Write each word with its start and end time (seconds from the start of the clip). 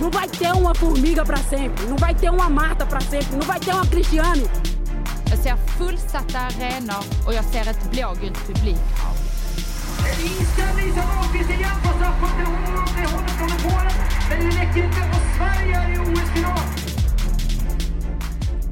Não 0.00 0.10
vai 0.10 0.28
ter 0.28 0.52
uma 0.52 0.74
formiga 0.74 1.24
para 1.24 1.38
sempre, 1.38 1.86
não 1.86 1.96
vai 1.96 2.14
ter 2.14 2.30
uma 2.30 2.48
Marta 2.48 2.86
para 2.86 3.00
sempre, 3.00 3.36
não 3.36 3.46
vai 3.46 3.60
ter 3.60 3.72
uma 3.72 3.86
Cristiane. 3.86 4.48
Jag 5.30 5.38
ser 5.38 5.56
fullsatta 5.56 6.38
arenor 6.38 7.04
och 7.26 7.34
jag 7.34 7.44
ser 7.44 7.70
ett 7.70 7.90
blågult 7.90 8.46
publikhav. 8.46 9.16
Inställning 10.22 10.92
som 10.92 11.02
Ahlqvist 11.02 11.50
igen 11.50 11.76
på 11.82 11.88
straffpunkten. 11.88 12.46
Hon 12.46 12.64
håller 12.64 13.00
det 13.00 13.08
hållet 13.08 13.30
från 13.30 13.70
Polen. 13.70 13.92
Men 14.30 14.40
det 14.40 14.56
räcker 14.56 14.84
inte 14.84 15.00
och 15.00 15.36
Sverige 15.36 15.76
är 15.76 15.94
i 15.94 15.98
OS-final. 15.98 16.58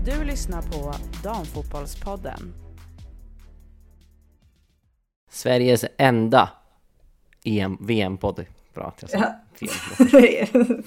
Du 0.04 0.24
lyssnar 0.24 0.62
på 0.62 0.95
Damfotbollspodden. 1.22 2.54
Sveriges 5.30 5.84
enda 5.98 6.50
EM, 7.45 7.79
VM-podd. 7.80 8.45
Bra 8.77 8.84
att 8.86 9.02
jag 9.02 9.11
sa 9.11 9.18
Ja. 9.18 9.34
fel. 10.11 10.48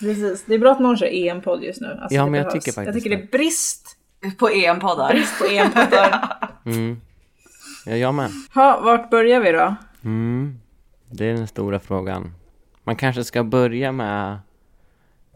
Precis, 0.00 0.44
det 0.46 0.54
är 0.54 0.58
bra 0.58 0.72
att 0.72 0.80
någon 0.80 0.96
kör 0.96 1.06
EM-podd 1.12 1.64
just 1.64 1.80
nu. 1.80 1.86
Alltså, 2.02 2.14
Ja, 2.16 2.26
men 2.26 2.40
jag 2.40 2.50
tycker 2.50 2.72
faktiskt 2.72 2.86
Jag 2.86 2.94
tycker 2.94 3.10
det 3.10 3.16
det. 3.16 3.22
är 3.22 3.38
brist, 3.38 3.96
På 4.38 4.48
EM-poddar. 4.48 5.12
brist 5.12 5.38
på 5.38 5.44
EM-poddar. 5.44 6.28
Mm. 6.64 7.00
Ja, 7.86 7.92
jag 7.96 8.14
med. 8.14 8.30
ha, 8.54 8.80
vart 8.80 9.10
börjar 9.10 9.40
vi 9.40 9.52
då? 9.52 9.74
Mm. 10.04 10.58
Det 11.10 11.24
är 11.26 11.34
den 11.34 11.46
stora 11.46 11.80
frågan. 11.80 12.34
Man 12.84 12.96
kanske 12.96 13.24
ska 13.24 13.44
börja 13.44 13.92
med 13.92 14.38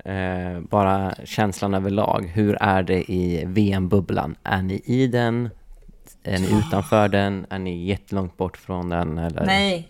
eh, 0.04 0.60
bara 0.60 1.14
känslan 1.24 1.74
överlag. 1.74 2.30
Hur 2.34 2.56
är 2.60 2.82
det 2.82 3.10
i 3.12 3.44
VM-bubblan? 3.46 4.36
Är 4.42 4.62
ni 4.62 4.82
i 4.84 5.06
den? 5.06 5.50
Är 6.22 6.38
ni 6.38 6.58
utanför 6.58 7.08
den? 7.08 7.46
Är 7.50 7.58
ni 7.58 7.84
jättelångt 7.86 8.36
bort 8.36 8.56
från 8.56 8.88
den? 8.88 9.18
Eller? 9.18 9.46
Nej, 9.46 9.88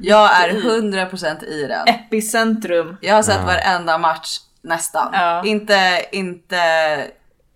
Jag 0.00 0.30
är 0.44 0.48
100% 0.52 1.44
i 1.44 1.66
den. 1.66 1.88
epicentrum. 1.88 2.96
Jag 3.00 3.14
har 3.14 3.22
sett 3.22 3.44
varenda 3.46 3.98
match 3.98 4.38
nästan. 4.62 5.08
Ja. 5.12 5.44
Inte, 5.44 6.04
inte 6.12 6.58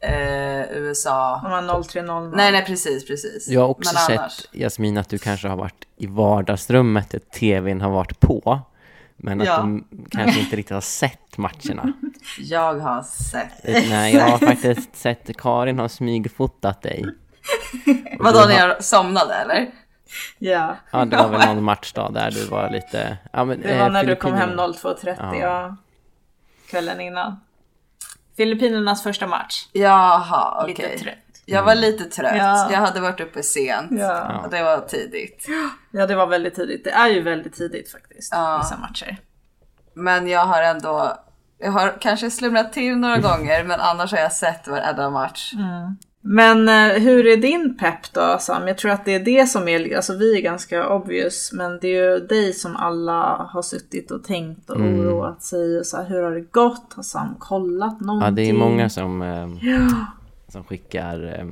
eh, 0.01 0.73
USA. 0.73 1.41
Om 1.45 1.51
man 1.51 1.85
0300. 1.85 2.37
Nej, 2.37 2.53
nej 2.53 2.65
precis, 2.65 3.07
precis. 3.07 3.49
Jag 3.49 3.61
har 3.61 3.69
också 3.69 3.95
Men 3.95 4.03
sett, 4.03 4.19
annars. 4.19 4.41
Jasmin, 4.53 4.99
att 4.99 5.09
du 5.09 5.19
kanske 5.19 5.49
har 5.49 5.57
varit 5.57 5.85
i 5.97 6.07
vardagsrummet 6.07 7.11
där 7.11 7.19
tvn 7.19 7.81
har 7.81 7.91
varit 7.91 8.21
på. 8.21 8.61
Men 9.17 9.41
att 9.41 9.47
Ja. 9.47 9.63
du 9.63 9.85
kanske 10.11 10.41
inte 10.41 10.57
riktigt 10.57 10.75
har 10.75 10.81
sett 10.81 11.37
matcherna. 11.39 11.93
Jag 12.39 12.75
har 12.79 13.03
sett. 13.03 13.65
Nej, 13.65 14.15
jag 14.15 14.25
har 14.25 14.39
faktiskt 14.39 14.97
sett 14.97 15.37
Karin 15.37 15.79
har 15.79 15.89
smygfotat 15.89 16.83
dig. 16.83 17.05
Vadå 18.19 18.45
när 18.49 18.59
jag 18.69 18.85
somnade 18.85 19.35
eller? 19.35 19.71
Ja, 20.39 20.77
Ja, 20.91 21.05
det 21.05 21.17
var 21.17 21.29
väl 21.29 21.47
någon 21.47 21.65
matchdag 21.65 22.15
där 22.15 22.31
du 22.31 22.45
var 22.47 22.71
lite... 22.71 23.19
Ja, 23.33 23.45
men, 23.45 23.61
det 23.61 23.79
var 23.79 23.87
eh, 23.87 23.93
när 23.93 24.05
du 24.05 24.17
kom 24.17 24.33
hem 24.33 24.49
Filippinerna. 24.51 24.73
02.30 24.73 25.17
Ja. 25.33 25.37
ja. 25.37 25.77
kvällen 26.71 27.01
innan. 27.01 27.41
Filippinernas 28.37 29.03
första 29.03 29.27
match. 29.27 29.69
Jaha, 29.73 30.63
okej. 30.63 30.75
Lite 30.91 31.05
trött. 31.05 31.19
Jag 31.47 31.63
var 31.63 31.75
lite 31.75 32.05
trött. 32.05 32.37
Ja. 32.37 32.69
Jag 32.73 32.79
hade 32.79 33.01
varit 33.01 33.21
uppe 33.21 33.43
sent. 33.43 33.91
Ja. 34.01 34.39
Och 34.45 34.51
det 34.51 34.63
var 34.63 34.81
tidigt. 34.81 35.47
Ja, 35.95 36.07
det 36.07 36.15
var 36.15 36.27
väldigt 36.27 36.55
tidigt. 36.55 36.85
Det 36.85 36.91
är 36.91 37.09
ju 37.09 37.23
väldigt 37.23 37.55
tidigt 37.55 37.93
faktiskt, 37.93 38.33
Ja. 38.33 38.59
vissa 38.63 38.77
matcher. 38.77 39.17
Men 39.95 40.29
jag 40.29 40.41
har 40.47 40.63
ändå, 40.63 41.17
jag 41.59 41.73
har 41.73 41.97
kanske 42.01 42.31
slumrat 42.31 42.73
till 42.73 42.97
några 42.97 43.19
gånger 43.19 43.65
men 43.65 43.81
annars 43.81 44.13
har 44.13 44.19
jag 44.19 44.33
sett 44.33 44.69
varenda 44.69 45.11
match. 45.11 45.53
Men 46.25 46.69
eh, 46.69 47.03
hur 47.03 47.27
är 47.27 47.37
din 47.37 47.77
pepp 47.77 48.13
då 48.13 48.37
Sam? 48.41 48.69
Jag 48.69 48.79
tror 48.79 48.91
att 48.91 49.05
det 49.05 49.15
är 49.15 49.21
det 49.21 49.47
som 49.47 49.69
är, 49.69 49.97
alltså 49.97 50.17
vi 50.17 50.37
är 50.39 50.43
ganska 50.43 50.89
obvious, 50.89 51.53
men 51.53 51.79
det 51.81 51.89
är 51.89 52.11
ju 52.13 52.27
dig 52.27 52.53
som 52.53 52.77
alla 52.77 53.49
har 53.51 53.63
suttit 53.63 54.11
och 54.11 54.25
tänkt 54.25 54.71
och 54.71 54.77
Mm. 54.77 55.01
oroat 55.01 55.43
sig. 55.43 55.79
Och 55.79 55.87
så 55.87 55.97
här, 55.97 56.05
hur 56.09 56.23
har 56.23 56.31
det 56.31 56.41
gått? 56.41 56.93
Har 56.97 57.03
Sam 57.03 57.35
kollat 57.39 58.01
någonting? 58.01 58.27
Ja, 58.27 58.31
det 58.31 58.49
är 58.49 58.53
många 58.53 58.89
som, 58.89 59.23
eh, 59.23 59.49
som 60.49 60.65
skickar 60.65 61.39
eh, 61.39 61.47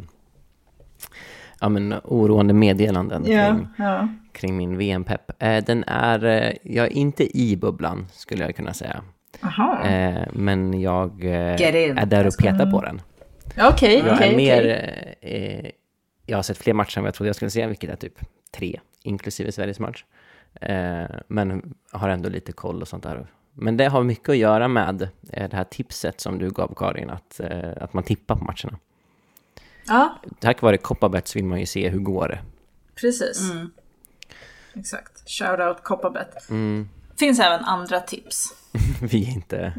ja, 1.61 1.69
men, 1.69 1.95
oroande 2.05 2.55
meddelanden 2.55 3.25
Ja, 3.27 3.47
kring, 3.47 3.69
ja. 3.79 4.09
kring 4.33 4.57
min 4.57 4.79
VM-pepp. 4.79 5.43
Eh, 5.43 5.65
den 5.65 5.85
är, 5.87 6.53
jag 6.63 6.87
är 6.87 6.93
inte 6.93 7.39
i 7.39 7.57
bubblan 7.57 8.07
skulle 8.13 8.45
jag 8.45 8.57
kunna 8.57 8.73
säga. 8.75 9.03
Aha. 9.43 9.79
Men 10.33 10.81
jag 10.81 11.25
är 11.25 12.07
där 12.07 12.27
och 12.27 12.35
petar 12.39 12.71
på 12.71 12.81
den. 12.81 13.01
Okej, 13.59 13.99
Jag 14.07 14.15
okej, 14.15 14.33
är 14.33 14.37
mer, 14.37 14.65
eh, 15.21 15.71
jag 16.27 16.39
har 16.39 16.43
sett 16.43 16.59
fler 16.59 16.75
matcher 16.75 16.99
än 16.99 17.03
vad 17.05 17.09
jag 17.09 17.15
trodde 17.15 17.29
jag 17.29 17.37
skulle 17.37 17.51
se, 17.51 17.67
vilket 17.67 17.91
är 17.91 17.97
typ 17.97 18.19
tre, 18.51 18.81
inklusive 19.03 19.53
Sveriges 19.53 19.79
match. 19.79 20.05
Eh, 20.61 21.05
men 21.29 21.75
har 21.91 22.09
ändå 22.09 22.29
lite 22.29 22.53
koll 22.53 22.83
och 22.83 22.89
sånt 22.89 23.03
där. 23.03 23.27
Men 23.55 23.77
det 23.77 23.85
har 23.89 24.03
mycket 24.03 24.29
att 24.29 24.37
göra 24.37 24.69
med 24.69 25.03
eh, 25.33 25.49
det 25.51 25.57
här 25.57 25.65
tipset 25.65 26.21
som 26.21 26.39
du 26.39 26.51
gav 26.51 26.75
Karin, 26.77 27.11
att, 27.11 27.41
eh, 27.41 27.71
att 27.81 27.93
man 27.93 28.05
tippar 28.05 28.37
på 28.37 28.45
matcherna. 28.45 28.79
Ja, 29.87 30.21
Tack 30.39 30.63
vare 30.63 30.77
Coppabets 30.77 31.37
vill 31.37 31.45
man 31.45 31.61
ju 31.61 31.67
se 31.67 31.89
hur 31.89 31.99
går 32.01 32.29
det. 32.29 32.39
precis. 32.95 33.51
Mm. 33.51 33.71
Exakt. 34.75 35.29
Shoutout 35.31 35.83
Coppabet. 35.83 36.51
Mm. 36.51 36.89
Finns 37.21 37.41
även 37.41 37.65
andra 37.65 38.01
tips. 38.01 38.55
Vi 39.03 39.25
är 39.25 39.31
inte... 39.33 39.73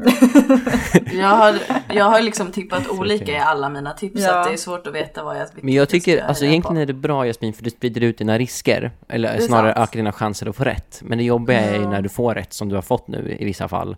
Jag 1.12 1.26
har, 1.28 1.58
jag 1.88 2.04
har 2.04 2.20
liksom 2.20 2.52
tippat 2.52 2.88
olika 2.88 3.32
i 3.32 3.38
alla 3.38 3.68
mina 3.68 3.92
tips 3.92 4.22
så 4.22 4.28
Ja. 4.28 4.40
att 4.40 4.46
det 4.46 4.52
är 4.52 4.56
svårt 4.56 4.86
att 4.86 4.94
veta 4.94 5.24
vad 5.24 5.36
jag 5.40 5.48
Men 5.60 5.74
jag 5.74 5.82
jag 5.82 5.88
tycker, 5.88 6.22
alltså 6.24 6.44
heja 6.44 6.52
egentligen 6.52 6.76
på. 6.76 6.80
är 6.82 6.86
det 6.86 6.92
bra 6.92 7.26
Jasmin, 7.26 7.52
för 7.52 7.64
du 7.64 7.70
sprider 7.70 8.00
ut 8.00 8.18
dina 8.18 8.38
risker. 8.38 8.90
Eller 9.08 9.40
snarare 9.40 9.74
sant. 9.74 9.88
ökar 9.88 9.96
dina 9.96 10.12
chanser 10.12 10.48
att 10.48 10.56
få 10.56 10.64
rätt. 10.64 11.00
Men 11.04 11.18
det 11.18 11.24
jobbiga 11.24 11.60
är 11.60 11.74
ju 11.78 11.86
när 11.88 12.02
du 12.02 12.08
får 12.08 12.34
rätt, 12.34 12.52
som 12.52 12.68
du 12.68 12.74
har 12.74 12.82
fått 12.82 13.08
nu 13.08 13.36
i 13.40 13.44
vissa 13.44 13.68
fall. 13.68 13.96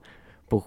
På, 0.49 0.65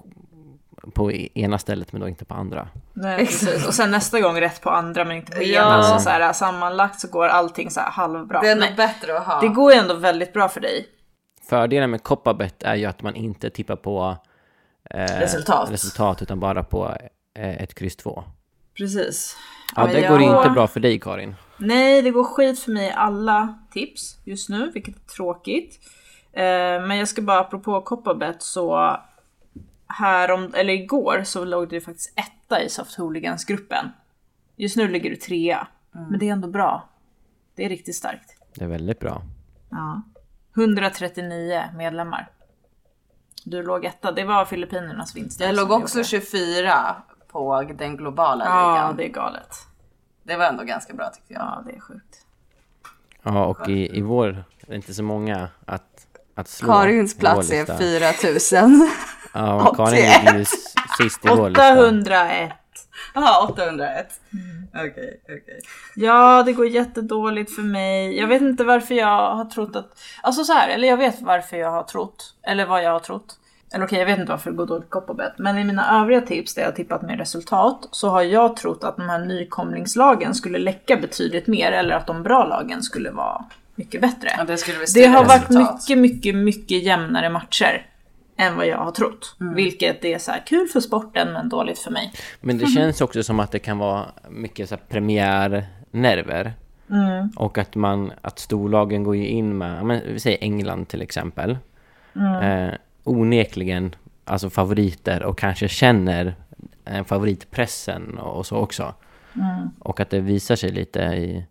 på 0.94 1.12
ena 1.12 1.58
stället, 1.58 1.92
men 1.92 2.02
då 2.02 2.08
inte 2.08 2.26
på 2.26 2.34
andra. 2.34 2.68
Nej, 2.94 3.26
precis. 3.26 3.68
Och 3.68 3.74
sen 3.74 3.92
nästa 3.92 4.20
gång 4.20 4.42
rätt 4.42 4.62
på 4.62 4.70
andra 4.70 5.06
men 5.06 5.18
inte 5.18 5.32
på 5.32 5.44
Ja. 5.44 5.62
ena. 5.62 5.84
Så, 5.84 6.00
så 6.00 6.10
här, 6.10 6.34
sammanlagt 6.34 7.00
så 7.00 7.08
går 7.08 7.28
allting 7.28 7.72
så 7.72 7.80
här 7.80 7.92
halvbra. 7.92 8.42
Det 8.42 8.50
är 8.50 8.56
nog 8.56 8.64
Nej, 8.66 8.74
bättre 8.78 9.18
att 9.18 9.26
ha. 9.26 9.42
det 9.42 9.48
går 9.48 9.74
ju 9.74 9.80
ändå 9.80 9.94
väldigt 9.94 10.34
bra 10.34 10.50
för 10.50 10.62
dig. 10.62 10.86
Fördelen 11.50 11.92
med 11.92 12.04
Coppabet 12.04 12.64
är 12.64 12.76
ju 12.76 12.86
att 12.86 13.02
man 13.02 13.16
inte 13.16 13.50
tippar 13.50 13.76
på 13.76 14.18
eh, 14.90 15.00
Resultat. 15.20 15.72
resultat, 15.72 16.22
utan 16.22 16.40
bara 16.40 16.64
på 16.64 16.98
eh, 17.34 17.62
ett 17.62 17.74
kryss 17.74 17.96
2. 17.96 18.24
Precis. 18.78 19.38
Ja, 19.76 19.88
det 19.88 20.00
jag- 20.00 20.10
går 20.12 20.22
inte 20.22 20.50
bra 20.50 20.68
för 20.68 20.80
dig 20.80 21.00
Karin. 21.00 21.36
Nej, 21.58 22.02
det 22.02 22.12
går 22.12 22.24
skit 22.24 22.60
för 22.60 22.72
mig 22.72 22.88
i 22.88 22.92
alla 22.92 23.60
tips 23.72 24.18
just 24.24 24.50
nu, 24.50 24.72
vilket 24.72 24.96
är 24.96 25.00
tråkigt. 25.16 25.80
Eh, 26.34 26.42
men 26.88 26.98
jag 26.98 27.08
ska 27.08 27.22
bara, 27.22 27.40
apropå 27.40 27.82
Coppabet 27.82 28.42
så 28.42 28.98
här 29.88 30.32
om, 30.32 30.54
eller 30.54 30.74
igår 30.74 31.22
så 31.26 31.46
låg 31.46 31.70
du 31.70 31.82
faktiskt 31.82 32.14
etta 32.20 32.62
i 32.64 32.70
Soft 32.70 32.96
Hooligans-gruppen. 32.96 33.86
Just 34.56 34.76
nu 34.78 34.88
ligger 34.88 35.10
du 35.10 35.16
trea, 35.16 35.68
men 35.92 36.20
det 36.20 36.28
är 36.30 36.34
ändå 36.34 36.48
bra. 36.48 36.90
Det 37.56 37.66
är 37.66 37.70
riktigt 37.70 37.96
starkt. 37.96 38.34
Det 38.56 38.64
är 38.64 38.68
väldigt 38.70 39.00
bra. 39.00 39.22
Ja. 39.70 40.02
139 40.58 41.64
medlemmar. 41.76 42.30
Du 43.44 43.64
låg 43.64 43.86
etta, 43.86 44.12
det 44.12 44.24
var 44.24 44.46
Filippinernas 44.46 45.16
vinst. 45.16 45.40
Jag 45.40 45.56
låg 45.56 45.72
också 45.72 45.98
gjorde. 45.98 46.08
24 46.08 46.96
på 47.32 47.64
den 47.76 47.98
globala 47.98 48.46
Ja, 48.46 48.74
ligan. 48.74 48.96
det 48.96 49.06
är 49.06 49.10
galet. 49.10 49.56
Det 50.24 50.38
var 50.38 50.46
ändå 50.46 50.64
ganska 50.64 50.94
bra 50.94 51.10
tyckte 51.10 51.34
jag. 51.34 51.42
Ja, 51.42 51.64
det 51.66 51.76
är 51.76 51.80
sjukt. 51.80 52.26
Ja, 53.24 53.46
och 53.46 53.70
i, 53.70 53.98
i 53.98 54.02
vår, 54.02 54.44
det 54.66 54.72
är 54.74 54.76
inte 54.76 54.94
så 54.94 55.04
många 55.04 55.50
att, 55.66 56.08
att 56.36 56.48
slå. 56.48 56.74
Karins 56.74 57.18
plats 57.18 57.52
är 57.52 57.60
lista. 57.60 57.78
4000. 57.78 58.90
Ja, 59.34 59.74
Karin 59.78 59.94
81. 60.10 60.24
ligger 60.26 60.46
sist 60.98 61.26
i 61.26 61.28
vår 61.28 61.50
lista. 61.50 61.74
801. 61.74 62.52
Jaha, 63.14 63.48
801. 63.48 64.08
Mm. 64.34 64.68
Okej, 64.92 65.20
okej. 65.24 65.60
Ja, 65.96 66.44
det 66.44 66.54
går 66.54 66.68
jättedåligt 66.68 67.56
för 67.56 67.62
mig. 67.62 68.18
Jag 68.18 68.28
vet 68.28 68.42
inte 68.42 68.64
varför 68.64 68.96
jag 68.96 69.36
har 69.36 69.46
trott 69.46 69.76
att... 69.76 70.00
Alltså 70.22 70.44
så 70.44 70.54
här, 70.54 70.70
eller 70.70 70.88
jag 70.88 70.98
vet 70.98 71.22
varför 71.22 71.58
jag 71.58 71.72
har 71.72 71.84
trott. 71.84 72.34
Eller 72.44 72.66
vad 72.66 72.84
jag 72.84 72.92
har 72.92 73.00
trott. 73.00 73.36
Eller 73.74 73.86
okej, 73.86 74.00
jag 74.00 74.06
vet 74.06 74.20
inte 74.20 74.32
varför 74.32 74.52
det 74.52 74.58
går 74.58 74.66
dåligt 74.66 74.90
Coppabet. 74.90 75.34
Men 75.38 75.58
i 75.58 75.64
mina 75.64 76.02
övriga 76.02 76.22
tips 76.22 76.54
där 76.56 76.62
jag 76.62 76.70
har 76.70 76.76
tippat 76.76 77.02
med 77.02 77.18
resultat 77.18 77.88
så 77.92 78.10
har 78.10 78.22
jag 78.22 78.58
trott 78.58 78.84
att 78.84 78.98
de 78.98 79.10
här 79.10 79.20
nykomlingslagen 79.26 80.36
skulle 80.36 80.58
läcka 80.58 80.98
betydligt 80.98 81.48
mer. 81.48 81.72
Eller 81.72 81.96
att 81.96 82.08
de 82.08 82.24
bra 82.24 82.46
lagen 82.46 82.84
skulle 82.84 83.12
vara 83.12 83.46
mycket 83.76 84.02
bättre. 84.02 84.30
Ja, 84.38 84.44
det 84.44 84.94
Det 84.94 85.06
har 85.06 85.26
varit 85.26 85.50
resultat. 85.50 85.74
mycket, 85.90 85.98
mycket, 85.98 86.36
mycket 86.36 86.84
jämnare 86.84 87.30
matcher. 87.30 87.86
Än 88.38 88.58
vad 88.58 88.68
jag 88.68 88.78
har 88.78 88.92
trott. 88.92 89.36
Mm. 89.42 89.56
Vilket 89.56 90.06
är 90.06 90.18
så 90.18 90.32
här 90.32 90.44
kul 90.48 90.68
för 90.68 90.80
sporten 90.80 91.34
men 91.34 91.50
dåligt 91.50 91.80
för 91.80 91.92
mig. 91.92 92.14
Men 92.42 92.58
det 92.58 92.68
känns 92.68 93.02
också 93.02 93.24
som 93.24 93.40
att 93.40 93.52
det 93.52 93.60
kan 93.60 93.78
vara 93.78 94.06
mycket 94.30 94.70
så 94.70 94.76
här 94.76 94.84
premiärnerver. 94.90 96.54
Mm. 96.90 97.30
Och 97.36 97.58
att 97.58 97.76
man, 97.76 98.12
att 98.22 98.40
storlagen 98.40 99.04
går 99.04 99.16
ju 99.16 99.28
in 99.28 99.58
med, 99.58 99.86
men 99.86 100.02
vi 100.14 100.20
säger 100.20 100.38
England 100.42 100.88
till 100.88 101.02
exempel. 101.02 101.58
Mm. 102.16 102.68
Eh, 102.68 102.74
onekligen, 103.04 103.96
alltså 104.26 104.50
favoriter 104.50 105.24
och 105.24 105.38
kanske 105.38 105.68
känner 105.68 106.36
eh, 106.86 107.04
favoritpressen 107.04 108.18
och, 108.18 108.38
och 108.38 108.46
så 108.46 108.58
också. 108.58 108.94
Mm. 109.34 109.70
Och 109.80 110.00
att 110.00 110.10
det 110.10 110.20
visar 110.20 110.56
sig 110.56 110.72
lite 110.72 111.00
i, 111.00 111.46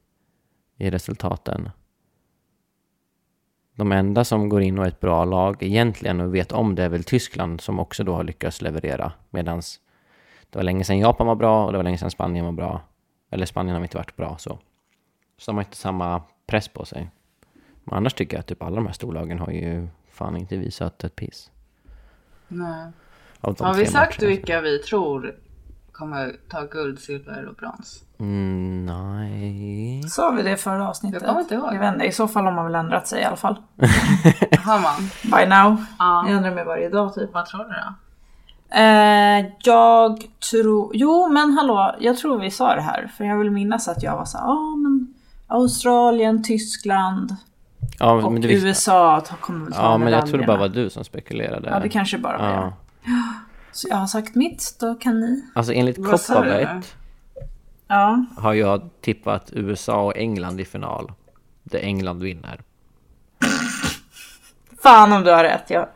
i 0.78 0.90
resultaten. 0.90 1.70
De 3.76 3.92
enda 3.92 4.24
som 4.24 4.48
går 4.48 4.62
in 4.62 4.78
och 4.78 4.84
är 4.84 4.88
ett 4.88 5.00
bra 5.00 5.24
lag 5.24 5.62
egentligen 5.62 6.20
och 6.20 6.34
vet 6.34 6.52
om 6.52 6.74
det 6.74 6.82
är 6.82 6.88
väl 6.88 7.04
Tyskland 7.04 7.60
som 7.60 7.78
också 7.78 8.04
då 8.04 8.14
har 8.14 8.24
lyckats 8.24 8.62
leverera. 8.62 9.12
Medan 9.30 9.62
det 10.50 10.58
var 10.58 10.62
länge 10.62 10.84
sedan 10.84 10.98
Japan 10.98 11.26
var 11.26 11.34
bra 11.34 11.66
och 11.66 11.72
det 11.72 11.78
var 11.78 11.84
länge 11.84 11.98
sedan 11.98 12.10
Spanien 12.10 12.44
var 12.44 12.52
bra. 12.52 12.80
Eller 13.30 13.46
Spanien 13.46 13.76
har 13.76 13.82
inte 13.82 13.96
varit 13.96 14.16
bra 14.16 14.36
så. 14.38 14.58
Så 15.38 15.50
de 15.50 15.56
har 15.56 15.64
inte 15.64 15.76
samma 15.76 16.22
press 16.46 16.68
på 16.68 16.84
sig. 16.84 17.10
Men 17.84 17.94
annars 17.94 18.14
tycker 18.14 18.36
jag 18.36 18.40
att 18.40 18.46
typ 18.46 18.62
alla 18.62 18.76
de 18.76 18.86
här 18.86 18.92
storlagen 18.92 19.38
har 19.38 19.50
ju 19.50 19.88
fan 20.10 20.36
inte 20.36 20.56
visat 20.56 21.04
ett 21.04 21.16
piss. 21.16 21.50
Nej. 22.48 22.92
Har 23.40 23.74
vi 23.74 23.86
sagt 23.86 24.22
vilka 24.22 24.60
vi 24.60 24.78
tror 24.78 25.34
kommer 25.98 26.32
ta 26.48 26.62
guld, 26.62 26.98
silver 26.98 27.46
och 27.46 27.54
brons? 27.54 28.02
Mm, 28.18 28.86
nej. 28.86 30.02
Sa 30.02 30.30
vi 30.30 30.42
det 30.42 30.56
förra 30.56 30.88
avsnittet? 30.88 31.22
Jag 31.22 31.28
kommer 31.28 31.40
inte 31.40 31.54
ihåg. 31.54 31.74
Jag 31.74 31.80
vet 31.80 31.94
inte, 31.94 32.06
i 32.06 32.12
så 32.12 32.28
fall 32.28 32.44
har 32.44 32.52
man 32.52 32.64
väl 32.64 32.74
ändrat 32.74 33.08
sig 33.08 33.20
i 33.20 33.24
alla 33.24 33.36
fall. 33.36 33.56
Har 34.64 34.80
man? 34.80 35.10
By 35.22 35.48
now. 35.48 35.84
Ja. 35.98 36.24
Jag 36.28 36.36
ändrar 36.36 36.54
mig 36.54 36.64
varje 36.64 36.88
dag 36.88 37.14
typ. 37.14 37.34
Vad 37.34 37.46
tror 37.46 37.64
du 37.64 37.70
då? 37.70 37.94
Eh, 38.80 39.46
jag 39.58 40.24
tror, 40.50 40.90
jo 40.94 41.28
men 41.28 41.52
hallå, 41.52 41.94
jag 42.00 42.16
tror 42.16 42.38
vi 42.38 42.50
sa 42.50 42.74
det 42.74 42.80
här. 42.80 43.10
För 43.16 43.24
jag 43.24 43.38
vill 43.38 43.50
minnas 43.50 43.88
att 43.88 44.02
jag 44.02 44.16
var 44.16 44.24
så 44.24 44.38
ja 44.38 44.44
ah, 44.50 44.76
men 44.76 45.14
Australien, 45.46 46.42
Tyskland 46.42 47.36
Ja, 47.98 48.12
och 48.12 48.32
men 48.32 48.42
visste- 48.42 48.68
USA 48.68 49.22
kommer 49.40 49.64
väl 49.64 49.72
ta 49.74 49.82
Ja, 49.82 49.98
men 49.98 50.12
jag 50.12 50.26
tror 50.26 50.38
det 50.38 50.46
bara 50.46 50.56
var 50.56 50.68
du 50.68 50.90
som 50.90 51.04
spekulerade. 51.04 51.68
Ja, 51.70 51.80
det 51.80 51.88
kanske 51.88 52.18
bara 52.18 52.38
var 52.38 52.50
jag. 52.50 52.72
Så 53.76 53.88
jag 53.88 53.96
har 53.96 54.06
sagt 54.06 54.34
mitt, 54.34 54.76
då 54.80 54.94
kan 54.94 55.20
ni. 55.20 55.44
Alltså 55.54 55.72
enligt? 55.72 55.96
Kopparvet 55.96 56.96
Ja. 57.88 58.24
har 58.36 58.54
jag 58.54 58.88
tippat 59.00 59.50
USA 59.52 60.02
och 60.04 60.16
England 60.16 60.60
i 60.60 60.64
final. 60.64 61.12
Där 61.62 61.78
England 61.78 62.18
vinner. 62.22 62.60
Fan 64.82 65.12
om 65.12 65.22
du 65.24 65.30
har 65.30 65.44
rätt. 65.44 65.70
Ja. 65.70 65.88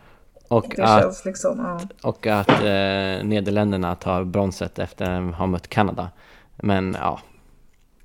Och 0.48 0.72
Det 0.76 0.82
att, 0.84 1.02
känns 1.02 1.24
liksom, 1.24 1.58
ja. 1.58 1.80
och 2.08 2.26
att 2.26 2.48
eh, 2.48 3.24
Nederländerna 3.24 3.94
tar 3.94 4.24
bronset 4.24 4.78
efter 4.78 5.10
att 5.28 5.34
ha 5.34 5.46
mött 5.46 5.68
Kanada. 5.68 6.08
Men 6.56 6.96
ja, 7.00 7.20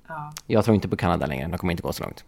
Ja. 0.07 0.33
jag 0.47 0.65
tror 0.65 0.75
inte 0.75 0.87
på 0.87 0.97
Kanada 0.97 1.25
längre. 1.25 1.47
De 1.47 1.57
kommer 1.57 1.71
inte 1.73 1.83
gå 1.83 1.93
så 1.93 2.03
långt. 2.03 2.23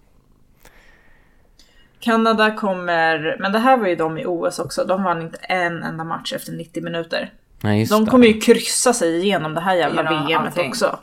Kanada 1.99 2.51
kommer, 2.51 3.37
men 3.39 3.51
det 3.51 3.59
här 3.59 3.77
var 3.77 3.87
ju 3.87 3.95
de 3.95 4.17
i 4.17 4.25
OS 4.25 4.59
också. 4.59 4.83
De 4.85 5.03
vann 5.03 5.21
inte 5.21 5.37
en 5.37 5.83
enda 5.83 6.03
match 6.03 6.33
efter 6.33 6.51
90 6.51 6.83
minuter. 6.83 7.33
Nej, 7.61 7.79
just 7.79 7.91
De 7.91 8.05
det. 8.05 8.11
kommer 8.11 8.27
ju 8.27 8.39
kryssa 8.41 8.93
sig 8.93 9.17
igenom 9.17 9.53
det 9.53 9.61
här 9.61 9.75
jävla 9.75 10.03
Genom 10.03 10.25
VMet 10.27 10.37
allting. 10.39 10.69
också. 10.69 10.99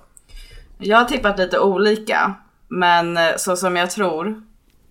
Jag 0.79 0.99
har 0.99 1.05
tippat 1.05 1.39
lite 1.39 1.59
olika, 1.59 2.35
men 2.69 3.17
eh, 3.17 3.31
så 3.37 3.57
som 3.57 3.77
jag 3.77 3.91
tror, 3.91 4.43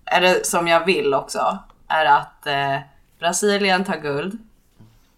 eller 0.06 0.34
som 0.42 0.68
jag 0.68 0.84
vill 0.86 1.14
också, 1.14 1.58
är 1.88 2.04
att 2.06 2.46
eh, 2.46 2.78
Brasilien 3.18 3.84
tar 3.84 3.96
guld, 3.96 4.38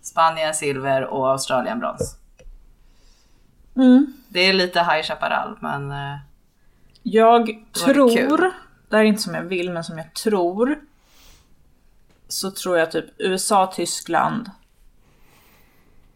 Spanien 0.03 0.55
silver 0.55 1.05
och 1.05 1.31
Australien 1.31 1.79
brons. 1.81 2.17
Mm. 3.77 4.13
Det 4.29 4.41
är 4.41 4.53
lite 4.53 4.79
High 4.81 5.03
Chaparral, 5.03 5.57
men 5.61 5.91
eh, 5.91 6.17
Jag 7.03 7.51
tror, 7.85 8.17
kul. 8.17 8.51
Det 8.89 8.97
här 8.97 9.05
är 9.05 9.09
inte 9.09 9.23
som 9.23 9.35
jag 9.35 9.43
vill 9.43 9.71
men 9.71 9.85
som 9.85 9.99
jag 9.99 10.15
tror. 10.15 10.79
Så 12.29 12.51
tror 12.51 12.79
jag 12.79 12.91
typ 12.93 13.05
USA, 13.19 13.67
Tyskland 13.75 14.51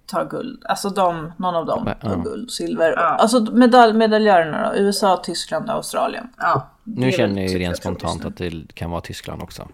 tar 0.07 0.25
guld. 0.25 0.63
Alltså 0.67 0.89
de, 0.91 1.33
någon 1.37 1.55
av 1.55 1.67
dem 1.67 1.83
Ja. 1.87 2.09
tar 2.09 2.17
guld, 2.23 2.51
silver. 2.51 2.93
Ja. 2.97 3.03
Alltså 3.03 3.41
medalj, 3.41 3.93
medaljörerna 3.93 4.71
då. 4.71 4.77
USA, 4.79 5.17
Tyskland 5.17 5.69
och 5.71 5.75
Australien. 5.77 6.29
ja. 6.39 6.67
Nu 6.85 7.13
känner 7.13 7.35
jag 7.35 7.43
ju 7.43 7.49
typ 7.49 7.59
rent 7.59 7.69
jag 7.71 7.77
spontant 7.77 8.25
att 8.25 8.37
det 8.37 8.75
kan 8.75 8.91
vara 8.91 9.01
Tyskland 9.01 9.43
också. 9.43 9.69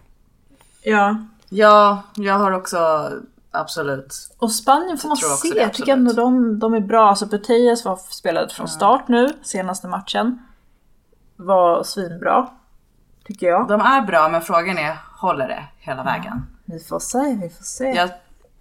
Ja. 0.83 1.15
Ja, 1.49 2.01
jag 2.15 2.33
har 2.33 2.51
också 2.51 3.11
absolut. 3.51 4.13
Och 4.37 4.51
Spanien 4.51 4.97
får 4.97 5.07
man 5.09 5.13
också 5.15 5.27
se. 5.47 5.59
Jag 5.59 5.73
tycker 5.73 5.93
ändå 5.93 6.13
de, 6.13 6.59
de 6.59 6.73
är 6.73 6.79
bra. 6.79 7.09
Alltså 7.09 7.27
Putellas 7.27 7.85
var 7.85 7.95
spelade 8.09 8.53
från 8.53 8.67
start 8.67 9.07
nu, 9.07 9.29
senaste 9.43 9.87
matchen. 9.87 10.39
Var 11.35 11.83
svinbra. 11.83 12.49
Tycker 13.27 13.47
jag. 13.47 13.67
De 13.67 13.81
är 13.81 14.01
bra, 14.01 14.29
men 14.29 14.41
frågan 14.41 14.77
är, 14.77 14.97
håller 15.19 15.47
det 15.47 15.63
hela 15.79 16.03
vägen? 16.03 16.45
Vi 16.65 16.79
får 16.79 16.99
se, 16.99 17.37
vi 17.41 17.49
får 17.49 17.63
se. 17.63 17.85
Jag, 17.85 18.09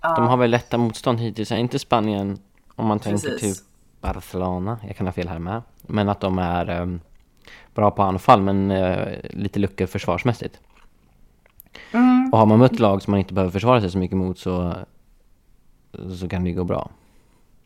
ja, 0.00 0.14
De 0.14 0.26
har 0.26 0.36
väl 0.36 0.50
lätta 0.50 0.78
motstånd 0.78 1.18
hittills. 1.20 1.52
Inte 1.52 1.78
Spanien, 1.78 2.38
om 2.74 2.86
man 2.86 2.98
tänker 3.00 3.28
Precis. 3.28 3.58
typ 3.58 3.66
Barcelona, 4.00 4.78
jag 4.86 4.96
kan 4.96 5.06
ha 5.06 5.12
fel 5.12 5.28
här 5.28 5.38
med. 5.38 5.62
Men 5.82 6.08
att 6.08 6.20
de 6.20 6.38
är 6.38 6.66
ehm, 6.70 7.00
bra 7.74 7.90
på 7.90 8.02
anfall 8.02 8.42
men 8.42 8.70
eh, 8.70 9.18
lite 9.30 9.58
luckor 9.58 9.86
försvarsmässigt. 9.86 10.60
Mm. 11.92 12.30
Och 12.32 12.38
har 12.38 12.46
man 12.46 12.58
mött 12.58 12.78
lag 12.78 13.02
som 13.02 13.10
man 13.10 13.20
inte 13.20 13.34
behöver 13.34 13.52
försvara 13.52 13.80
sig 13.80 13.90
så 13.90 13.98
mycket 13.98 14.16
mot 14.16 14.38
så, 14.38 14.74
så 16.20 16.28
kan 16.28 16.44
det 16.44 16.52
gå 16.52 16.64
bra. 16.64 16.90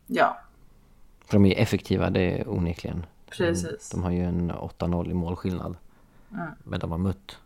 ja, 0.07 0.37
För 1.25 1.33
de 1.33 1.45
är 1.45 1.59
effektiva, 1.59 2.09
det 2.09 2.39
är 2.39 2.49
onekligen. 2.49 3.05
precis. 3.29 3.89
De 3.89 4.03
har 4.03 4.11
ju 4.11 4.23
en 4.25 4.51
8-0 4.51 5.11
i 5.11 5.13
målskillnad. 5.13 5.75
Men 6.63 6.79
de 6.79 6.91
har 6.91 6.97
mött 6.97 7.37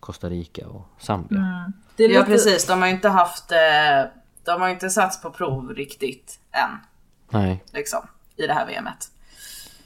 Costa 0.00 0.28
Rica 0.30 0.66
och 0.68 0.88
Zambia. 0.98 1.72
Det 1.96 2.04
är 2.04 2.08
Ja, 2.08 2.18
lite- 2.20 2.30
precis. 2.32 2.66
De 2.66 2.80
har 2.80 2.88
ju 2.88 2.94
inte 2.94 3.08
haft, 3.08 3.52
eh, 3.52 3.58
de 4.44 4.60
har 4.60 4.68
inte 4.68 4.90
satts 4.90 5.22
på 5.22 5.30
prov 5.30 5.68
riktigt 5.74 6.38
än, 6.52 6.70
Nej, 7.30 7.64
liksom, 7.72 8.00
i 8.36 8.46
det 8.46 8.52
här 8.52 8.66
VMet. 8.66 9.10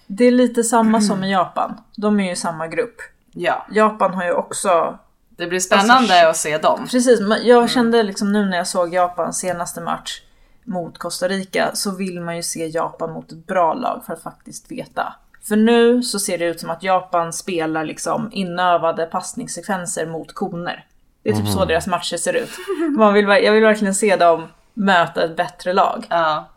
Det 0.07 0.25
är 0.25 0.31
lite 0.33 0.65
samma 0.65 1.01
som 1.01 1.25
i 1.25 1.33
Japan. 1.33 1.81
De 1.97 2.21
är 2.21 2.25
ju 2.25 2.31
i 2.31 2.37
samma 2.37 2.67
grupp. 2.69 2.97
Ja, 3.33 3.67
Japan 3.71 4.15
har 4.15 4.25
ju 4.25 4.33
också... 4.33 4.99
det 5.29 5.47
blir 5.47 5.61
spännande 5.61 6.29
att 6.31 6.37
se 6.37 6.59
dem. 6.59 6.87
Precis, 6.91 7.21
men 7.21 7.47
jag 7.47 7.71
kände 7.71 8.03
liksom 8.03 8.33
nu 8.33 8.45
när 8.47 8.57
jag 8.57 8.67
såg 8.67 8.95
Japans 8.95 9.39
senaste 9.39 9.81
match 9.81 10.23
mot 10.65 10.99
Costa 10.99 11.29
Rica 11.29 11.71
så 11.75 11.91
vill 11.97 12.21
man 12.21 12.37
ju 12.37 12.43
se 12.43 12.67
Japan 12.67 13.12
mot 13.12 13.33
ett 13.33 13.47
bra 13.47 13.75
lag 13.75 14.03
för 14.07 14.12
att 14.12 14.23
faktiskt 14.23 14.71
veta. 14.73 15.15
För 15.49 15.57
nu 15.57 16.03
så 16.03 16.19
ser 16.19 16.39
det 16.39 16.45
ut 16.45 16.61
som 16.61 16.71
att 16.71 16.83
Japan 16.83 17.33
spelar 17.33 17.85
liksom 17.85 18.29
inövade 18.33 19.07
passningssekvenser 19.07 20.07
mot 20.07 20.35
koner. 20.35 20.87
Det 21.23 21.31
är 21.31 21.35
typ 21.35 21.49
så 21.49 21.65
deras 21.65 21.87
matcher 21.87 22.17
ser 22.17 22.33
ut. 22.37 22.51
Man 22.97 23.15
vill, 23.15 23.25
jag 23.29 23.53
vill 23.53 23.63
verkligen 23.63 23.95
se 23.95 24.17
dem 24.17 24.47
möta 24.75 25.25
ett 25.25 25.37
bättre 25.37 25.73
lag. 25.73 26.07
Ja. 26.11 26.49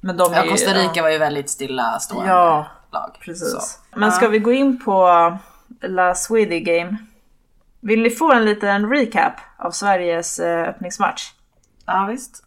Men 0.00 0.16
de 0.16 0.32
är 0.32 0.36
Ja, 0.36 0.44
ju- 0.44 0.50
Costa 0.50 0.70
Rica 0.74 0.90
ja. 0.94 1.02
var 1.02 1.10
ju 1.10 1.18
väldigt 1.18 1.50
stillastående 1.50 2.30
Ja, 2.30 2.66
lag. 2.92 3.16
Precis. 3.20 3.50
Så. 3.52 3.98
Men 3.98 4.12
ska 4.12 4.28
vi 4.28 4.38
gå 4.38 4.52
in 4.52 4.84
på 4.84 5.06
La 5.82 6.14
Swedish 6.14 6.64
Game? 6.64 6.96
Vill 7.80 8.02
ni 8.02 8.10
få 8.10 8.32
en 8.32 8.44
liten 8.44 8.90
recap 8.90 9.32
av 9.58 9.70
Sveriges 9.70 10.38
eh, 10.38 10.68
öppningsmatch? 10.68 11.22
Ja, 11.86 12.06
visst. 12.10 12.42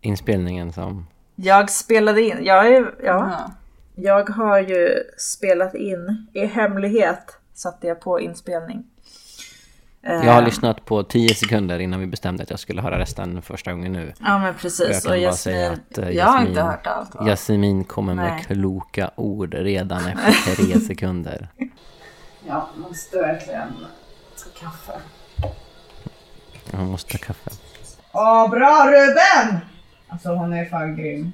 inspelningen 0.00 0.72
som... 0.72 1.06
Jag 1.36 1.70
spelade 1.70 2.22
in, 2.22 2.44
jag, 2.44 2.66
är, 2.66 2.94
ja, 3.02 3.28
Ja. 3.30 3.50
Jag 3.98 4.30
har 4.30 4.58
ju 4.60 5.02
spelat 5.18 5.74
in 5.74 6.26
i 6.32 6.46
hemlighet 6.46 7.38
satte 7.54 7.86
jag 7.86 8.00
på 8.00 8.20
inspelning. 8.20 8.84
Eh, 10.02 10.14
Jag 10.26 10.32
har 10.32 10.42
lyssnat 10.42 10.84
på 10.84 11.02
10 11.02 11.34
sekunder 11.34 11.78
innan 11.78 12.00
vi 12.00 12.06
bestämde 12.06 12.42
att 12.42 12.50
jag 12.50 12.58
skulle 12.58 12.82
höra 12.82 12.98
resten 12.98 13.42
första 13.42 13.72
gången 13.72 13.92
nu. 13.92 14.12
Ja 14.20 14.38
men 14.38 14.42
Och 14.42 14.48
jag 14.48 14.58
precis. 14.58 15.02
kan 15.04 15.12
Och 15.14 15.20
bara 15.22 15.32
säga 15.32 15.68
Jasmin, 15.70 15.80
att 15.92 15.98
eh, 15.98 16.10
Jag 16.10 16.24
har 16.24 16.32
Jasmin, 16.32 16.48
inte 16.48 16.62
hört 16.62 16.86
allt. 16.86 17.14
Va? 17.14 17.26
Jasmin 17.28 17.84
kommer 17.84 18.14
med 18.14 18.24
Nej. 18.32 18.44
kloka 18.46 19.10
ord 19.16 19.54
redan 19.54 20.06
efter 20.06 20.54
tre 20.56 20.80
sekunder. 20.80 21.48
ja, 22.48 22.68
måste 22.76 23.18
verkligen 23.18 23.68
ta 24.44 24.60
kaffe. 24.66 24.92
Jag 26.70 26.80
måste 26.86 27.18
ta 27.18 27.26
kaffe. 27.26 27.50
Åh, 28.12 28.50
bra 28.50 28.86
Ruben! 28.90 29.58
Alltså 30.08 30.28
hon 30.28 30.52
är 30.52 30.64
fan 30.64 30.96
grym. 30.96 31.32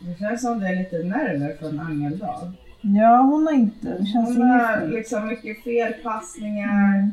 Det 0.00 0.18
känns 0.18 0.42
som 0.42 0.60
det 0.60 0.68
är 0.68 0.76
lite 0.76 0.96
nerver 0.96 1.56
från 1.60 1.80
Angeldal. 1.80 2.52
Ja, 2.80 3.16
hon 3.16 3.46
har 3.46 3.54
inte, 3.54 3.88
det 3.88 4.06
känns 4.06 4.36
Hon 4.36 4.50
har 4.50 4.86
liksom 4.86 5.28
mycket 5.28 5.64
felpassningar, 5.64 7.10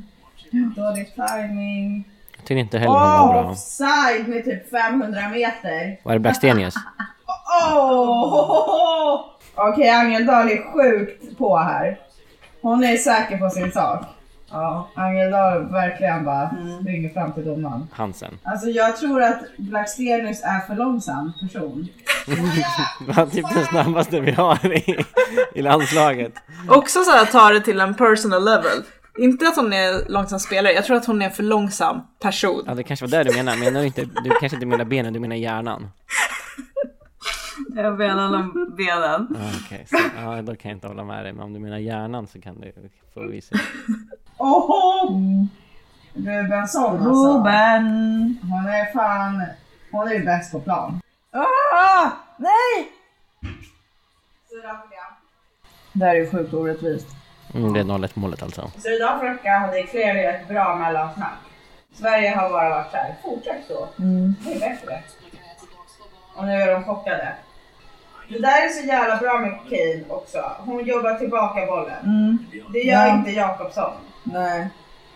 dålig 0.75 1.15
timing. 1.15 2.03
Jag 2.35 2.45
tycker 2.45 2.55
inte 2.59 2.77
heller 2.77 2.91
hon 2.91 3.01
var 3.01 3.33
bra. 3.33 3.51
Offside 3.51 4.27
med 4.27 4.45
typ 4.45 4.69
500 4.69 5.29
meter. 5.29 5.99
Var 6.03 6.13
det 6.13 6.19
Blackstenius? 6.19 6.75
Åh! 7.73 9.25
Okej, 9.55 9.89
Angeldal 9.89 10.49
är 10.49 10.73
sjukt 10.73 11.37
på 11.37 11.57
här. 11.57 11.99
Hon 12.61 12.83
är 12.83 12.97
säker 12.97 13.37
på 13.37 13.49
sin 13.49 13.71
sak. 13.71 14.05
Ja, 14.51 14.89
Angeldal 14.95 15.71
verkligen 15.71 16.25
bara 16.25 16.49
springer 16.81 17.09
fram 17.09 17.33
till 17.33 17.45
domaren. 17.45 17.87
Hansen. 17.91 18.39
Alltså 18.43 18.67
jag 18.69 18.97
tror 18.97 19.23
att 19.23 19.39
Blackstenius 19.57 20.41
är 20.43 20.67
för 20.67 20.75
långsam 20.75 21.33
person. 21.41 21.87
Det 23.07 23.11
var 23.13 23.25
typ 23.25 23.53
den 23.53 23.65
snabbaste 23.65 24.19
vi 24.19 24.31
har 24.31 24.73
i, 24.73 25.05
i 25.55 25.61
landslaget. 25.61 26.33
Också 26.69 27.03
så 27.03 27.11
här 27.11 27.25
ta 27.25 27.49
det 27.49 27.61
till 27.61 27.79
en 27.79 27.95
personal 27.95 28.45
level. 28.45 28.83
Inte 29.17 29.47
att 29.47 29.55
hon 29.55 29.73
är 29.73 30.09
långsam 30.09 30.39
spelare, 30.39 30.73
jag 30.73 30.85
tror 30.85 30.97
att 30.97 31.05
hon 31.05 31.21
är 31.21 31.25
en 31.25 31.31
för 31.31 31.43
långsam 31.43 32.01
person. 32.21 32.63
Ja, 32.67 32.73
det 32.73 32.83
kanske 32.83 33.05
var 33.05 33.11
det 33.11 33.23
du 33.23 33.37
menade. 33.37 33.57
Menar 33.57 33.79
du 33.79 33.85
inte, 33.85 34.01
du 34.01 34.29
kanske 34.29 34.55
inte 34.55 34.65
menar 34.65 34.85
benen, 34.85 35.13
du 35.13 35.19
menar 35.19 35.35
hjärnan. 35.35 35.89
Jag 37.75 37.97
menar 37.97 38.33
om 38.33 38.75
benen. 38.77 39.27
Ja, 39.39 39.51
okej. 39.65 39.85
Så, 39.89 39.97
ja, 40.17 40.41
då 40.41 40.55
kan 40.55 40.71
jag 40.71 40.77
inte 40.77 40.87
hålla 40.87 41.03
med 41.03 41.25
dig. 41.25 41.33
Men 41.33 41.43
om 41.43 41.53
du 41.53 41.59
menar 41.59 41.77
hjärnan 41.77 42.27
så 42.27 42.41
kan 42.41 42.59
du 42.61 42.73
få 43.13 43.27
visa. 43.27 43.55
Oho! 44.37 45.17
Rubensson 46.13 46.97
alltså. 46.97 47.37
Ruben! 47.37 48.37
Hon 48.41 48.65
är 48.65 48.93
fan... 48.93 49.43
Hon 49.91 50.07
är 50.07 50.13
ju 50.13 50.25
bäst 50.25 50.51
på 50.51 50.59
plan. 50.59 51.01
Ah! 51.31 52.11
Nej! 52.37 52.91
Sydafrika. 54.49 55.01
Det 55.93 56.05
här 56.05 56.15
är 56.15 56.19
ju 56.19 56.29
sjukt 56.31 56.53
orättvist. 56.53 57.07
Mm, 57.53 57.73
det 57.73 57.79
är 57.79 57.83
0-1 57.83 58.11
målet 58.13 58.43
alltså. 58.43 58.71
Sydafrika 58.77 59.51
hade 59.51 59.79
ett 59.79 60.47
bra 60.47 60.75
mellansnack. 60.75 61.37
Sverige 61.93 62.35
har 62.35 62.49
bara 62.49 62.69
varit 62.69 62.91
såhär, 62.91 63.15
fortsätt 63.23 63.67
så. 63.67 63.87
Det 63.97 64.53
är 64.53 64.59
bättre. 64.59 65.03
Och 66.35 66.45
nu 66.45 66.51
är 66.51 66.73
de 66.73 66.83
chockade. 66.83 67.35
Det 68.29 68.39
där 68.39 68.65
är 68.65 68.69
så 68.69 68.87
jävla 68.87 69.17
bra 69.17 69.39
med 69.39 69.59
Kane 69.69 70.03
också. 70.09 70.51
Hon 70.59 70.85
jobbar 70.85 71.13
tillbaka 71.13 71.65
bollen. 71.65 72.37
Det 72.73 72.79
gör 72.79 73.05
Ja. 73.07 73.15
inte 73.15 73.31
Jakobsson. 73.31 73.91
Nej. 74.23 74.67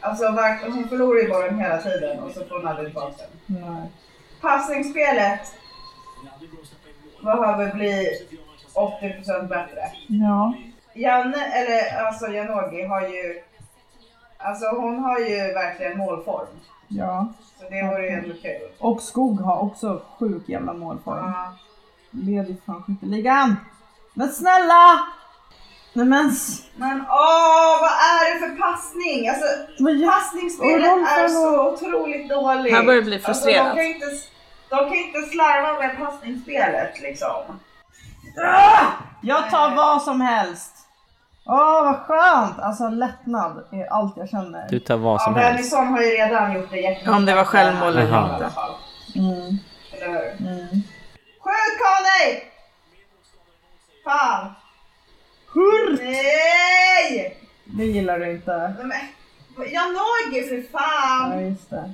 Alltså 0.02 0.26
hon 0.66 0.90
förlorar 0.90 1.22
ju 1.22 1.30
bollen 1.30 1.60
hela 1.60 1.78
tiden 1.78 2.20
och 2.20 2.32
så 2.32 2.46
får 2.46 2.56
hon 2.58 2.68
aldrig 2.68 2.88
tillbaka 2.88 3.16
den. 3.18 3.62
Nej. 3.62 3.90
Passningsspelet 4.42 5.40
behöver 7.24 7.74
bli 7.74 8.08
80% 8.74 9.48
bättre. 9.48 9.92
Ja. 10.08 10.54
Janne, 10.94 11.46
eller 11.46 12.06
alltså 12.06 12.28
Janogy 12.28 12.84
har 12.86 13.02
ju, 13.02 13.42
alltså 14.38 14.66
hon 14.76 15.00
har 15.00 15.20
ju 15.20 15.54
verkligen 15.54 15.98
målform. 15.98 16.48
Ja. 16.88 17.28
Så 17.60 17.66
det 17.70 17.84
vore 17.84 18.04
ju 18.04 18.10
ändå 18.10 18.34
kul. 18.42 18.70
Och 18.80 19.02
Skog 19.02 19.40
har 19.42 19.58
också 19.64 20.02
sjuk 20.20 20.50
jävla 20.50 20.74
målform. 20.74 21.18
Ja. 21.34 21.54
Leder 22.12 22.56
fan 22.66 22.84
skytteligan. 22.88 23.56
Men 24.14 24.30
snälla! 24.30 25.00
Nej 25.94 26.06
men... 26.06 26.32
Men 26.76 27.02
åh, 27.02 27.82
vad 27.82 27.92
är 27.92 28.34
det 28.34 28.40
för 28.40 28.56
passning? 28.62 29.30
Alltså 29.30 29.46
gör- 29.80 30.12
passningsspelet 30.12 31.08
är 31.20 31.28
så 31.28 31.74
otroligt 31.74 32.30
dåligt. 32.30 32.74
Här 32.76 32.84
börjar 32.84 33.02
bli 33.02 33.16
Alltså, 33.16 33.28
frustrerad. 33.34 33.66
de, 33.66 33.76
kan 33.76 33.86
inte, 33.86 34.06
de 34.70 34.76
kan 34.78 34.94
inte 34.96 35.22
slarva 35.22 35.80
med 35.80 35.98
passningsspelet 35.98 37.02
liksom. 37.02 37.60
Ah! 38.46 38.86
Jag 39.22 39.50
tar 39.50 39.76
vad 39.76 40.02
som 40.02 40.22
helst. 40.22 40.76
Åh 41.46 41.84
vad 41.84 41.96
skönt! 42.00 42.60
Alltså 42.60 42.88
lättnad 42.90 43.64
är 43.72 43.94
allt 43.94 44.18
jag 44.18 44.30
känner. 44.30 44.68
Du 44.70 44.80
tar 44.80 44.98
vad 44.98 45.14
Ja, 45.14 45.20
som 45.20 45.36
helst. 45.36 45.58
Bennison 45.58 45.88
har 45.88 46.02
ju 46.02 46.10
redan 46.10 46.54
gjort 46.54 46.72
det 46.72 46.78
jättebra. 46.80 47.16
Om 47.16 47.26
det 47.26 47.36
var 47.36 47.44
självmål 47.46 47.90
eller 47.98 48.08
Jaha. 48.12 48.28
I 48.30 48.34
alla 48.36 48.50
fall. 48.50 48.72
Mm. 49.16 49.58
Eller 49.94 50.08
hur? 50.08 50.48
Mm. 50.48 50.68
Skjut 51.44 51.78
Conny! 51.82 52.44
Fan! 54.04 54.52
Hurr! 55.54 55.98
Nej! 56.04 57.38
Det 57.66 57.86
gillar 57.86 58.20
du 58.20 58.32
inte. 58.32 58.76
Men, 58.84 58.92
Janogy 59.72 60.50
för 60.50 60.72
fan! 60.72 61.32
Ja 61.32 61.42
just 61.42 61.70
det. 61.70 61.94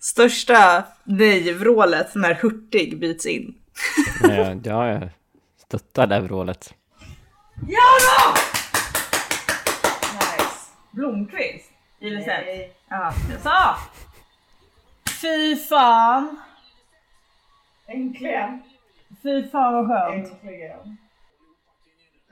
Största 0.00 0.84
nej-vrålet 1.04 2.14
när 2.14 2.34
Hurtig 2.34 2.98
byts 2.98 3.26
in. 3.26 3.54
Ja, 4.22 4.54
ja, 4.64 4.88
jag 4.88 5.08
stöttar 5.66 6.06
det 6.06 6.14
här 6.14 6.22
vrålet. 6.22 6.74
Ja 7.68 7.80
Nice. 10.12 10.70
Då! 10.90 11.10
Nej. 12.00 12.76
Ja, 12.88 13.14
jag 13.30 13.40
sa! 13.40 13.76
Fy 15.20 15.56
fan! 15.56 16.40
Äntligen! 17.94 18.62
Fy 19.22 19.48
fan 19.50 19.74
vad 19.74 19.86
skönt. 19.88 20.28
Äntligen. 20.32 20.96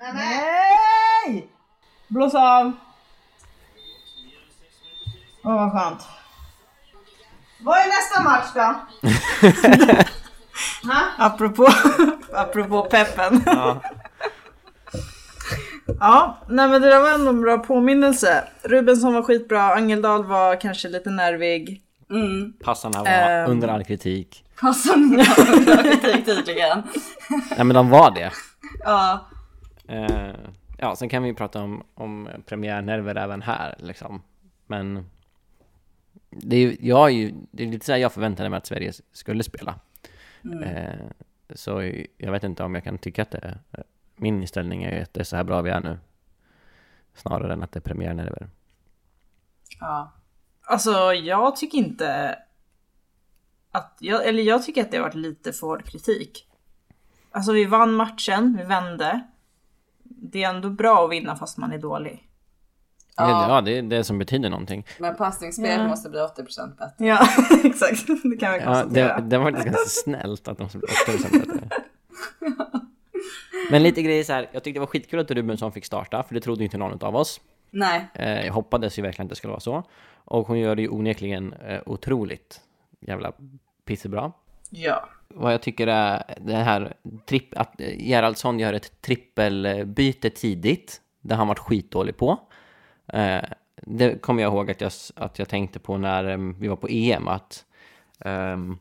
Nej. 0.01 0.13
Nej! 0.15 1.49
Blås 2.09 2.35
av. 2.35 2.73
Åh 5.45 5.55
vad 5.55 5.73
skönt. 5.73 6.09
Vad 7.63 7.79
är 7.79 7.87
nästa 7.87 8.23
match 8.23 8.49
då? 8.55 8.75
Apropå, 11.25 11.69
apropå 12.35 12.83
peppen. 12.83 13.43
Ja. 13.47 13.81
Ja, 16.01 16.37
nej 16.49 16.69
men 16.69 16.83
det 16.83 16.89
där 16.89 17.01
var 17.01 17.11
ändå 17.15 17.29
en 17.31 17.41
bra 17.41 17.59
påminnelse. 17.59 18.45
Rubensson 18.63 19.15
var 19.15 19.23
skitbra, 19.23 19.63
Angeldal 19.75 20.25
var 20.25 20.61
kanske 20.61 20.89
lite 20.89 21.11
nervig. 21.11 21.83
Mm. 22.11 22.53
Passarna 22.65 22.99
var 22.99 23.07
Ehm. 23.11 23.51
under 23.51 23.69
all 23.69 23.85
kritik. 23.85 24.45
Passande 24.61 25.25
kritik 26.03 26.27
tydligen. 26.27 26.83
Nej 27.57 27.65
men 27.65 27.75
de 27.75 27.91
var 27.91 28.11
det. 28.11 28.33
Ja. 28.85 29.27
Eh, 29.89 30.35
ja, 30.79 30.97
sen 30.97 31.09
kan 31.09 31.23
vi 31.23 31.29
ju 31.29 31.35
prata 31.35 31.63
om, 31.63 31.83
om 31.95 32.29
premiärnerver 32.47 33.15
även 33.15 33.43
här 33.43 33.75
liksom. 33.79 34.23
Men 34.67 35.11
det 36.31 36.57
är 36.57 36.77
jag 36.81 37.09
är 37.09 37.15
ju, 37.15 37.35
det 37.51 37.63
är 37.63 37.67
lite 37.67 37.87
så 37.87 37.97
jag 37.97 38.13
förväntade 38.13 38.49
mig 38.49 38.57
att 38.57 38.67
Sverige 38.67 38.93
skulle 39.13 39.43
spela. 39.43 39.75
Eh, 40.65 41.01
så 41.55 41.93
jag 42.17 42.33
vet 42.33 42.45
inte 42.45 42.65
om 42.65 42.75
jag 42.75 42.85
kan 42.85 42.99
tycka 42.99 43.23
att 43.23 43.31
det, 43.31 43.59
min 44.17 44.41
inställning 44.41 44.83
är 44.83 44.97
ju 44.97 45.03
att 45.03 45.15
det 45.15 45.21
är 45.21 45.25
så 45.25 45.37
här 45.37 45.45
bra 45.45 45.63
vi 45.63 45.71
är 45.71 45.81
nu. 45.81 45.99
Snarare 47.15 47.53
än 47.53 47.63
att 47.63 47.73
det 47.73 47.79
är 47.79 47.81
premiärnerver. 47.81 48.49
ja. 49.81 50.13
Alltså 50.63 51.13
jag 51.13 51.57
tycker 51.57 51.79
inte 51.79 52.39
att, 53.73 53.97
jag, 54.01 54.27
eller 54.27 54.43
jag 54.43 54.63
tycker 54.65 54.83
att 54.83 54.91
det 54.91 54.97
har 54.97 55.05
varit 55.05 55.15
lite 55.15 55.53
för 55.53 55.67
hård 55.67 55.85
kritik. 55.85 56.47
Alltså 57.31 57.53
vi 57.53 57.65
vann 57.65 57.93
matchen, 57.93 58.57
vi 58.61 58.65
vände. 58.65 59.21
Det 60.03 60.45
är 60.45 60.49
ändå 60.51 60.71
bra 60.71 61.05
att 61.05 61.11
vinna 61.13 61.37
fast 61.37 61.59
man 61.59 61.73
är 61.73 61.79
dålig. 61.79 62.27
Ja, 63.17 63.49
ja 63.55 63.61
det 63.61 63.79
är 63.79 63.83
det 63.83 64.05
som 64.05 64.19
betyder 64.19 64.51
någonting. 64.51 64.87
Men 64.99 65.17
passningsspel 65.17 65.81
Ja. 65.81 65.89
måste 65.89 66.11
bli 66.11 66.19
80% 66.21 66.77
bättre. 66.79 67.07
Ja, 67.07 67.29
exakt. 67.65 68.07
Det 68.23 68.37
kan 68.37 68.53
vi 68.53 68.59
Ja, 68.59 68.65
konstatera. 68.65 69.21
det, 69.21 69.29
det 69.29 69.39
var 69.39 69.45
faktiskt 69.45 69.67
ganska 69.67 69.89
snällt 69.89 70.49
att 70.49 70.59
de 70.59 70.69
skulle 70.69 70.81
bli 71.07 71.17
8% 71.17 71.47
bättre. 71.47 71.69
Men 73.71 73.83
lite 73.83 74.03
grejer 74.03 74.25
så 74.25 74.33
här, 74.33 74.49
jag 74.53 74.65
tyckte 74.65 74.77
det 74.77 74.81
var 74.81 74.87
skitkul 74.87 75.21
att 75.21 75.31
Rubensson 75.31 75.73
fick 75.73 75.85
starta, 75.85 76.23
för 76.23 76.35
det 76.35 76.41
trodde 76.41 76.65
inte 76.65 76.79
någon 76.79 77.03
av 77.05 77.17
oss. 77.17 77.41
Nej. 77.71 78.09
Eh, 78.15 78.47
jag 78.47 78.53
hoppades 78.53 78.99
ju 78.99 79.03
verkligen 79.03 79.27
att 79.27 79.31
det 79.31 79.37
skulle 79.37 79.51
vara 79.51 79.61
så. 79.61 79.83
Och 80.25 80.47
hon 80.47 80.59
gör 80.59 80.77
det 80.77 80.83
ju 80.83 80.89
onekligen 80.89 81.53
eh, 81.53 81.81
otroligt 81.87 82.61
jävla 83.01 83.33
pissebra. 83.85 84.33
Ja. 84.71 85.09
Vad 85.29 85.53
jag 85.53 85.63
tycker 85.63 85.87
är 85.87 86.35
det 86.41 86.57
här 86.57 86.95
tripp, 87.27 87.59
att 87.59 87.81
eh, 87.81 88.09
Gerhardsson 88.09 88.59
gör 88.59 88.73
ett 88.73 89.01
trippelbyte 89.01 90.31
tidigt, 90.31 91.01
det 91.21 91.35
har 91.35 91.39
han 91.39 91.49
varit 91.49 91.59
skitdålig 91.59 92.17
på. 92.17 92.39
Eh, 93.13 93.43
det 93.83 94.23
kommer 94.23 94.43
jag 94.43 94.53
ihåg 94.53 94.71
att 94.71 94.81
jag, 94.81 94.93
att 95.17 95.39
jag 95.39 95.49
tänkte 95.49 95.79
på 95.79 95.99
när 95.99 96.25
em, 96.25 96.57
vi 96.61 96.69
var 96.69 96.77
på 96.77 96.89
EM, 96.91 97.29
att 97.29 97.65
ehm, 98.19 98.79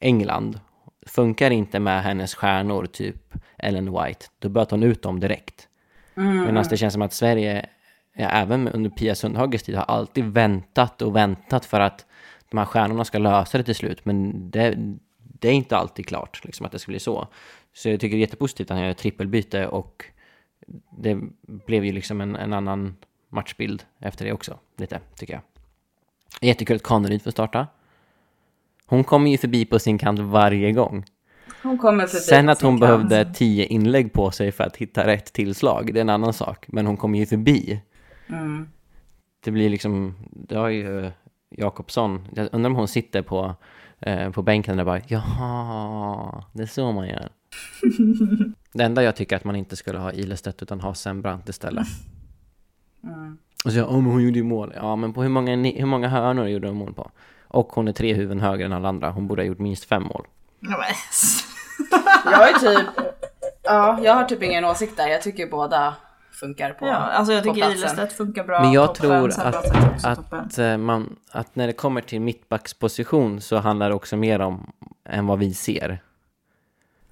England 0.00 0.60
funkar 1.06 1.50
inte 1.50 1.80
med 1.80 2.02
hennes 2.02 2.34
stjärnor, 2.34 2.86
typ 2.86 3.34
Ellen 3.56 3.92
White, 3.92 4.26
då 4.38 4.48
böt 4.48 4.70
hon 4.70 4.82
ut 4.82 5.02
dem 5.02 5.20
direkt. 5.20 5.68
Medan 6.14 6.64
det 6.70 6.76
känns 6.76 6.92
som 6.92 7.02
att 7.02 7.12
Sverige, 7.12 7.66
ja, 8.12 8.28
även 8.28 8.68
under 8.68 8.90
Pia 8.90 9.14
Sundhages 9.14 9.62
tid, 9.62 9.76
har 9.76 9.84
alltid 9.84 10.24
väntat 10.24 11.02
och 11.02 11.16
väntat 11.16 11.64
för 11.64 11.80
att 11.80 12.06
de 12.50 12.58
här 12.58 12.64
stjärnorna 12.64 13.04
ska 13.04 13.18
lösa 13.18 13.58
det 13.58 13.64
till 13.64 13.74
slut. 13.74 14.04
Men 14.04 14.50
det, 14.50 14.74
det 15.18 15.48
är 15.48 15.52
inte 15.52 15.76
alltid 15.76 16.06
klart, 16.06 16.44
liksom, 16.44 16.66
att 16.66 16.72
det 16.72 16.78
ska 16.78 16.92
bli 16.92 17.00
så. 17.00 17.28
Så 17.72 17.88
jag 17.88 18.00
tycker 18.00 18.16
det 18.16 18.20
är 18.20 18.26
jättepositivt 18.26 18.70
att 18.70 18.76
han 18.76 18.84
gör 18.84 18.90
ett 18.90 18.98
trippelbyte 18.98 19.66
och 19.66 20.04
det 20.90 21.18
blev 21.66 21.84
ju 21.84 21.92
liksom 21.92 22.20
en, 22.20 22.36
en 22.36 22.52
annan 22.52 22.96
matchbild 23.28 23.84
efter 23.98 24.24
det 24.24 24.32
också, 24.32 24.58
lite, 24.76 25.00
tycker 25.16 25.34
jag. 25.34 25.42
Jättekul 26.40 26.76
att 26.76 26.82
Kaneryd 26.82 27.22
får 27.22 27.30
starta. 27.30 27.66
Hon 28.86 29.04
kommer 29.04 29.30
ju 29.30 29.38
förbi 29.38 29.64
på 29.64 29.78
sin 29.78 29.98
kant 29.98 30.18
varje 30.18 30.72
gång. 30.72 31.04
Hon 31.62 31.78
kommer 31.78 32.06
förbi 32.06 32.20
Sen 32.20 32.48
att 32.48 32.62
hon 32.62 32.72
kant. 32.72 32.80
behövde 32.80 33.34
tio 33.34 33.66
inlägg 33.66 34.12
på 34.12 34.30
sig 34.30 34.52
för 34.52 34.64
att 34.64 34.76
hitta 34.76 35.06
rätt 35.06 35.32
tillslag, 35.32 35.94
det 35.94 35.98
är 35.98 36.02
en 36.02 36.08
annan 36.08 36.32
sak. 36.32 36.64
Men 36.68 36.86
hon 36.86 36.96
kommer 36.96 37.18
ju 37.18 37.26
förbi. 37.26 37.80
Mm. 38.28 38.68
Det 39.40 39.50
blir 39.50 39.70
liksom, 39.70 40.14
det 40.30 40.56
har 40.56 40.68
ju 40.68 41.10
Jakobsson, 41.50 42.28
jag 42.34 42.48
undrar 42.52 42.70
om 42.70 42.76
hon 42.76 42.88
sitter 42.88 43.22
på, 43.22 43.54
eh, 44.00 44.30
på 44.30 44.42
bänken 44.42 44.78
och 44.78 44.86
bara 44.86 45.00
jaha, 45.06 46.44
det 46.52 46.62
är 46.62 46.66
så 46.66 46.92
man 46.92 47.08
gör. 47.08 47.28
det 48.72 48.84
enda 48.84 49.02
jag 49.02 49.16
tycker 49.16 49.36
är 49.36 49.38
att 49.38 49.44
man 49.44 49.56
inte 49.56 49.76
skulle 49.76 49.98
ha 49.98 50.12
Ilestedt 50.12 50.62
utan 50.62 50.80
ha 50.80 50.94
Sembrant 50.94 51.48
istället. 51.48 51.86
Mm. 53.04 53.38
Och 53.64 53.72
så, 53.72 53.78
ja 53.78 53.92
men 53.92 54.04
hon 54.04 54.24
gjorde 54.24 54.38
ju 54.38 54.44
mål. 54.44 54.72
Ja 54.76 54.96
men 54.96 55.12
på 55.12 55.22
hur 55.22 55.28
många, 55.28 55.56
hur 55.56 55.86
många 55.86 56.08
hörnor 56.08 56.48
gjorde 56.48 56.68
hon 56.68 56.76
mål 56.76 56.94
på? 56.94 57.10
Och 57.48 57.68
hon 57.68 57.88
är 57.88 57.92
tre 57.92 58.14
huvuden 58.14 58.40
högre 58.40 58.64
än 58.64 58.72
alla 58.72 58.88
andra. 58.88 59.10
Hon 59.10 59.26
borde 59.26 59.42
ha 59.42 59.46
gjort 59.46 59.58
minst 59.58 59.84
fem 59.84 60.02
mål. 60.02 60.26
Jag 62.24 62.50
är 62.50 62.58
typ... 62.58 62.86
Ja, 63.62 63.98
jag 64.02 64.14
har 64.14 64.24
typ 64.24 64.42
ingen 64.42 64.64
åsikt 64.64 64.96
där. 64.96 65.08
Jag 65.08 65.22
tycker 65.22 65.46
båda 65.46 65.96
funkar 66.40 66.72
på 66.72 66.86
Ja, 66.86 66.94
alltså 66.94 67.32
jag 67.32 67.44
på 67.44 67.54
tycker 67.54 67.66
platsen. 67.66 67.88
Ilestedt 67.88 68.12
funkar 68.12 68.44
bra. 68.44 68.60
Men 68.60 68.72
jag 68.72 68.94
tror 68.94 69.28
att, 69.40 70.04
att, 70.32 70.58
eh, 70.58 70.76
man, 70.76 71.16
att 71.32 71.56
när 71.56 71.66
det 71.66 71.72
kommer 71.72 72.00
till 72.00 72.20
mittbacksposition 72.20 73.40
så 73.40 73.56
handlar 73.58 73.88
det 73.88 73.94
också 73.94 74.16
mer 74.16 74.40
om 74.40 74.72
än 75.04 75.26
vad 75.26 75.38
vi 75.38 75.54
ser. 75.54 76.02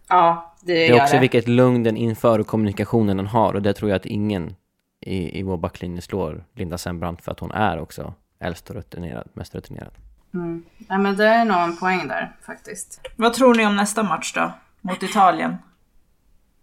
Ja, 0.09 0.54
det, 0.61 0.73
Det 0.75 0.88
är 0.88 1.02
också 1.02 1.14
det. 1.14 1.21
vilket 1.21 1.49
lugn 1.49 1.83
den 1.83 1.97
inför 1.97 2.38
och 2.38 2.47
kommunikationen 2.47 3.16
den 3.16 3.26
har 3.26 3.54
och 3.54 3.62
det 3.62 3.73
tror 3.73 3.90
jag 3.90 3.97
att 3.97 4.06
ingen 4.06 4.56
i, 5.00 5.38
i 5.38 5.42
vår 5.42 5.56
backlinje 5.56 6.00
slår 6.02 6.45
Linda 6.54 6.78
Sembrant 6.78 7.23
för 7.23 7.33
att 7.33 7.40
hon 7.40 7.50
är 7.52 7.78
också 7.80 8.14
äldst 8.40 8.71
och 8.71 8.76
rutinerad, 8.76 9.28
mest 9.33 9.54
rutinerad. 9.54 9.90
Mm. 10.35 10.64
Nej, 10.78 10.99
men 10.99 11.16
det 11.16 11.26
är 11.26 11.45
nog 11.45 11.56
en 11.56 11.76
poäng 11.76 12.09
där 12.09 12.37
faktiskt. 12.47 13.00
Vad 13.16 13.33
tror 13.35 13.54
ni 13.54 13.66
om 13.66 13.76
nästa 13.76 14.02
match 14.02 14.33
då? 14.35 14.52
Mot 14.80 15.02
Italien? 15.02 15.56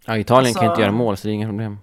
Ja, 0.06 0.16
Italien 0.18 0.54
kan 0.54 0.60
Alltså- 0.60 0.72
inte 0.72 0.82
göra 0.82 0.92
mål 0.92 1.16
så 1.16 1.26
det 1.28 1.32
är 1.32 1.34
inga 1.34 1.48
problem. 1.48 1.78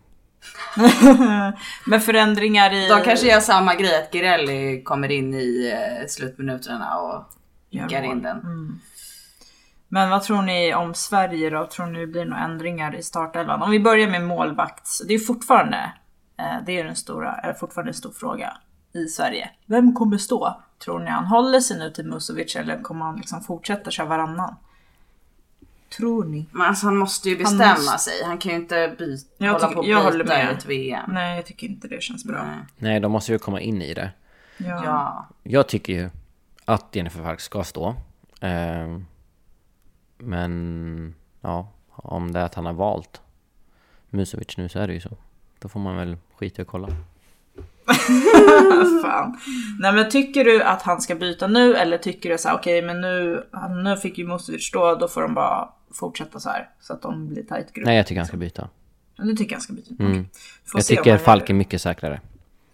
Med 1.85 2.03
förändringar 2.03 2.73
i... 2.73 2.87
De 2.87 3.01
kanske 3.01 3.27
gör 3.27 3.39
samma 3.39 3.75
grej, 3.75 4.03
att 4.03 4.11
Girelli 4.11 4.83
kommer 4.83 5.11
in 5.11 5.33
i 5.33 5.73
eh, 5.73 6.07
slutminuterna 6.07 6.97
och 6.97 7.23
nickar 7.71 8.03
in 8.03 8.21
den. 8.21 8.39
Men 9.87 10.09
vad 10.09 10.23
tror 10.23 10.41
ni 10.41 10.73
om 10.73 10.93
Sverige 10.93 11.49
då? 11.49 11.67
Tror 11.67 11.85
ni 11.85 11.99
det 11.99 12.07
blir 12.07 12.25
några 12.25 12.43
ändringar 12.43 12.95
i 12.95 13.03
startelvan? 13.03 13.61
Om 13.61 13.71
vi 13.71 13.79
börjar 13.79 14.09
med 14.09 14.23
målvakt. 14.23 14.89
Det 15.07 15.13
är 15.13 15.19
fortfarande, 15.19 15.93
eh, 16.39 16.65
det 16.65 16.79
är 16.79 16.83
den 16.83 16.95
stora, 16.95 17.35
är 17.35 17.53
fortfarande 17.53 17.89
en 17.89 17.93
stor 17.93 18.11
fråga 18.11 18.57
i 18.93 19.05
Sverige. 19.05 19.49
Vem 19.65 19.95
kommer 19.95 20.17
stå? 20.17 20.61
Tror 20.83 20.99
ni 20.99 21.09
han 21.09 21.25
håller 21.25 21.59
sig 21.59 21.79
nu 21.79 21.91
till 21.91 22.05
Musovic 22.05 22.55
eller 22.55 22.81
kommer 22.81 23.05
han 23.05 23.15
liksom 23.15 23.41
fortsätta 23.41 23.91
köra 23.91 24.07
varannan? 24.07 24.55
Tror 25.97 26.23
ni? 26.25 26.45
Men 26.51 26.61
alltså 26.61 26.85
han 26.85 26.97
måste 26.97 27.29
ju 27.29 27.37
bestämma 27.37 27.73
måste- 27.75 27.97
sig. 27.97 28.23
Han 28.25 28.37
kan 28.37 28.51
ju 28.51 28.57
inte 28.57 28.95
byta, 28.99 29.25
Jag 29.37 29.51
hålla 29.51 29.59
tycker- 29.67 29.73
på 29.73 29.79
och 29.79 29.87
jag 29.87 30.03
håller 30.03 30.23
byta 30.23 30.41
i 30.41 30.45
med. 30.45 30.57
ett 30.57 30.65
VM. 30.65 31.09
Nej, 31.13 31.35
jag 31.35 31.45
tycker 31.45 31.67
inte 31.67 31.87
det 31.87 32.03
känns 32.03 32.25
bra. 32.25 32.43
Nej. 32.45 32.57
Nej, 32.77 32.99
de 32.99 33.11
måste 33.11 33.31
ju 33.31 33.39
komma 33.39 33.61
in 33.61 33.81
i 33.81 33.93
det. 33.93 34.11
Ja. 34.57 34.81
Ja. 34.85 35.27
Jag 35.43 35.67
tycker 35.67 35.93
ju 35.93 36.09
att 36.65 36.95
Jennifer 36.95 37.23
Falk 37.23 37.39
ska 37.39 37.63
stå. 37.63 37.95
Ehm, 38.41 39.05
men 40.17 41.15
ja, 41.41 41.67
om 41.89 42.31
det 42.31 42.39
är 42.39 42.43
att 42.43 42.55
han 42.55 42.65
har 42.65 42.73
valt 42.73 43.21
Musovic 44.09 44.57
nu 44.57 44.69
så 44.69 44.79
är 44.79 44.87
det 44.87 44.93
ju 44.93 44.99
så. 44.99 45.17
Då 45.59 45.69
får 45.69 45.79
man 45.79 45.95
väl 45.95 46.17
skita 46.35 46.61
att 46.61 46.67
kolla. 46.67 46.87
Fan. 49.03 49.37
Nej 49.79 49.93
men 49.93 50.09
tycker 50.09 50.45
du 50.45 50.63
att 50.63 50.81
han 50.81 51.01
ska 51.01 51.15
byta 51.15 51.47
nu 51.47 51.75
eller 51.75 51.97
tycker 51.97 52.29
du 52.29 52.37
så 52.37 52.47
här, 52.49 52.55
okej 52.55 52.81
men 52.81 53.01
nu, 53.01 53.47
han- 53.51 53.83
nu 53.83 53.97
fick 53.97 54.17
ju 54.17 54.27
Musovic 54.27 54.63
stå, 54.67 54.95
då 54.95 55.07
får 55.07 55.21
de 55.21 55.33
bara 55.33 55.69
fortsätta 55.93 56.39
så 56.39 56.49
här 56.49 56.69
så 56.81 56.93
att 56.93 57.01
de 57.01 57.27
blir 57.29 57.43
tight 57.43 57.73
grupp. 57.73 57.85
Nej, 57.85 57.97
jag 57.97 58.07
tycker 58.07 58.19
han 58.19 58.27
ska 58.27 58.37
byta. 58.37 58.69
Ja, 59.15 59.23
Du 59.23 59.35
tycker 59.35 59.55
han 59.55 59.61
ska 59.61 59.73
byta? 59.73 60.03
Mm. 60.03 60.25
Jag 60.73 60.85
tycker 60.85 61.17
Falk 61.17 61.49
är 61.49 61.53
mycket 61.53 61.81
säkrare. 61.81 62.21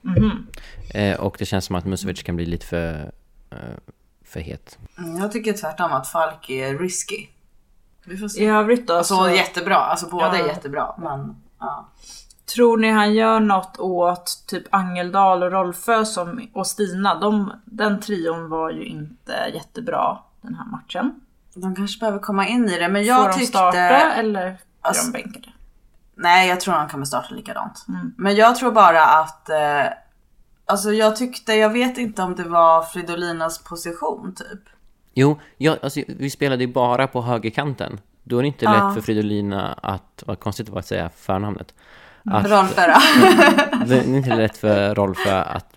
Mhm. 0.01 0.47
Eh, 0.93 1.19
och 1.19 1.35
det 1.39 1.45
känns 1.45 1.65
som 1.65 1.75
att 1.75 1.85
Musovic 1.85 2.23
kan 2.23 2.35
bli 2.35 2.45
lite 2.45 2.65
för, 2.65 3.11
eh, 3.49 3.57
för 4.25 4.39
het. 4.39 4.77
Mm, 4.97 5.17
Jag 5.17 5.31
tycker 5.31 5.53
tvärtom 5.53 5.91
att 5.91 6.07
Falk 6.07 6.49
är 6.49 6.77
risky. 6.77 7.27
Vi 8.05 8.17
får 8.17 8.27
se. 8.27 8.43
I 8.43 8.45
övrigt 8.45 8.87
då 8.87 8.93
Alltså 8.93 9.15
så 9.15 9.29
jättebra, 9.29 9.75
alltså 9.75 10.09
båda 10.09 10.37
Ja. 10.37 10.43
är 10.43 10.47
jättebra. 10.47 10.95
Men 10.97 11.35
ja. 11.59 11.89
Tror 12.55 12.77
ni 12.77 12.91
han 12.91 13.13
gör 13.13 13.39
något 13.39 13.79
åt 13.79 14.43
typ 14.47 14.63
Angeldal 14.69 15.43
och 15.43 15.51
Rolfö 15.51 16.05
som, 16.05 16.47
och 16.53 16.67
Stina? 16.67 17.19
De, 17.19 17.51
den 17.65 17.99
trion 17.99 18.49
var 18.49 18.71
ju 18.71 18.83
inte 18.85 19.33
jättebra 19.53 20.17
den 20.41 20.55
här 20.55 20.65
matchen. 20.65 21.21
De 21.53 21.75
kanske 21.75 21.99
behöver 21.99 22.19
komma 22.19 22.47
in 22.47 22.69
i 22.69 22.79
det. 22.79 22.87
Men 22.89 23.01
Får 23.03 23.07
jag 23.07 23.29
de 23.29 23.33
tyckte... 23.33 23.47
starta 23.47 23.77
eller 24.13 24.43
blir 24.49 24.57
Alltså- 24.81 25.11
de 25.11 25.11
bänkade? 25.11 25.47
Nej, 26.15 26.49
jag 26.49 26.59
tror 26.61 26.73
han 26.73 26.89
kommer 26.89 27.05
starta 27.05 27.35
likadant. 27.35 27.85
Mm. 27.89 28.13
Men 28.17 28.35
jag 28.35 28.55
tror 28.55 28.71
bara 28.71 29.05
att... 29.05 29.49
Eh, 29.49 29.83
alltså 30.65 30.91
jag 30.93 31.15
tyckte, 31.15 31.53
jag 31.53 31.69
vet 31.69 31.97
inte 31.97 32.21
om 32.21 32.35
det 32.35 32.43
var 32.43 32.81
Fridolinas 32.81 33.63
position 33.63 34.35
typ. 34.35 34.59
Jo, 35.13 35.39
jag, 35.57 35.77
alltså, 35.83 36.01
vi 36.07 36.29
spelade 36.29 36.63
ju 36.63 36.73
bara 36.73 37.07
på 37.07 37.21
högerkanten. 37.21 37.99
Då 38.23 38.37
är 38.37 38.41
det 38.41 38.47
inte 38.47 38.65
Ja. 38.65 38.71
lätt 38.87 38.93
för 38.95 39.01
Fridolina 39.01 39.73
att, 39.73 40.23
vad 40.25 40.39
konstigt 40.39 40.65
det 40.65 40.71
var 40.71 40.79
att 40.79 40.85
säga 40.87 41.09
förnamnet. 41.15 41.73
Att, 42.31 42.43
då. 42.87 43.85
det 43.85 43.97
är 43.99 44.15
inte 44.15 44.35
lätt 44.35 44.57
för 44.57 44.95
Rolfö 44.95 45.41
att 45.41 45.73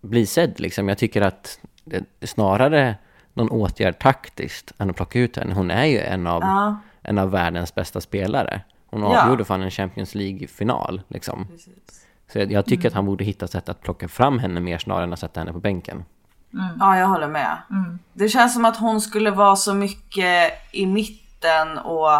bli 0.00 0.26
sedd 0.26 0.60
liksom. 0.60 0.88
Jag 0.88 0.98
tycker 0.98 1.22
att 1.22 1.58
det 1.84 2.04
är 2.20 2.26
snarare 2.26 2.94
någon 3.34 3.50
åtgärd 3.50 3.98
taktiskt 3.98 4.72
än 4.78 4.90
att 4.90 4.96
plocka 4.96 5.18
ut 5.18 5.36
henne. 5.36 5.54
Hon 5.54 5.70
är 5.70 5.84
ju 5.84 5.98
en 6.00 6.26
av, 6.26 6.42
ja, 6.42 6.76
en 7.02 7.18
av 7.18 7.30
världens 7.30 7.74
bästa 7.74 8.00
spelare. 8.00 8.60
Hon 8.86 9.00
Ja. 9.02 9.22
avgjorde 9.22 9.44
fan 9.44 9.62
en 9.62 9.70
Champions 9.70 10.14
League-final 10.14 11.02
liksom. 11.08 11.46
Så 12.32 12.38
jag, 12.38 12.52
jag 12.52 12.66
tycker 12.66 12.88
att 12.88 12.94
han 12.94 13.06
borde 13.06 13.24
hitta 13.24 13.46
sätt 13.46 13.68
att 13.68 13.80
plocka 13.82 14.08
fram 14.08 14.38
henne 14.38 14.60
mer 14.60 14.78
snarare 14.78 15.04
än 15.04 15.12
att 15.12 15.18
sätta 15.18 15.40
henne 15.40 15.52
på 15.52 15.60
bänken. 15.60 16.04
ja, 16.80 16.98
jag 16.98 17.06
håller 17.06 17.28
med. 17.28 17.56
Det 18.12 18.28
känns 18.28 18.54
som 18.54 18.64
att 18.64 18.76
hon 18.76 19.00
skulle 19.00 19.30
vara 19.30 19.56
så 19.56 19.74
mycket 19.74 20.52
i 20.72 20.86
mitten 20.86 21.78
och... 21.78 22.10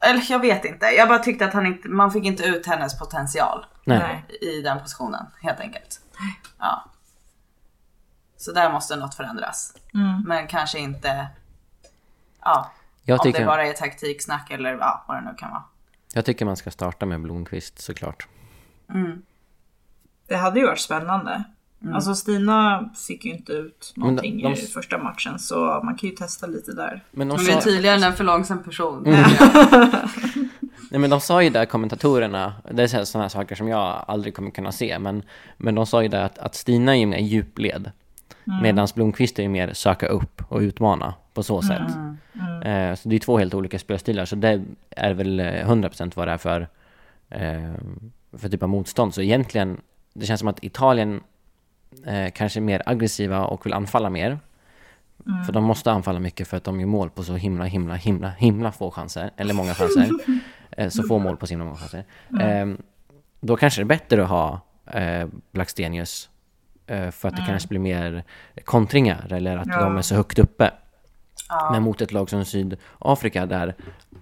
Eller 0.00 0.26
jag 0.30 0.38
vet 0.38 0.64
inte. 0.64 0.86
Jag 0.86 1.08
bara 1.08 1.18
tyckte 1.18 1.46
att 1.46 1.52
han 1.52 1.66
inte, 1.66 1.88
man 1.88 2.12
fick 2.12 2.24
inte 2.24 2.42
ut 2.42 2.66
hennes 2.66 2.98
potential 2.98 3.66
Nej. 3.84 4.24
I 4.40 4.62
den 4.62 4.80
positionen 4.80 5.26
helt 5.42 5.60
enkelt. 5.60 6.00
Ja. 6.58 6.84
Så 8.36 8.52
där 8.52 8.72
måste 8.72 8.96
något 8.96 9.14
förändras. 9.14 9.76
Mm. 9.94 10.22
Men 10.26 10.46
kanske 10.46 10.78
inte... 10.78 11.26
Ja, 12.40 12.70
Jag 13.02 13.20
om 13.20 13.26
det 13.26 13.32
tycker, 13.32 13.46
bara 13.46 13.66
är 13.66 13.72
taktiksnack 13.72 14.50
eller 14.50 14.72
ja, 14.72 15.04
vad 15.08 15.16
det 15.16 15.20
nu 15.30 15.34
kan 15.38 15.50
vara. 15.50 15.62
jag 16.14 16.24
tycker 16.24 16.44
man 16.44 16.56
ska 16.56 16.70
starta 16.70 17.06
med 17.06 17.20
Blomqvist 17.20 17.78
såklart. 17.78 18.28
Mm. 18.90 19.22
Det 20.26 20.36
hade 20.36 20.60
ju 20.60 20.66
varit 20.66 20.80
spännande. 20.80 21.44
Alltså 21.94 22.14
Stina 22.14 22.90
fick 23.08 23.24
ju 23.24 23.30
inte 23.32 23.52
ut 23.52 23.92
Men 23.96 24.02
de- 24.06 24.10
någonting 24.10 24.42
de- 24.42 24.52
i 24.52 24.56
första 24.56 24.98
matchen 24.98 25.38
så 25.38 25.80
man 25.84 25.94
kan 25.96 26.08
ju 26.08 26.14
testa 26.16 26.46
lite 26.46 26.72
där. 26.72 27.04
Men 27.10 27.28
de 27.28 27.32
Hon 27.38 27.40
är 27.48 27.52
sa, 27.52 27.60
tydligen 27.60 28.02
en 28.02 28.12
för 28.12 28.24
långsam 28.24 28.62
person. 28.62 29.02
nej, 30.90 31.00
men 31.00 31.10
de 31.10 31.20
sa 31.20 31.42
ju 31.42 31.50
där, 31.50 31.66
kommentatorerna, 31.66 32.52
det 32.70 32.82
är 32.82 33.04
sådana 33.04 33.28
saker 33.28 33.54
som 33.54 33.68
jag 33.68 34.04
aldrig 34.08 34.34
kommer 34.34 34.50
kunna 34.50 34.72
se, 34.72 34.98
men, 34.98 35.22
men 35.56 35.74
de 35.74 35.86
sa 35.86 36.02
ju 36.02 36.08
där 36.08 36.24
att, 36.24 36.38
att 36.38 36.54
Stina 36.54 36.96
är 36.96 37.00
ju 37.00 37.06
mer 37.06 37.18
djupled, 37.18 37.90
medan 38.62 38.88
Blomqvist 38.94 39.38
är 39.38 39.42
ju 39.42 39.48
mer 39.48 39.72
söka 39.72 40.06
upp 40.06 40.42
och 40.48 40.58
utmana 40.60 41.14
på 41.34 41.42
så 41.42 41.62
sätt. 41.62 41.82
Eh, 42.64 42.94
så 42.94 43.08
det 43.08 43.16
är 43.16 43.18
två 43.18 43.38
helt 43.38 43.54
olika 43.54 43.78
spelstilar, 43.78 44.24
så 44.24 44.36
det 44.36 44.62
är 44.90 45.14
väl 45.14 45.40
eh, 45.40 45.44
100% 45.46 46.12
vad 46.14 46.28
det 46.28 46.32
är 46.32 46.38
för, 46.38 46.68
eh, 47.30 47.74
för 48.38 48.48
typ 48.48 48.62
av 48.62 48.68
motstånd. 48.68 49.14
Så 49.14 49.20
egentligen, 49.22 49.80
det 50.14 50.26
känns 50.26 50.38
som 50.40 50.48
att 50.48 50.64
Italien 50.64 51.20
eh, 52.06 52.30
kanske 52.32 52.60
mer 52.60 52.82
aggressiva 52.86 53.44
och 53.44 53.66
vill 53.66 53.72
anfalla 53.72 54.10
mer. 54.10 54.38
För 55.46 55.52
de 55.52 55.64
måste 55.64 55.92
anfalla 55.92 56.20
mycket 56.20 56.48
för 56.48 56.56
att 56.56 56.64
de 56.64 56.80
gör 56.80 56.86
mål 56.86 57.10
på 57.10 57.22
så 57.22 57.34
himla, 57.34 57.64
himla, 57.64 57.94
himla, 57.94 58.28
himla 58.30 58.72
få 58.72 58.90
chanser. 58.90 59.30
Eller 59.36 59.54
många 59.54 59.74
chanser. 59.74 60.10
eh, 60.70 60.88
så 60.88 61.02
få 61.02 61.18
mål 61.18 61.36
på 61.36 61.46
så 61.46 61.50
himla 61.52 61.64
många 61.64 61.76
chanser. 61.76 62.04
Eh, 62.40 62.66
då 63.40 63.56
kanske 63.56 63.80
det 63.80 63.82
är 63.82 63.86
bättre 63.98 64.22
att 64.22 64.28
ha 64.28 64.60
eh, 64.92 65.28
Blackstenius. 65.52 66.28
Eh, 66.86 67.10
för 67.10 67.28
att 67.28 67.36
det 67.36 67.44
kanske 67.46 67.68
blir 67.68 67.78
mer 67.80 68.24
kontringar 68.64 69.32
eller 69.32 69.56
att 69.56 69.66
Ja. 69.66 69.80
de 69.80 69.96
är 69.96 70.02
så 70.02 70.14
högt 70.14 70.38
uppe. 70.38 70.70
Men 71.72 71.82
mot 71.82 72.00
ett 72.00 72.12
lag 72.12 72.30
som 72.30 72.44
Sydafrika 72.44 73.46
där 73.46 73.74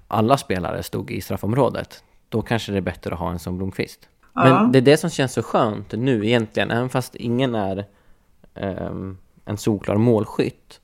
alla 0.08 0.36
spelare 0.36 0.82
stod 0.82 1.10
i 1.10 1.20
straffområdet. 1.20 2.04
Då 2.28 2.42
kanske 2.42 2.72
det 2.72 2.78
är 2.78 2.82
bättre 2.82 3.12
att 3.12 3.18
ha 3.20 3.30
en 3.30 3.38
som 3.38 3.56
Blomqvist. 3.56 4.08
Ja. 4.44 4.62
Men 4.62 4.72
det 4.72 4.78
är 4.78 4.82
det 4.82 4.96
som 4.96 5.10
känns 5.10 5.32
så 5.32 5.42
skönt 5.42 5.92
nu 5.92 6.26
egentligen, 6.26 6.70
även 6.70 6.88
fast 6.88 7.14
ingen 7.14 7.54
är 7.54 7.84
ehm, 8.54 9.18
en 9.44 9.56
solklar 9.56 9.96
målskytt. 9.96 10.80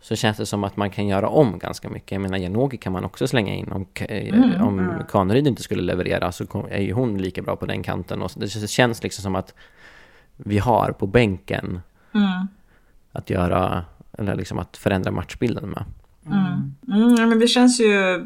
Så 0.00 0.16
känns 0.16 0.36
det 0.36 0.46
som 0.46 0.64
att 0.64 0.76
man 0.76 0.90
kan 0.90 1.06
göra 1.06 1.28
om 1.28 1.58
ganska 1.58 1.88
mycket. 1.88 2.12
Jag 2.12 2.20
menar, 2.20 2.38
Janogy 2.38 2.76
kan 2.76 2.92
man 2.92 3.04
också 3.04 3.26
slänga 3.28 3.54
in. 3.54 3.72
Om, 3.72 3.86
eh, 3.94 4.66
om 4.66 5.02
Kaneryd 5.08 5.46
inte 5.46 5.62
skulle 5.62 5.82
leverera 5.82 6.32
så 6.32 6.66
är 6.70 6.80
ju 6.80 6.92
hon 6.92 7.18
lika 7.18 7.42
bra 7.42 7.56
på 7.56 7.66
den 7.66 7.82
kanten. 7.82 8.22
Och 8.22 8.30
det 8.36 8.48
känns 8.48 9.02
liksom 9.02 9.22
som 9.22 9.34
att 9.34 9.54
vi 10.36 10.58
har 10.58 10.92
på 10.92 11.06
bänken 11.06 11.80
Mm. 12.14 12.46
att 13.12 13.30
göra, 13.30 13.84
eller 14.18 14.34
liksom 14.34 14.58
att 14.58 14.76
förändra 14.76 15.10
matchbilden 15.10 15.70
med. 15.70 15.84
Mm, 16.26 17.28
men 17.28 17.38
det 17.38 17.46
känns 17.46 17.80
ju 17.80 18.24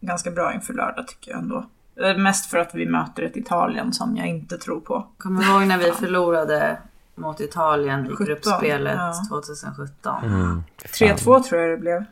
ganska 0.00 0.30
bra 0.30 0.54
inför 0.54 0.74
lördag 0.74 1.08
tycker 1.08 1.30
jag 1.30 1.40
ändå. 1.40 1.66
Eh, 2.00 2.16
Mest 2.16 2.46
för 2.50 2.58
att 2.58 2.74
vi 2.74 2.86
möter 2.86 3.22
ett 3.22 3.36
Italien 3.36 3.92
som 3.92 4.16
jag 4.16 4.26
inte 4.28 4.58
tror 4.58 4.80
på. 4.80 5.06
Kommer 5.18 5.42
du 5.42 5.48
ihåg 5.50 5.62
när 5.66 5.78
vi 5.78 5.92
förlorade 5.92 6.78
mot 7.14 7.40
Italien 7.40 8.06
i 8.06 8.08
17, 8.08 8.26
gruppspelet 8.26 8.96
ja. 8.96 9.14
2017? 9.30 10.24
Mm. 10.24 10.62
Fy 10.98 11.08
fan. 11.08 11.16
3-2 11.16 11.42
tror 11.42 11.60
jag 11.60 11.70
det 11.70 11.76
blev. 11.76 12.04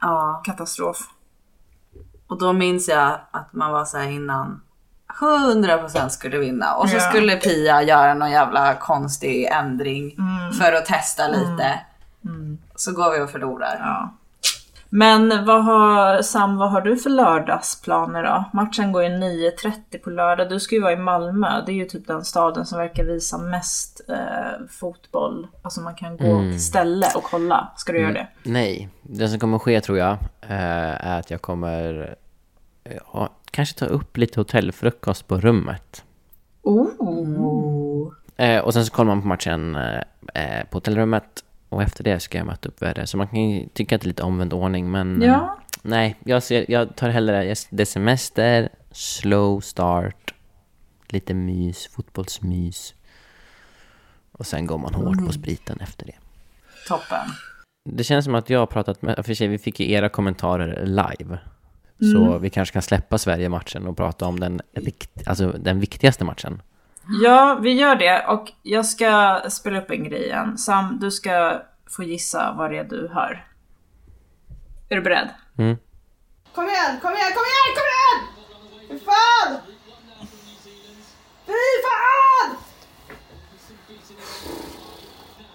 Ja, 0.00 0.42
Katastrof. 0.44 0.98
och 2.26 2.38
då 2.38 2.52
minns 2.52 2.88
jag 2.88 3.20
att 3.30 3.52
man 3.52 3.72
var 3.72 3.84
så 3.84 3.98
här 3.98 4.10
innan 4.10 4.60
100% 5.20 6.08
skulle 6.08 6.38
vinna 6.38 6.74
och 6.74 6.88
så 6.90 7.00
skulle 7.00 7.36
Pia 7.36 7.82
göra 7.82 8.14
någon 8.14 8.30
jävla 8.30 8.74
konstig 8.74 9.44
ändring 9.44 10.16
Mm. 10.18 10.52
för 10.52 10.72
att 10.72 10.86
testa 10.86 11.28
lite. 11.28 11.80
Så 12.76 12.92
går 12.92 13.12
vi 13.12 13.20
och 13.24 13.30
förlorar. 13.30 13.76
Ja. 13.80 14.14
Men 14.96 15.44
vad 15.44 15.64
har, 15.64 16.22
Sam, 16.22 16.56
vad 16.56 16.70
har 16.70 16.80
du 16.80 16.96
för 16.96 17.10
lördagsplaner 17.10 18.22
då? 18.22 18.44
Matchen 18.52 18.92
går 18.92 19.02
ju 19.02 19.08
9.30 19.08 19.98
på 20.04 20.10
lördag. 20.10 20.48
Du 20.48 20.60
ska 20.60 20.74
ju 20.74 20.80
vara 20.82 20.92
i 20.92 20.96
Malmö. 20.96 21.62
Det 21.66 21.72
är 21.72 21.74
ju 21.76 21.84
typ 21.84 22.06
den 22.06 22.24
staden 22.24 22.66
som 22.66 22.78
verkar 22.78 23.04
visa 23.04 23.38
mest 23.38 24.00
eh, 24.08 24.66
fotboll. 24.70 25.46
Alltså 25.62 25.80
man 25.80 25.94
kan 25.94 26.16
gå 26.16 26.24
Mm. 26.24 26.50
till 26.50 26.64
ställe 26.64 27.06
och 27.16 27.22
kolla. 27.22 27.72
Ska 27.76 27.92
du 27.92 28.00
göra 28.00 28.12
det? 28.12 28.26
Nej, 28.42 28.88
det 29.02 29.28
som 29.28 29.38
kommer 29.38 29.58
ske 29.58 29.80
tror 29.80 29.98
jag 29.98 30.12
eh, 30.40 31.06
är 31.06 31.18
att 31.20 31.30
jag 31.30 31.42
kommer 31.42 32.16
eh, 32.84 32.96
ja, 33.12 33.28
kanske 33.50 33.78
ta 33.78 33.86
upp 33.86 34.16
lite 34.16 34.40
hotellfrukost 34.40 35.28
på 35.28 35.40
rummet. 35.40 36.04
Oh. 36.62 38.12
Eh, 38.36 38.60
och 38.60 38.74
sen 38.74 38.86
så 38.86 38.92
kollar 38.92 39.08
man 39.08 39.22
på 39.22 39.28
matchen 39.28 39.78
på 40.70 40.76
hotellrummet 40.76 41.44
och 41.74 41.82
efter 41.82 42.04
det 42.04 42.20
ska 42.20 42.38
jag 42.38 42.46
möta 42.46 42.68
upp 42.68 42.82
värde. 42.82 43.06
Så 43.06 43.16
man 43.16 43.28
kan 43.28 43.50
ju 43.50 43.68
tycka 43.68 43.94
att 43.96 44.00
det 44.02 44.06
är 44.06 44.08
lite 44.08 44.22
omvänd 44.22 44.52
ordning 44.52 44.90
men 44.90 45.22
eh, 45.22 45.28
Ja. 45.28 45.58
nej, 45.82 46.16
jag, 46.24 46.42
ser, 46.42 46.64
jag 46.70 46.96
tar 46.96 47.08
hellre, 47.08 47.44
jag- 47.44 47.56
det 47.70 47.82
är 47.82 47.86
semester, 47.86 48.68
slow 48.90 49.60
start, 49.60 50.34
lite 51.08 51.34
mys, 51.34 51.86
fotbollsmys. 51.86 52.94
Och 54.32 54.46
sen 54.46 54.66
går 54.66 54.78
man 54.78 54.94
hårt 54.94 55.26
på 55.26 55.32
spriten 55.32 55.80
efter 55.80 56.06
det. 56.06 56.14
Toppen. 56.88 57.28
Det 57.90 58.04
känns 58.04 58.24
som 58.24 58.34
att 58.34 58.50
jag 58.50 58.58
har 58.58 58.66
pratat 58.66 59.02
med, 59.02 59.26
för 59.26 59.34
sig, 59.34 59.48
vi 59.48 59.58
fick 59.58 59.80
ju 59.80 59.90
era 59.90 60.08
kommentarer 60.08 60.86
live. 60.86 61.38
Så 62.14 62.38
vi 62.38 62.50
kanske 62.50 62.72
kan 62.72 62.82
släppa 62.82 63.18
Sverige-matchen 63.18 63.86
och 63.86 63.96
prata 63.96 64.26
om 64.26 64.40
den, 64.40 64.60
alltså 65.26 65.52
den 65.52 65.80
viktigaste 65.80 66.24
matchen. 66.24 66.62
Ja, 67.08 67.58
vi 67.62 67.72
gör 67.72 67.96
det. 67.96 68.26
Och 68.26 68.52
jag 68.62 68.86
ska 68.86 69.40
spela 69.50 69.78
upp 69.78 69.90
en 69.90 70.04
grej 70.04 70.24
igen. 70.24 70.58
Sam, 70.58 70.98
du 71.00 71.10
ska 71.10 71.62
få 71.96 72.02
gissa 72.02 72.54
vad 72.58 72.70
det 72.70 72.78
är 72.78 72.84
du 72.84 73.10
hör. 73.14 73.46
Är 74.88 74.96
du 74.96 75.02
beredd? 75.02 75.28
Mm. 75.58 75.76
Kom 76.54 76.64
igen, 76.68 77.00
kom 77.02 77.12
igen, 77.12 77.32
kom 77.32 77.42
igen, 77.44 77.74
kom 77.74 77.84
igen! 77.92 78.28
Fy 78.88 78.98
fan! 79.04 79.58
Fy 81.46 81.52
fan! 81.84 82.56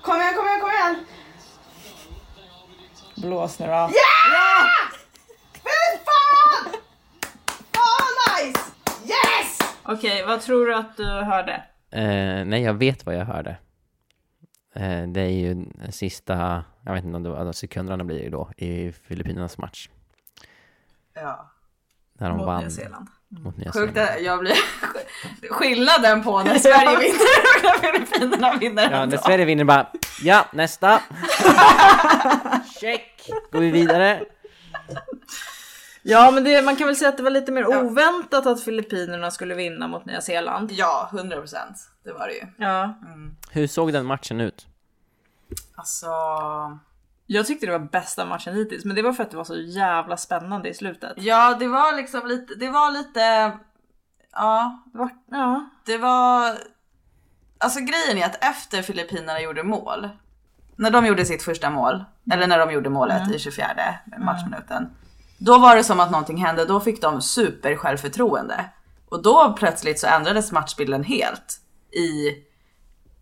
Kom 0.01 0.21
igen, 0.21 0.35
kom 0.35 0.45
igen, 0.47 0.59
kom 0.61 0.69
igen! 0.69 1.05
Blås 3.15 3.59
nu 3.59 3.65
då. 3.65 3.71
Ja! 3.71 3.89
Fy 5.53 5.97
fan! 6.05 6.73
Fan 7.73 8.45
nice! 8.45 8.68
Okej, 9.91 10.23
vad 10.27 10.41
tror 10.41 10.65
du 10.65 10.75
att 10.75 10.97
du 10.97 11.03
hörde? 11.05 11.63
Eh, 11.91 12.45
nej, 12.45 12.61
jag 12.61 12.73
vet 12.73 13.05
vad 13.05 13.15
jag 13.15 13.25
hörde. 13.25 13.57
Eh, 14.75 15.07
det 15.07 15.21
är 15.21 15.29
ju 15.29 15.53
den 15.53 15.91
sista, 15.91 16.63
jag 16.85 16.93
vet 16.93 17.03
inte 17.03 17.15
om 17.15 17.23
det 17.23 17.29
var, 17.29 17.37
alltså 17.37 17.53
sekunderna 17.53 18.03
blir 18.03 18.23
ju 18.23 18.29
då, 18.29 18.51
i 18.57 18.91
Filippinernas 18.91 19.57
match. 19.57 19.89
Ja. 21.13 21.51
När 22.13 22.29
de 22.29 22.37
Mot 22.37 22.45
vann 22.45 22.61
Nya 22.61 22.69
Zeeland. 22.69 23.07
mot 23.29 23.57
Nya 23.57 23.71
Sjukt 23.71 23.93
Zeeland. 23.93 24.17
att 24.17 24.21
jag 24.23 24.39
blir... 24.39 24.55
Skillnaden 25.51 26.23
på 26.23 26.43
när 26.43 26.57
Sverige 26.59 26.97
vinner 26.97 27.39
och 27.55 27.63
när 27.63 27.91
Filippinerna 27.91 28.57
vinner. 28.57 28.91
Ja, 28.91 29.05
när 29.05 29.17
Sverige 29.17 29.45
vinner 29.45 29.63
bara, 29.63 29.89
ja, 30.23 30.45
nästa! 30.53 30.99
Check! 32.81 33.29
Går 33.51 33.59
vi 33.59 33.71
vidare? 33.71 34.21
Ja, 36.01 36.31
men 36.31 36.43
det, 36.43 36.61
man 36.61 36.75
kan 36.75 36.87
väl 36.87 36.95
säga 36.95 37.09
att 37.09 37.17
det 37.17 37.23
var 37.23 37.31
lite 37.31 37.51
mer 37.51 37.67
oväntat 37.67 38.45
att 38.45 38.63
Filippinerna 38.63 39.31
skulle 39.31 39.55
vinna 39.55 39.87
mot 39.87 40.05
Nya 40.05 40.21
Zeeland. 40.21 40.71
Ja, 40.71 41.09
100 41.13 41.37
procent. 41.37 41.77
Det 42.03 42.11
var 42.11 42.27
det 42.27 42.33
ju. 42.33 42.65
Ja. 42.65 42.93
Hur 43.51 43.67
såg 43.67 43.93
den 43.93 44.05
matchen 44.05 44.41
ut? 44.41 44.67
Alltså... 45.75 46.07
Jag 47.25 47.47
tyckte 47.47 47.65
det 47.65 47.71
var 47.71 47.79
bästa 47.79 48.25
matchen 48.25 48.55
hittills, 48.55 48.85
men 48.85 48.95
det 48.95 49.01
var 49.01 49.13
för 49.13 49.23
att 49.23 49.31
det 49.31 49.37
var 49.37 49.43
så 49.43 49.55
jävla 49.55 50.17
spännande 50.17 50.69
i 50.69 50.73
slutet. 50.73 51.13
Ja, 51.15 51.55
det 51.59 51.67
var 51.67 51.95
liksom 51.95 52.27
lite... 52.27 52.55
Det 52.55 52.69
var 52.69 52.91
lite... 52.91 53.51
Ja, 54.31 54.83
Det 54.93 54.97
var, 54.97 55.09
ja. 55.31 55.69
det 55.85 55.97
var... 55.97 56.57
Alltså 57.57 57.79
grejen 57.79 58.17
är 58.17 58.25
att 58.25 58.43
efter 58.43 58.81
Filippinerna 58.81 59.41
gjorde 59.41 59.63
mål, 59.63 60.09
när 60.75 60.91
de 60.91 61.05
gjorde 61.05 61.25
sitt 61.25 61.43
första 61.43 61.69
mål, 61.69 62.03
eller 62.31 62.47
när 62.47 62.59
de 62.59 62.71
gjorde 62.71 62.89
målet 62.89 63.35
i 63.35 63.39
24 63.39 63.67
matchminuten, 64.17 64.89
då 65.39 65.57
var 65.57 65.75
det 65.75 65.83
som 65.83 65.99
att 65.99 66.11
någonting 66.11 66.37
hände. 66.37 66.65
Då 66.65 66.79
fick 66.79 67.01
de 67.01 67.21
super 67.21 67.75
självförtroende. 67.75 68.65
Och 69.09 69.23
då 69.23 69.53
plötsligt 69.57 69.99
så 69.99 70.07
ändrades 70.07 70.51
matchbilden 70.51 71.03
helt 71.03 71.61
i 71.91 72.29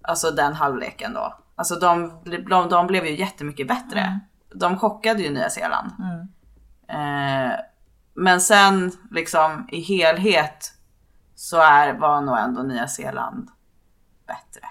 alltså 0.01 0.31
den 0.31 0.53
halvleken 0.53 1.13
då. 1.13 1.37
Alltså 1.55 1.75
de, 1.75 2.11
de, 2.49 2.69
de 2.69 2.87
blev 2.87 3.05
ju 3.05 3.19
jättemycket 3.19 3.67
bättre. 3.67 4.19
De 4.55 4.79
chockade 4.79 5.23
ju 5.23 5.29
Nya 5.29 5.49
Zeeland. 5.49 5.91
Eh, 6.87 7.59
men 8.13 8.41
sen 8.41 8.91
liksom 9.11 9.67
i 9.71 9.81
helhet 9.81 10.73
så 11.35 11.57
är, 11.57 11.93
var 11.93 12.21
nog 12.21 12.37
ändå 12.37 12.63
Nya 12.63 12.87
Zeeland 12.87 13.49
bättre. 14.27 14.67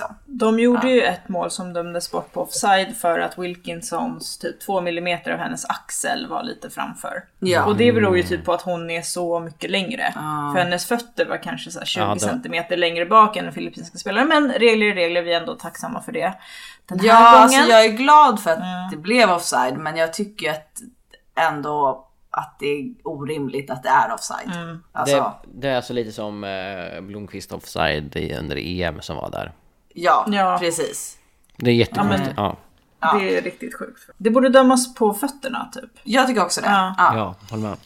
Liksom. 0.00 0.16
De 0.26 0.58
gjorde 0.58 0.90
ju 0.90 1.02
ett 1.02 1.28
mål 1.28 1.50
som 1.50 1.72
dömdes 1.72 2.10
bort 2.10 2.32
på 2.32 2.42
offside 2.42 2.96
för 2.96 3.18
att 3.18 3.38
Wilkinsons 3.38 4.38
typ 4.38 4.60
2 4.60 4.78
mm 4.78 5.18
av 5.26 5.38
hennes 5.38 5.64
axel 5.64 6.26
var 6.28 6.42
lite 6.42 6.70
framför. 6.70 7.24
Ja. 7.38 7.64
Och 7.64 7.76
det 7.76 7.92
beror 7.92 8.16
ju 8.16 8.22
typ 8.22 8.44
på 8.44 8.52
att 8.52 8.62
hon 8.62 8.90
är 8.90 9.02
så 9.02 9.40
mycket 9.40 9.70
längre. 9.70 10.12
Ja. 10.14 10.52
För 10.54 10.62
hennes 10.62 10.86
fötter 10.86 11.26
var 11.26 11.42
kanske 11.42 11.70
så 11.70 11.78
här 11.78 11.86
20 11.86 12.00
Ja, 12.00 12.18
centimeter 12.18 12.76
längre 12.76 13.06
bak 13.06 13.36
än 13.36 13.44
den 13.44 13.54
filippinska 13.54 13.98
spelaren. 13.98 14.28
Men 14.28 14.52
regler 14.52 14.86
är 14.86 14.94
regler, 14.94 15.22
vi 15.22 15.32
är 15.32 15.40
ändå 15.40 15.54
tacksamma 15.54 16.00
för 16.02 16.12
det. 16.12 16.34
Den 16.86 17.00
här 17.00 17.06
Ja, 17.06 17.14
gången. 17.14 17.42
alltså 17.42 17.60
jag 17.70 17.84
är 17.84 17.88
glad 17.92 18.40
för 18.40 18.50
att 18.50 18.90
det 18.90 18.96
blev 18.96 19.30
offside, 19.30 19.76
men 19.78 19.96
jag 19.96 20.12
tycker 20.12 20.50
att 20.50 20.78
ändå 21.50 22.02
att 22.30 22.56
det 22.60 22.66
är 22.66 22.84
orimligt 23.04 23.70
att 23.70 23.82
det 23.82 23.88
är 23.88 24.14
offside. 24.14 24.78
Alltså, 24.92 25.16
Det, 25.44 25.60
det 25.60 25.68
är 25.68 25.76
alltså 25.76 25.92
lite 25.92 26.12
som 26.12 26.44
eh, 26.44 27.00
Blomqvist 27.00 27.52
offside 27.52 28.16
under 28.38 28.56
EM 28.56 29.00
som 29.00 29.16
var 29.16 29.30
där. 29.30 29.52
Ja, 29.96 30.24
Ja. 30.28 30.58
precis. 30.60 31.16
Det 31.56 31.70
är 31.70 31.74
jättekonstigt. 31.74 32.32
Ja, 32.36 32.56
Ja. 33.00 33.18
Det 33.18 33.36
är 33.38 33.42
riktigt 33.42 33.78
sjukt. 33.78 34.00
Det 34.16 34.30
borde 34.30 34.48
dömas 34.48 34.94
på 34.94 35.14
fötterna 35.14 35.68
typ. 35.72 35.90
Jag 36.02 36.26
tycker 36.26 36.42
också 36.42 36.60
det. 36.60 36.66
Ja. 36.66 36.94
Ja. 36.98 37.16
ja. 37.16 37.34
håll 37.50 37.60
med. 37.60 37.76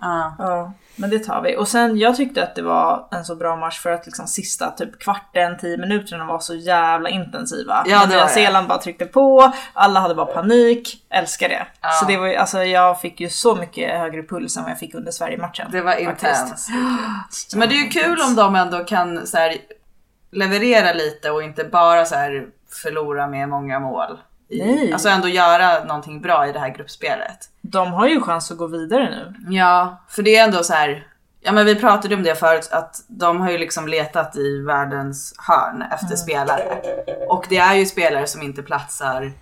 Ja. 0.00 0.34
Ja, 0.38 0.72
men 0.96 1.10
det 1.10 1.18
tar 1.18 1.42
vi. 1.42 1.56
Och 1.56 1.68
sen 1.68 1.98
jag 1.98 2.16
tyckte 2.16 2.42
att 2.42 2.54
det 2.54 2.62
var 2.62 3.08
en 3.10 3.24
så 3.24 3.36
bra 3.36 3.56
match 3.56 3.80
för 3.80 3.90
att 3.90 4.06
liksom 4.06 4.26
sista 4.26 4.70
typ 4.70 4.98
kvarten, 4.98 5.58
tio 5.58 5.76
minuterna 5.76 6.24
var 6.24 6.38
så 6.38 6.54
jävla 6.54 7.08
intensiva. 7.08 7.84
Ja, 7.86 7.98
När 7.98 8.06
det 8.06 8.14
Nya. 8.14 8.28
Zeeland 8.28 8.68
bara 8.68 8.78
tryckte 8.78 9.06
på, 9.06 9.52
alla 9.72 10.00
hade 10.00 10.14
bara 10.14 10.26
panik, 10.26 11.04
älskar 11.10 11.48
det. 11.48 11.66
Så 12.00 12.06
det 12.06 12.16
var 12.16 12.34
alltså 12.34 12.62
jag 12.64 13.00
fick 13.00 13.20
ju 13.20 13.28
så 13.28 13.54
mycket 13.56 13.98
högre 13.98 14.22
puls 14.22 14.56
än 14.56 14.62
vad 14.62 14.70
jag 14.72 14.78
fick 14.78 14.94
under 14.94 15.12
Sverige-matchen. 15.12 15.68
Det 15.72 15.80
var 15.80 15.96
intensivt. 15.96 16.76
Men 17.56 17.68
det 17.68 17.74
är 17.74 17.82
ju 17.84 17.88
kul 17.88 18.20
om 18.28 18.34
de 18.34 18.56
ändå 18.56 18.84
kan 18.84 19.26
så 19.26 19.36
här, 19.36 19.56
leverera 20.32 20.92
lite 20.92 21.30
och 21.30 21.42
inte 21.42 21.64
bara 21.64 22.04
så 22.04 22.14
här, 22.14 22.46
förlora 22.82 23.26
med 23.26 23.48
många 23.48 23.80
mål. 23.80 24.18
Nej. 24.50 24.92
Alltså 24.92 25.08
ändå 25.08 25.28
göra 25.28 25.84
någonting 25.84 26.20
bra 26.20 26.48
i 26.48 26.52
det 26.52 26.58
här 26.58 26.68
gruppspelet. 26.68 27.38
De 27.60 27.92
har 27.92 28.08
ju 28.08 28.20
chans 28.20 28.50
att 28.50 28.58
gå 28.58 28.66
vidare 28.66 29.10
nu. 29.10 29.34
Ja, 29.54 30.02
för 30.08 30.22
det 30.22 30.36
är 30.36 30.44
ändå 30.44 30.62
så 30.62 30.72
här. 30.72 31.06
Ja 31.40 31.52
men 31.52 31.66
vi 31.66 31.74
pratade 31.74 32.14
om 32.14 32.22
det 32.22 32.34
förut 32.34 32.68
att 32.72 33.04
de 33.08 33.40
har 33.40 33.50
ju 33.50 33.58
liksom 33.58 33.88
letat 33.88 34.36
i 34.36 34.62
världens 34.62 35.34
hörn 35.38 35.84
efter 35.92 36.16
spelare. 36.16 36.82
Och 37.28 37.46
det 37.48 37.58
är 37.58 37.74
ju 37.74 37.86
spelare 37.86 38.26
som 38.26 38.42
inte 38.42 38.62
platsar 38.62 39.32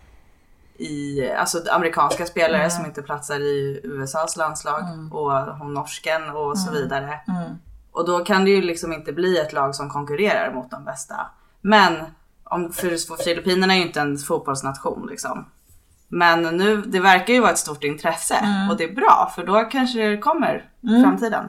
i, 0.79 1.31
alltså 1.31 1.59
amerikanska 1.71 2.27
spelare 2.27 2.71
som 2.71 2.87
inte 2.87 3.03
platsar 3.03 3.41
i 3.41 3.81
USAs 3.85 4.37
landslag 4.37 4.83
och 5.13 5.33
hon 5.33 5.75
norsken 5.75 6.31
och 6.31 6.59
så 6.59 6.73
vidare. 6.73 7.21
Och 7.93 8.07
då 8.07 8.25
kan 8.25 8.45
det 8.45 8.51
ju 8.51 8.63
liksom 8.63 8.93
inte 8.93 9.13
bli 9.13 9.39
ett 9.39 9.53
lag 9.53 9.75
som 9.75 9.91
konkurrerar 9.91 10.55
mot 10.55 10.71
de 10.71 10.85
bästa. 10.85 11.15
Men 11.61 11.95
om, 12.45 12.73
för 12.73 13.23
Filippinerna 13.25 13.75
är 13.75 13.79
ju 13.79 13.87
inte 13.87 14.01
en 14.01 14.19
fotbollsnation 14.19 15.07
liksom. 15.11 15.47
Men 16.09 16.43
nu, 16.43 16.83
det 16.83 17.01
verkar 17.01 17.35
ju 17.35 17.41
vara 17.41 17.51
ett 17.51 17.59
stort 17.59 17.85
intresse 17.85 18.67
och 18.71 18.77
det 18.77 18.85
är 18.85 18.95
bra 18.95 19.33
för 19.35 19.47
då 19.47 19.65
kanske 19.65 20.09
det 20.09 20.19
kommer 20.19 20.65
i 20.81 21.03
framtiden 21.03 21.49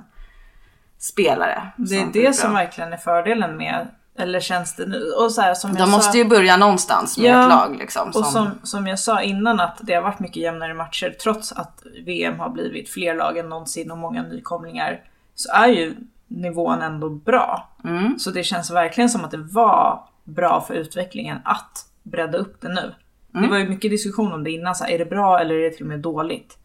spelare. 1.01 1.71
Det 1.77 1.95
är 1.95 1.99
som 1.99 2.11
det 2.11 2.19
blir 2.19 2.31
som 2.31 2.53
verkligen 2.53 2.93
är 2.93 2.97
fördelen 2.97 3.57
med, 3.57 3.87
eller 4.17 4.39
känns 4.39 4.75
det 4.75 4.85
nu? 4.85 5.11
Och 5.11 5.31
så 5.31 5.41
här, 5.41 5.53
som 5.53 5.73
De 5.73 5.91
måste 5.91 6.11
sa, 6.11 6.17
ju 6.17 6.25
börja 6.25 6.57
någonstans 6.57 7.17
med 7.17 7.25
Ja, 7.25 7.43
ett 7.43 7.49
lag 7.49 7.77
liksom. 7.77 8.09
Och 8.09 8.25
som, 8.25 8.49
som 8.63 8.87
jag 8.87 8.99
sa 8.99 9.21
innan 9.21 9.59
att 9.59 9.77
det 9.81 9.93
har 9.93 10.01
varit 10.01 10.19
mycket 10.19 10.37
jämnare 10.37 10.73
matcher 10.73 11.15
trots 11.23 11.51
att 11.51 11.83
VM 12.05 12.39
har 12.39 12.49
blivit 12.49 12.89
fler 12.89 13.15
lag 13.15 13.37
än 13.37 13.49
någonsin 13.49 13.91
och 13.91 13.97
många 13.97 14.23
nykomlingar. 14.23 14.99
Så 15.35 15.51
är 15.51 15.67
ju 15.67 15.95
nivån 16.31 16.81
ändå 16.81 17.09
bra. 17.09 17.69
Mm. 17.83 18.19
Så 18.19 18.31
det 18.31 18.43
känns 18.43 18.71
verkligen 18.71 19.09
som 19.09 19.25
att 19.25 19.31
det 19.31 19.37
var 19.37 20.07
bra 20.23 20.61
för 20.67 20.73
utvecklingen 20.73 21.37
att 21.45 21.85
bredda 22.03 22.37
upp 22.37 22.61
det 22.61 22.69
nu. 22.69 22.95
Mm. 23.33 23.43
Det 23.43 23.47
var 23.47 23.57
ju 23.57 23.69
mycket 23.69 23.91
diskussion 23.91 24.33
om 24.33 24.43
det 24.43 24.51
innan, 24.51 24.75
så 24.75 24.83
här, 24.83 24.91
är 24.91 24.97
det 24.97 25.05
bra 25.05 25.39
eller 25.39 25.55
är 25.55 25.61
det 25.61 25.69
till 25.69 25.83
och 25.83 25.89
med 25.89 25.99
dåligt? 25.99 26.57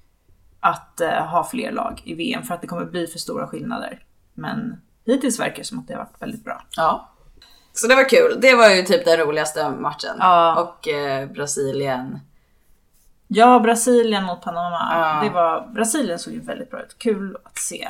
Att 0.61 1.00
eh, 1.00 1.26
ha 1.26 1.44
fler 1.44 1.72
lag 1.72 2.02
i 2.05 2.14
VM 2.14 2.42
för 2.42 2.55
att 2.55 2.61
det 2.61 2.66
kommer 2.66 2.85
bli 2.85 3.07
för 3.07 3.18
stora 3.18 3.46
skillnader. 3.46 4.02
Men 4.35 4.81
hittills 5.07 5.40
verkar 5.40 5.57
det 5.57 5.64
som 5.64 5.79
att 5.79 5.88
det 5.88 5.94
har 5.94 6.00
varit 6.00 6.22
väldigt 6.22 6.44
bra. 6.44 6.62
Ja. 6.76 7.12
Så 7.72 7.87
det 7.87 7.94
var 7.94 8.09
kul. 8.09 8.38
Det 8.40 8.55
var 8.55 8.68
ju 8.68 8.83
typ 8.83 9.05
den 9.05 9.16
roligaste 9.16 9.70
matchen. 9.70 10.16
Ja. 10.18 10.62
Och 10.62 10.88
eh, 10.88 11.29
Brasilien 11.29 12.20
Ja, 13.29 13.61
Brasilien 13.61 14.24
mot 14.24 14.42
Panama. 14.42 14.88
Ja. 14.90 15.20
Det 15.24 15.31
var, 15.31 15.68
Brasilien 15.74 16.18
såg 16.18 16.33
ju 16.33 16.40
väldigt 16.40 16.70
bra 16.70 16.83
ut. 16.83 16.98
Kul 16.98 17.37
att 17.44 17.59
se. 17.59 17.88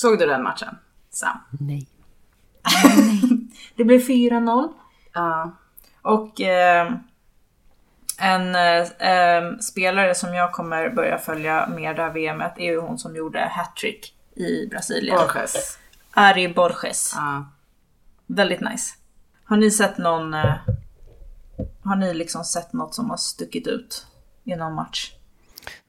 Såg 0.00 0.18
du 0.18 0.26
den 0.26 0.42
matchen? 0.42 0.78
Sam? 1.10 1.38
Nej. 1.50 1.88
Det 3.76 3.84
blev 3.84 4.00
4-0. 4.00 4.72
Ja. 5.12 5.56
Och 6.02 6.40
eh, 6.40 6.92
en 8.18 8.54
eh, 8.54 9.10
eh, 9.10 9.58
spelare 9.58 10.14
som 10.14 10.34
jag 10.34 10.52
kommer 10.52 10.90
börja 10.90 11.18
följa 11.18 11.68
mer 11.68 11.94
det 11.94 12.02
här 12.02 12.10
VMet 12.10 12.52
är 12.58 12.64
ju 12.64 12.80
hon 12.80 12.98
som 12.98 13.16
gjorde 13.16 13.40
hattrick 13.40 14.14
i 14.36 14.66
Brasilien. 14.66 15.16
Borges. 15.16 15.78
Ari 16.10 16.48
Borges. 16.48 17.12
Ja. 17.16 17.50
Väldigt 18.26 18.60
nice. 18.60 18.94
Har 19.44 19.56
ni 19.56 19.70
sett 19.70 19.98
någon... 19.98 20.34
Eh, 20.34 20.54
har 21.84 21.96
ni 21.96 22.14
liksom 22.14 22.44
sett 22.44 22.72
något 22.72 22.94
som 22.94 23.10
har 23.10 23.16
stuckit 23.16 23.66
ut 23.66 24.06
i 24.44 24.56
någon 24.56 24.74
match? 24.74 25.12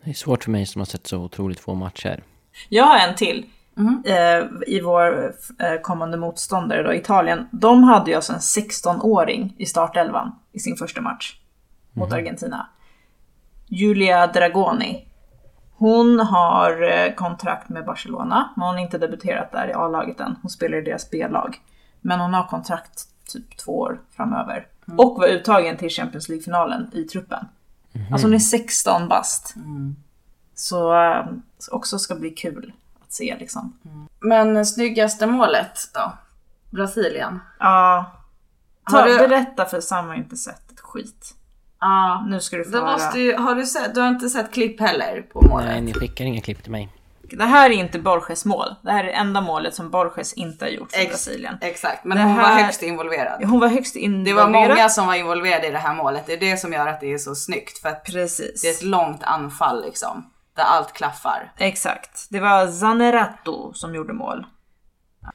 Det 0.04 0.10
är 0.10 0.14
svårt 0.14 0.44
för 0.44 0.52
mig 0.52 0.66
som 0.66 0.82
har 0.82 0.86
sett 0.86 1.08
så 1.08 1.18
otroligt 1.18 1.60
få 1.60 1.74
matcher. 1.74 2.24
Jag 2.70 2.84
har 2.84 2.98
en 2.98 3.16
till. 3.16 3.46
Eh, 4.06 4.46
I 4.68 4.82
vår 4.82 5.34
eh, 5.60 5.82
kommande 5.82 6.18
motståndare 6.18 6.84
då, 6.84 6.94
Italien. 6.94 7.48
De 7.52 7.84
hade 7.84 8.10
ju 8.10 8.16
alltså 8.16 8.34
en 8.34 8.40
16-åring 8.40 9.56
i 9.58 9.66
startelvan 9.66 10.36
i 10.52 10.60
sin 10.60 10.76
första 10.76 11.02
match 11.02 11.36
mot 11.94 12.14
Argentina. 12.14 12.68
Julia 13.68 14.28
Dragoni. 14.28 15.08
Hon 15.76 16.20
har 16.20 16.82
eh, 16.92 17.14
kontrakt 17.14 17.70
med 17.70 17.86
Barcelona, 17.86 18.50
men 18.56 18.66
hon 18.66 18.76
har 18.76 18.82
inte 18.82 18.98
debuterat 18.98 19.52
där 19.52 19.68
i 19.68 19.74
A-laget 19.74 20.20
än. 20.20 20.36
Hon 20.42 20.50
spelar 20.50 20.78
i 20.78 20.82
deras 20.82 21.10
B-lag. 21.12 21.62
Men 22.02 22.20
hon 22.20 22.34
har 22.34 22.48
kontrakt 22.48 23.08
typ 23.34 23.58
två 23.58 23.80
år 23.80 24.00
framöver. 24.12 24.68
Och 24.98 25.18
var 25.18 25.28
uttagen 25.28 25.78
till 25.78 25.90
Champions 25.90 26.30
League-finalen 26.30 26.90
i 26.94 27.04
truppen. 27.04 27.46
Alltså 28.12 28.28
hon 28.28 28.34
är 28.34 28.40
16 28.40 29.08
bast. 29.08 29.56
Så 30.56 30.96
eh, 31.04 31.26
också 31.72 32.00
ska 32.00 32.16
bli 32.16 32.30
kul 32.30 32.74
att 33.12 33.16
se 33.16 33.36
liksom. 33.40 33.78
Men 34.20 34.66
snyggaste 34.66 35.28
målet 35.28 35.80
då? 35.94 36.12
Brasilien? 36.70 37.40
Ja. 37.60 38.12
Ta, 38.92 38.98
Har 39.00 39.08
du- 39.08 39.18
Berätta 39.18 39.66
för 39.66 39.82
Sam 39.82 40.08
har 40.08 40.16
inte 40.16 40.36
sett 40.38 40.72
ett 40.72 40.80
skit. 40.80 41.34
Ja. 41.80 42.26
Nu 42.28 42.40
ska 42.40 42.58
du 42.58 42.64
få 42.64 42.70
Det 42.72 42.78
höra. 42.78 42.92
måste 42.92 43.20
ju, 43.20 43.38
har 43.38 43.56
du 43.56 43.66
sett, 43.66 43.96
du 43.96 44.02
har 44.02 44.08
inte 44.08 44.30
sett 44.30 44.54
klipp 44.54 44.80
heller 44.80 45.22
på 45.34 45.42
målet? 45.42 45.68
Nej, 45.68 45.82
ni 45.82 45.94
skickar 45.94 46.26
inga 46.26 46.42
klipp 46.42 46.64
till 46.64 46.72
mig. 46.72 46.90
Det 47.22 47.44
här 47.46 47.70
är 47.70 47.74
inte 47.74 48.00
Borges 48.00 48.46
mål. 48.46 48.76
Det 48.82 48.92
här 48.92 49.04
är 49.04 49.10
enda 49.14 49.42
målet 49.42 49.76
som 49.76 49.90
Borges 49.90 50.34
inte 50.34 50.66
har 50.66 50.70
gjort 50.70 50.92
för 50.92 51.00
Ex- 51.02 51.10
Brasilien. 51.10 51.58
Exakt, 51.62 52.06
men 52.06 52.18
Det 52.18 52.24
hon 52.24 52.36
var 52.38 52.44
här- 52.44 52.64
högst 52.64 52.84
involverad. 52.84 53.44
Hon 53.46 53.60
var 53.60 53.68
högst 53.68 53.94
Det 53.94 54.00
involverad. 54.00 54.38
var 54.38 54.50
många 54.70 54.90
som 54.90 55.08
var 55.08 55.16
involverade 55.16 55.68
i 55.68 55.72
det 55.72 55.78
här 55.78 55.94
målet. 55.96 56.24
Det 56.26 56.34
är 56.34 56.40
det 56.40 56.58
som 56.58 56.74
gör 56.74 56.88
att 56.88 57.00
det 57.00 57.14
är 57.14 57.18
så 57.18 57.36
snyggt. 57.36 57.78
För 57.78 57.90
att 57.90 58.06
Precis. 58.06 58.62
det 58.62 58.68
är 58.68 58.72
ett 58.74 58.84
långt 58.84 59.24
anfall 59.24 59.82
liksom. 59.86 60.26
Där 60.62 60.68
allt 60.68 60.94
klaffar. 60.94 61.52
Exakt. 61.58 62.28
Det 62.30 62.40
var 62.40 62.68
Zanerato 62.68 63.74
som 63.74 63.96
gjorde 63.96 64.14
mål. 64.14 64.46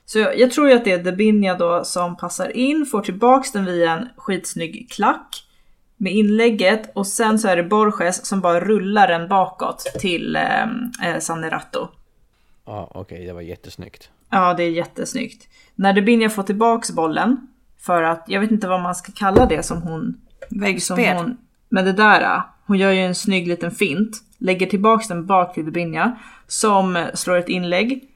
Så 0.04 0.18
jag, 0.18 0.38
jag 0.38 0.50
tror 0.50 0.68
ju 0.68 0.76
att 0.76 0.84
det 0.84 0.92
är 0.92 0.98
Debinja 0.98 1.54
då 1.54 1.84
som 1.84 2.16
passar 2.16 2.56
in, 2.56 2.86
får 2.86 3.00
tillbaks 3.00 3.52
den 3.52 3.64
via 3.64 3.92
en 3.92 4.08
skitsnygg 4.16 4.90
klack 4.90 5.46
med 5.96 6.12
inlägget 6.12 6.92
och 6.94 7.06
sen 7.06 7.38
så 7.38 7.48
är 7.48 7.56
det 7.56 7.62
Borges 7.62 8.26
som 8.26 8.40
bara 8.40 8.60
rullar 8.60 9.08
den 9.08 9.28
bakåt 9.28 9.78
till 10.00 10.36
eh, 10.36 10.62
eh, 11.04 11.18
Zanerato. 11.20 11.88
Ja, 12.64 12.90
okej, 12.94 13.26
det 13.26 13.32
var 13.32 13.40
jättesnyggt. 13.40 14.10
Ja, 14.30 14.54
det 14.54 14.62
är 14.62 14.70
jättesnyggt. 14.70 15.48
När 15.74 15.92
Debinja 15.92 16.30
får 16.30 16.42
tillbaks 16.42 16.90
bollen, 16.90 17.46
för 17.78 18.02
att 18.02 18.24
jag 18.26 18.40
vet 18.40 18.50
inte 18.50 18.68
vad 18.68 18.82
man 18.82 18.94
ska 18.94 19.12
kalla 19.12 19.46
det 19.46 19.62
som 19.62 19.82
hon... 19.82 20.20
Som 20.48 20.60
Väggspel. 20.60 21.16
hon 21.16 21.36
men 21.68 21.84
det 21.84 21.92
där, 21.92 22.42
hon 22.66 22.78
gör 22.78 22.92
ju 22.92 23.00
en 23.00 23.14
snygg 23.14 23.48
liten 23.48 23.70
fint, 23.70 24.22
lägger 24.38 24.66
tillbaks 24.66 25.08
den 25.08 25.26
bak 25.26 25.54
till 25.54 25.64
Debinja, 25.64 26.16
som 26.46 27.06
slår 27.14 27.36
ett 27.36 27.48
inlägg 27.48 28.08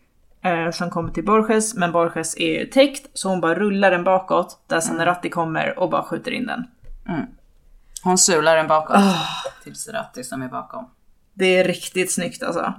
eh, 0.42 0.70
som 0.70 0.90
kommer 0.90 1.12
till 1.12 1.24
Borges, 1.24 1.74
men 1.74 1.92
Borges 1.92 2.38
är 2.38 2.64
täckt, 2.66 3.06
så 3.14 3.28
hon 3.28 3.40
bara 3.40 3.54
rullar 3.54 3.90
den 3.90 4.04
bakåt, 4.04 4.58
där 4.66 4.80
Saneratti 4.80 5.28
kommer 5.30 5.78
och 5.78 5.90
bara 5.90 6.02
skjuter 6.02 6.30
in 6.30 6.46
den. 6.46 6.64
Hon 8.02 8.18
sular 8.18 8.56
den 8.56 8.68
bakåt. 8.68 8.96
Ah. 8.96 9.26
Till 9.64 9.74
Serati 9.74 10.24
som 10.24 10.42
är 10.42 10.48
bakom. 10.48 10.90
Det 11.34 11.46
är 11.58 11.64
riktigt 11.64 12.12
snyggt 12.12 12.42
alltså. 12.42 12.74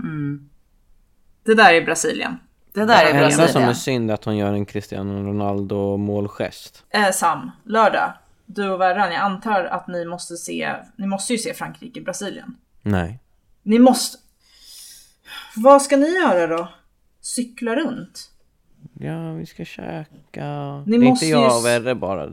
Det 1.45 1.53
där 1.55 1.73
är 1.73 1.85
Brasilien. 1.85 2.37
Det 2.73 2.79
där 2.79 2.87
Det 2.87 2.93
är 3.11 3.23
enda 3.23 3.29
som 3.31 3.41
är 3.41 3.45
Brasilien. 3.45 3.75
synd 3.75 4.09
är 4.11 4.13
att 4.13 4.25
hon 4.25 4.37
gör 4.37 4.53
en 4.53 4.65
Cristiano 4.65 5.23
Ronaldo 5.29 5.97
målgest. 5.97 6.83
Eh, 6.89 7.11
Sam, 7.11 7.51
lördag. 7.63 8.13
Du 8.45 8.69
och 8.69 8.81
Verran, 8.81 9.11
jag 9.13 9.21
antar 9.21 9.63
att 9.65 9.87
ni 9.87 10.05
måste 10.05 10.35
se, 10.35 10.75
ni 10.95 11.07
måste 11.07 11.33
ju 11.33 11.39
se 11.39 11.53
Frankrike-Brasilien. 11.53 12.55
Nej. 12.81 13.19
Ni 13.63 13.79
måste... 13.79 14.17
Vad 15.55 15.81
ska 15.81 15.97
ni 15.97 16.07
göra 16.09 16.47
då? 16.47 16.67
Cykla 17.21 17.75
runt? 17.75 18.31
Ja, 18.99 19.33
vi 19.33 19.45
ska 19.45 19.65
käka. 19.65 20.03
Ni 20.85 20.97
det 20.97 21.05
är 21.05 21.09
måste 21.09 21.25
inte 21.25 21.37
jag 21.39 21.57
och 21.57 21.65
Verre 21.65 21.95
bara. 21.95 22.29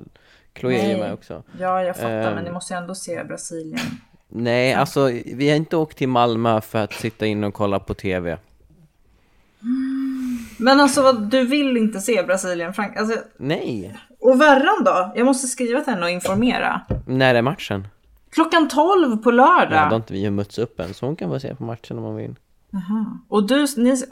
Chloé 0.59 0.79
är 0.81 0.91
ju 0.91 0.97
med 0.97 1.13
också. 1.13 1.43
Ja, 1.61 1.83
jag 1.83 1.97
fattar, 1.97 2.11
Ehm. 2.29 2.35
men 2.35 2.45
ni 2.45 2.51
måste 2.51 2.75
ju 2.75 2.79
ändå 2.79 2.95
se 2.95 3.25
Brasilien. 3.25 3.81
Nej, 4.29 4.75
alltså 4.75 5.05
vi 5.25 5.49
har 5.49 5.57
inte 5.57 5.77
åkt 5.77 5.99
till 5.99 6.09
Malmö 6.09 6.61
för 6.61 6.79
att 6.79 6.93
sitta 6.93 7.27
in 7.27 7.45
och 7.45 7.55
kolla 7.55 7.79
på 7.81 7.95
TV. 7.95 8.39
Men 10.59 10.81
alltså, 10.81 11.13
du 11.13 11.47
vill 11.47 11.77
inte 11.77 12.01
se 12.01 12.23
Brasilien, 12.23 12.75
Frank... 12.75 12.97
Alltså, 12.97 13.21
Nej. 13.37 13.97
och 14.21 14.41
Verran 14.41 14.85
då? 14.85 15.13
Jag 15.17 15.25
måste 15.25 15.47
skriva 15.49 15.81
till 15.81 15.93
henne 15.93 16.05
och 16.05 16.11
informera. 16.11 16.81
När 17.07 17.35
är 17.35 17.43
matchen? 17.43 17.89
Klockan 18.31 18.69
12 18.69 19.17
på 19.17 19.31
lördag! 19.31 19.79
Ja, 19.79 19.85
då 19.85 19.91
har 19.91 19.97
inte 19.97 20.13
vi 20.13 20.31
mötts 20.31 20.59
upp 20.59 20.81
än, 20.81 20.95
så 20.95 21.07
hon 21.07 21.17
kan 21.17 21.29
bara 21.29 21.41
se 21.41 21.55
på 21.55 21.65
matchen 21.65 21.99
om 21.99 22.05
hon 22.05 22.17
vill. 22.17 22.35
Och 23.29 23.47
du, 23.47 23.67
ni... 23.77 24.03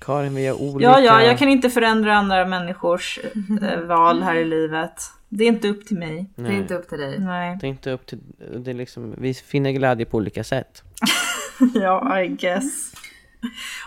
Karin, 0.00 0.34
vi 0.34 0.46
har 0.46 0.62
olika... 0.62 0.90
Ja, 0.90 1.00
ja, 1.00 1.22
jag 1.22 1.38
kan 1.38 1.48
inte 1.48 1.70
förändra 1.70 2.16
andra 2.16 2.44
människors 2.44 3.18
eh, 3.62 3.80
val 3.80 4.22
här 4.22 4.34
i 4.34 4.44
livet. 4.44 5.02
Det 5.28 5.44
är 5.44 5.48
inte 5.48 5.68
upp 5.68 5.86
till 5.86 5.98
mig. 5.98 6.30
Det 6.34 6.48
är 6.48 6.52
inte 6.52 6.74
upp 6.74 6.88
till 6.88 6.98
dig. 6.98 7.18
Nej. 7.18 7.58
Det 7.60 7.66
är 7.66 7.68
inte 7.68 7.90
upp 7.90 8.06
till... 8.06 8.18
Det 8.56 8.70
är 8.70 8.74
liksom, 8.74 9.14
vi 9.18 9.34
finner 9.34 9.70
glädje 9.70 10.06
på 10.06 10.16
olika 10.16 10.44
sätt. 10.44 10.82
ja, 11.74 12.20
I 12.20 12.28
guess. 12.28 12.92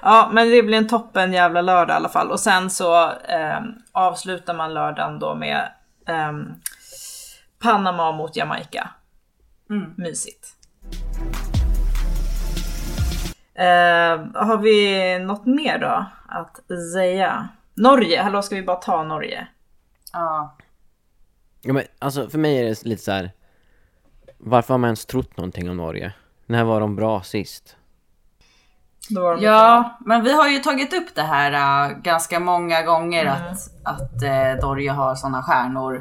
Ja, 0.01 0.29
men 0.33 0.49
det 0.49 0.63
blir 0.63 0.77
en 0.77 0.87
toppen 0.87 1.33
jävla 1.33 1.61
lördag 1.61 1.93
i 1.93 1.97
alla 1.97 2.09
fall. 2.09 2.31
Och 2.31 2.39
sen 2.39 2.69
så 2.69 3.11
ehm, 3.27 3.63
avslutar 3.91 4.53
man 4.53 4.73
lördagen 4.73 5.19
då 5.19 5.35
med 5.35 5.71
ehm, 6.07 6.45
Panama 7.61 8.11
mot 8.11 8.35
Jamaica. 8.35 8.89
Mysigt. 9.97 10.47
Ehm, 13.55 14.33
har 14.35 14.57
vi 14.57 15.19
något 15.19 15.45
mer 15.45 15.79
då 15.79 16.05
att 16.27 16.61
säga? 16.93 17.49
Norge, 17.73 18.21
hallå 18.21 18.41
ska 18.41 18.55
vi 18.55 18.63
bara 18.63 18.75
ta 18.77 19.03
Norge? 19.03 19.47
Ja. 20.13 20.57
Ja, 21.61 21.73
men 21.73 21.83
alltså 21.99 22.29
för 22.29 22.37
mig 22.37 22.57
är 22.59 22.63
det 22.63 22.85
lite 22.85 23.03
så 23.03 23.11
här. 23.11 23.31
Varför 24.37 24.73
har 24.73 24.77
man 24.79 24.87
ens 24.87 25.05
trott 25.05 25.37
någonting 25.37 25.69
om 25.69 25.77
Norge? 25.77 26.13
När 26.45 26.63
var 26.63 26.79
de 26.79 26.95
bra 26.95 27.21
sist? 27.21 27.75
Då 29.09 29.21
var 29.21 29.35
de 29.35 29.43
Ja, 29.43 29.97
men 30.05 30.23
vi 30.23 30.33
har 30.33 30.47
ju 30.47 30.59
tagit 30.59 30.93
upp 30.93 31.15
det 31.15 31.21
här 31.21 31.51
äh, 31.89 31.97
ganska 31.97 32.39
många 32.39 32.81
gånger 32.81 33.25
att, 33.25 33.57
att 33.83 34.23
äh, 34.23 34.67
Norge 34.67 34.91
har 34.91 35.15
sådana 35.15 35.43
stjärnor. 35.43 35.99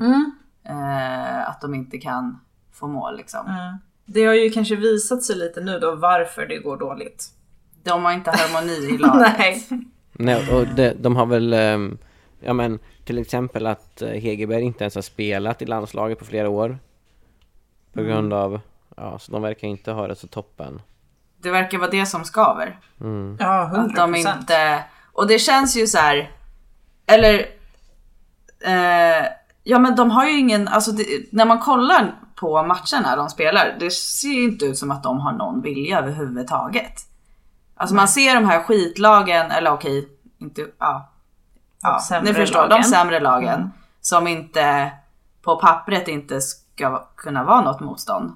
Äh, 0.71 1.49
att 1.49 1.61
de 1.61 1.75
inte 1.75 1.99
kan 1.99 2.41
få 2.73 2.87
mål 2.87 3.17
liksom. 3.17 3.79
Det 4.05 4.25
har 4.25 4.35
ju 4.35 4.51
kanske 4.51 4.77
visat 4.77 5.23
sig 5.23 5.37
lite 5.37 5.61
nu 5.61 5.79
då 5.79 5.95
varför 5.95 6.47
det 6.47 6.59
går 6.59 6.77
dåligt. 6.77 7.27
De 7.83 8.05
har 8.05 8.13
inte 8.13 8.31
harmoni 8.31 8.95
i 8.95 8.99
laget. 8.99 9.35
Nej. 9.39 9.67
Nej, 10.13 10.53
och 10.53 10.67
det, 10.67 10.95
de 10.99 11.17
har 11.17 11.27
väl... 11.27 11.53
ehm, 11.53 11.99
ja 12.41 12.53
men 12.53 12.79
till 13.05 13.19
exempel 13.19 13.67
att 13.67 14.03
eh, 14.03 14.09
Hegerberg 14.09 14.63
inte 14.63 14.85
ens 14.85 14.95
har 14.95 15.03
spelat 15.03 15.63
i 15.63 15.67
landslaget 15.67 16.19
på 16.19 16.25
flera 16.25 16.49
år. 16.49 16.79
På 17.93 18.03
grund 18.03 18.33
av... 18.33 18.61
Ja, 18.97 19.19
så 19.19 19.33
de 19.33 19.43
verkar 19.43 19.69
inte 19.69 19.93
ha 19.93 20.09
det 20.09 20.17
så 20.17 20.27
toppen. 20.27 20.83
Det 21.43 21.51
verkar 21.51 21.79
vara 21.79 21.91
det 21.91 22.07
som 22.07 22.25
skaver. 22.25 22.79
Ja, 23.39 23.63
Att 23.63 23.77
100 23.77 24.07
de 24.07 24.15
inte... 24.15 24.85
Och 25.13 25.27
det 25.27 25.39
känns 25.39 25.77
ju 25.77 25.87
så 25.87 25.99
här. 25.99 26.31
Eller... 27.07 27.39
Eh, 28.65 29.27
ja 29.71 29.79
men 29.79 29.97
de 29.97 30.11
har 30.11 30.25
ju 30.27 30.39
ingen, 30.39 30.69
alltså 30.69 30.93
det, 30.93 31.05
när 31.33 31.45
man 31.45 31.59
kollar 31.59 32.15
på 32.35 32.63
matcherna 32.63 33.17
de 33.17 33.29
spelar, 33.29 33.77
det 33.81 33.91
ser 33.91 34.29
ju 34.29 34.45
inte 34.45 34.65
ut 34.65 34.79
som 34.79 34.91
att 34.91 35.03
de 35.03 35.21
har 35.21 35.33
någon 35.33 35.63
vilja 35.63 35.99
överhuvudtaget. 35.99 36.93
Alltså 37.77 37.95
man 37.95 38.09
ser 38.09 38.35
de 38.35 38.45
här 38.45 38.63
skitlagen, 38.63 39.51
eller 39.51 39.73
okej, 39.73 40.09
inte, 40.39 40.67
ja. 40.79 41.13
ja 41.83 42.21
ni 42.23 42.35
förstår, 42.35 42.59
lagen. 42.59 42.73
Mm. 42.73 42.83
de 42.83 42.89
sämre 42.89 43.21
lagen. 43.21 43.71
Som 44.01 44.27
inte, 44.27 44.91
på 45.43 45.57
pappret 45.57 46.09
inte 46.09 46.41
ska 46.41 47.07
kunna 47.17 47.45
vara 47.45 47.61
något 47.61 47.81
motstånd. 47.81 48.33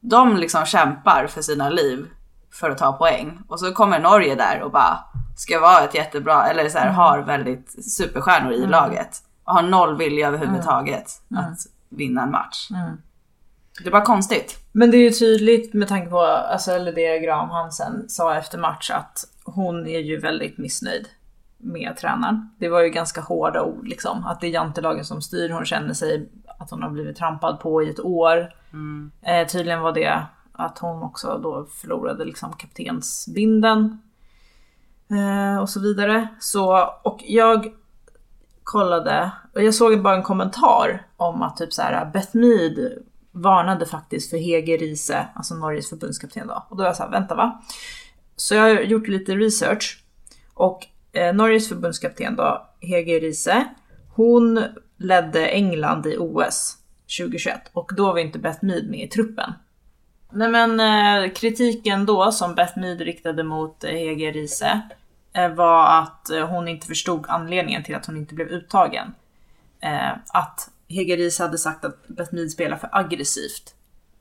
De 0.00 0.36
liksom 0.36 0.66
kämpar 0.66 1.26
för 1.26 1.42
sina 1.42 1.68
liv 1.68 2.06
för 2.52 2.70
att 2.70 2.78
ta 2.78 2.92
poäng. 2.92 3.38
Och 3.48 3.60
så 3.60 3.72
kommer 3.72 3.98
Norge 3.98 4.34
där 4.34 4.62
och 4.62 4.70
bara 4.70 4.98
ska 5.36 5.60
vara 5.60 5.84
ett 5.84 5.94
jättebra, 5.94 6.46
eller 6.46 6.68
så 6.68 6.78
här, 6.78 6.90
har 6.90 7.18
väldigt 7.18 7.84
superstjärnor 7.84 8.52
i 8.52 8.66
laget. 8.66 9.22
Och 9.48 9.54
har 9.54 9.62
noll 9.62 9.96
vilja 9.96 10.28
överhuvudtaget 10.28 11.06
att 11.30 11.58
vinna 11.88 12.22
en 12.22 12.30
match. 12.30 12.68
Det 13.84 13.90
var 13.90 14.04
konstigt. 14.04 14.58
Men 14.72 14.90
det 14.90 14.96
är 14.96 15.02
ju 15.02 15.10
tydligt 15.10 15.74
med 15.74 15.88
tanke 15.88 16.10
på, 16.10 16.20
alltså, 16.20 16.72
eller 16.72 16.92
det 16.92 17.18
Graham 17.18 17.50
Hansen 17.50 18.08
sa 18.08 18.34
efter 18.34 18.58
match 18.58 18.90
att 18.90 19.24
hon 19.44 19.86
är 19.86 19.98
ju 19.98 20.18
väldigt 20.18 20.58
missnöjd 20.58 21.08
med 21.56 21.96
tränaren. 21.96 22.50
Det 22.58 22.68
var 22.68 22.80
ju 22.80 22.88
ganska 22.88 23.20
hårda 23.20 23.62
ord 23.62 23.88
liksom. 23.88 24.26
Att 24.26 24.40
det 24.40 24.46
är 24.46 24.50
jantelagen 24.50 25.04
som 25.04 25.22
styr. 25.22 25.50
Hon 25.50 25.64
känner 25.64 25.94
sig 25.94 26.28
att 26.58 26.70
hon 26.70 26.82
har 26.82 26.90
blivit 26.90 27.16
trampad 27.16 27.60
på 27.60 27.82
i 27.82 27.90
ett 27.90 28.00
år. 28.00 28.54
Eh, 29.22 29.46
tydligen 29.46 29.80
var 29.80 29.92
det 29.92 30.22
att 30.52 30.78
hon 30.78 31.02
också 31.02 31.40
då 31.42 31.66
förlorade 31.80 32.24
liksom 32.24 32.52
kaptensbinden. 32.52 34.02
Eh, 35.10 35.60
och 35.60 35.68
så 35.68 35.80
vidare. 35.80 36.28
Så, 36.40 36.90
och 37.02 37.20
jag 37.26 37.72
kollade, 38.68 39.30
och 39.54 39.62
jag 39.62 39.74
såg 39.74 40.02
bara 40.02 40.16
en 40.16 40.22
kommentar 40.22 41.06
om 41.16 41.42
att 41.42 41.56
typ 41.56 41.72
så 41.72 41.82
här 41.82 42.10
Beth 42.12 42.36
Mead 42.36 42.92
varnade 43.32 43.86
faktiskt 43.86 44.30
för 44.30 44.36
Hege 44.36 44.76
Riise, 44.76 45.28
alltså 45.34 45.54
Norges 45.54 45.88
förbundskapten 45.88 46.46
då. 46.46 46.66
Och 46.68 46.76
då 46.76 46.82
var 46.82 46.88
jag 46.88 46.96
såhär, 46.96 47.10
vänta 47.10 47.34
va? 47.34 47.62
Så 48.36 48.54
jag 48.54 48.62
har 48.62 48.80
gjort 48.80 49.08
lite 49.08 49.36
research. 49.36 50.02
Och 50.54 50.86
eh, 51.12 51.34
Norges 51.34 51.68
förbundskapten 51.68 52.36
då, 52.36 52.66
Hege 52.80 53.18
Riise, 53.18 53.64
hon 54.14 54.64
ledde 54.96 55.46
England 55.46 56.06
i 56.06 56.16
OS 56.18 56.76
2021 57.18 57.60
och 57.72 57.92
då 57.96 58.06
var 58.06 58.18
inte 58.18 58.38
Beth 58.38 58.64
Mead 58.64 58.90
med 58.90 59.00
i 59.00 59.08
truppen. 59.08 59.52
Nej 60.32 60.48
men 60.48 60.80
eh, 60.80 61.32
kritiken 61.32 62.06
då 62.06 62.32
som 62.32 62.54
Beth 62.54 62.78
Mead 62.78 63.00
riktade 63.00 63.42
mot 63.42 63.84
eh, 63.84 63.90
Hege 63.90 64.30
Riise 64.30 64.82
Eh, 65.38 65.54
var 65.54 66.00
att 66.02 66.30
eh, 66.30 66.48
hon 66.48 66.68
inte 66.68 66.86
förstod 66.86 67.24
anledningen 67.28 67.84
till 67.84 67.94
att 67.94 68.06
hon 68.06 68.16
inte 68.16 68.34
blev 68.34 68.48
uttagen. 68.48 69.14
Eh, 69.80 70.10
att 70.28 70.70
Hegeris 70.88 71.38
hade 71.38 71.58
sagt 71.58 71.84
att 71.84 72.08
Beth 72.08 72.46
spelar 72.50 72.76
för 72.76 72.88
aggressivt 72.92 73.74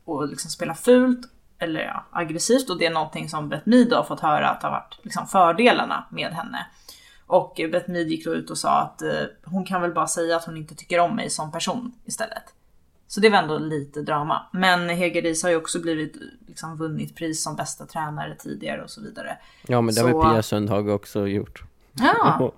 och 0.06 0.28
liksom 0.28 0.52
spelar 0.52 0.74
fult 0.74 1.20
eller 1.60 1.80
ja, 1.80 2.06
aggressivt 2.12 2.70
och 2.70 2.80
det 2.80 2.86
är 2.86 2.92
någonting 2.92 3.30
som 3.30 3.50
Beth 3.50 3.96
har 3.96 4.04
fått 4.04 4.20
höra 4.20 4.50
att 4.50 4.64
har 4.64 4.72
varit 4.72 5.00
liksom 5.02 5.28
fördelarna 5.28 6.08
med 6.12 6.34
henne. 6.34 6.68
Och 7.28 7.60
eh, 7.60 7.70
Beth 7.70 7.92
gick 7.92 8.26
då 8.26 8.34
ut 8.34 8.50
och 8.50 8.58
sa 8.58 8.82
att 8.82 9.02
hon 9.46 9.66
kan 9.66 9.82
väl 9.82 9.94
bara 9.94 10.08
säga 10.08 10.36
att 10.36 10.46
hon 10.46 10.58
inte 10.58 10.76
tycker 10.76 11.00
om 11.00 11.16
mig 11.16 11.30
som 11.30 11.52
person 11.52 11.94
istället. 12.06 12.44
Så 13.08 13.20
det 13.20 13.30
var 13.30 13.38
ändå 13.38 13.58
lite 13.58 14.02
drama. 14.02 14.48
Men 14.52 14.90
Hege 14.90 15.22
Riise 15.22 15.48
har 15.48 15.52
ju 15.52 15.58
också 15.58 15.82
blivit 15.82 16.16
liksom 16.48 16.78
vunnit 16.78 17.16
pris 17.16 17.44
som 17.44 17.56
bästa 17.56 17.86
tränare 17.86 18.36
tidigare 18.36 18.84
och 18.84 18.90
så 18.90 19.02
vidare. 19.02 19.38
Ja, 19.68 19.82
men 19.82 19.96
det 19.96 20.02
har 20.02 20.08
väl 20.08 20.34
Pia 20.34 20.44
Sundhage 20.44 20.90
också 20.90 21.28
gjort. 21.28 21.64
Ja. 21.94 22.52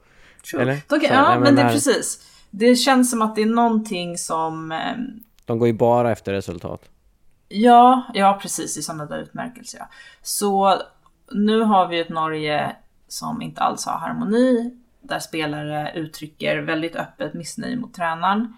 Eller? 0.60 0.82
Okej, 0.90 1.10
Så, 1.10 1.16
ja 1.16 1.40
men 1.40 1.56
det 1.56 1.62
är 1.62 1.72
precis. 1.72 2.26
Det 2.50 2.76
känns 2.76 3.12
som 3.12 3.22
att 3.22 3.36
det 3.36 3.42
är 3.42 3.46
någonting 3.46 4.18
som 4.18 4.72
ehm, 4.72 5.24
De 5.46 5.60
går 5.60 5.68
ju 5.68 5.74
bara 5.74 6.12
efter 6.12 6.34
resultat. 6.34 6.90
Ja, 7.48 8.04
ja 8.14 8.40
precis 8.42 8.78
i 8.78 8.82
sådana 8.82 9.06
där 9.06 9.18
utmärkelser. 9.18 9.80
Ja. 9.80 9.90
Så 10.22 10.82
nu 11.32 11.62
har 11.62 11.88
vi 11.88 12.00
ett 12.00 12.10
Norge 12.10 12.76
som 13.08 13.42
inte 13.42 13.62
alls 13.62 13.86
har 13.86 13.98
harmoni, 13.98 14.78
där 15.02 15.20
spelare 15.20 15.92
uttrycker 15.96 16.58
väldigt 16.58 16.96
öppet 16.96 17.34
missnöje 17.34 17.76
mot 17.76 17.94
tränaren. 17.94 18.54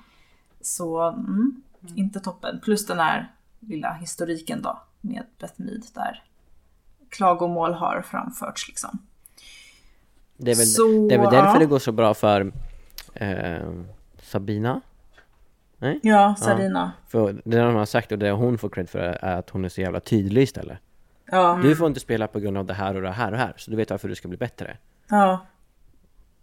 Så 0.62 1.02
mm, 1.02 1.62
inte 1.96 2.20
toppen. 2.20 2.60
Plus 2.64 2.86
den 2.88 3.00
här 3.00 3.32
lilla 3.60 3.94
historiken 3.94 4.62
då 4.62 4.82
med 5.02 5.24
Beth 5.40 5.54
Mead 5.56 5.84
där 5.94 6.24
klagomål 7.10 7.74
har 7.74 8.02
framförts 8.02 8.68
liksom. 8.68 9.00
Det 10.38 10.52
är 10.52 10.56
väl, 10.56 10.66
Så, 10.66 11.08
det 11.10 11.16
är 11.16 11.20
väl 11.20 11.32
därför 11.32 11.54
ja. 11.54 11.60
det 11.60 11.66
går 11.66 11.80
så 11.80 11.92
bra 11.92 12.14
för 12.14 12.52
eh, 13.14 13.72
Sabina? 14.22 14.82
Nej? 15.78 16.00
Ja, 16.04 16.36
Sarina. 16.40 16.92
För 17.08 17.42
det 17.46 17.58
de 17.60 17.76
har 17.76 17.86
sagt 17.86 18.12
och 18.12 18.20
det 18.20 18.32
hon 18.32 18.58
får 18.58 18.70
cred 18.70 18.90
för 18.90 19.00
är 19.00 19.38
att 19.38 19.50
hon 19.50 19.66
är 19.66 19.70
så 19.70 19.82
jävla 19.82 20.00
tydlig 20.00 20.42
istället. 20.44 20.78
Ja. 21.26 21.60
Du 21.64 21.76
får 21.76 21.88
inte 21.88 22.00
spela 22.00 22.28
på 22.28 22.40
grund 22.40 22.58
av 22.58 22.66
det 22.66 22.74
här 22.74 22.96
och 22.96 23.02
det 23.02 23.12
här 23.12 23.32
och 23.32 23.38
här, 23.38 23.54
så 23.58 23.72
du 23.72 23.78
vet 23.78 23.90
varför 23.90 24.08
du 24.10 24.16
ska 24.16 24.28
bli 24.28 24.38
bättre. 24.38 24.78
ja. 25.10 25.46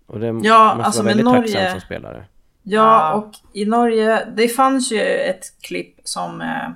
Och 0.06 0.20
det 0.20 0.26
Ja, 0.26 0.32
måste 0.34 0.52
alltså 0.52 1.02
vara 1.02 1.08
väldigt 1.08 1.26
Norge- 1.26 1.40
tacksamt 1.52 1.70
som 1.70 1.80
spelare. 1.80 2.24
Ja, 2.70 3.14
och 3.14 3.30
i 3.52 3.64
Norge, 3.64 4.24
det 4.36 4.48
fanns 4.48 4.92
ju 4.92 5.00
ett 5.00 5.60
klipp 5.60 6.00
som 6.04 6.40
eh, 6.40 6.70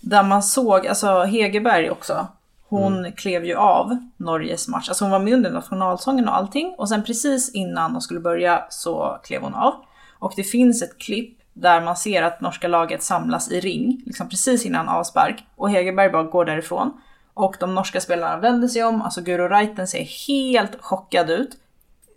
där 0.00 0.22
man 0.22 0.42
såg, 0.42 0.86
alltså 0.86 1.22
Hegerberg 1.22 1.90
också, 1.90 2.26
hon 2.68 3.12
klev 3.12 3.44
ju 3.44 3.54
av 3.54 3.96
Norges 4.16 4.68
match. 4.68 4.88
Alltså 4.88 5.04
hon 5.04 5.10
var 5.12 5.18
med 5.18 5.32
under 5.32 5.50
nationalsången 5.50 6.28
och 6.28 6.36
allting 6.36 6.74
och 6.78 6.88
sen 6.88 7.04
precis 7.04 7.54
innan 7.54 7.92
de 7.92 8.02
skulle 8.02 8.20
börja 8.20 8.64
så 8.70 9.20
klev 9.24 9.42
hon 9.42 9.54
av. 9.54 9.74
Och 10.18 10.32
det 10.36 10.42
finns 10.42 10.82
ett 10.82 10.98
klipp 10.98 11.38
där 11.52 11.80
man 11.80 11.96
ser 11.96 12.22
att 12.22 12.40
norska 12.40 12.68
laget 12.68 13.02
samlas 13.02 13.50
i 13.50 13.60
ring, 13.60 14.02
liksom 14.06 14.28
precis 14.28 14.66
innan 14.66 14.88
avspark 14.88 15.44
och 15.56 15.70
Hegerberg 15.70 16.10
bara 16.10 16.22
går 16.22 16.44
därifrån. 16.44 17.00
Och 17.34 17.56
de 17.60 17.74
norska 17.74 18.00
spelarna 18.00 18.36
vänder 18.36 18.68
sig 18.68 18.84
om, 18.84 19.02
alltså 19.02 19.20
Guro 19.20 19.48
Reiten 19.48 19.86
ser 19.86 20.28
helt 20.28 20.82
chockad 20.82 21.30
ut. 21.30 21.50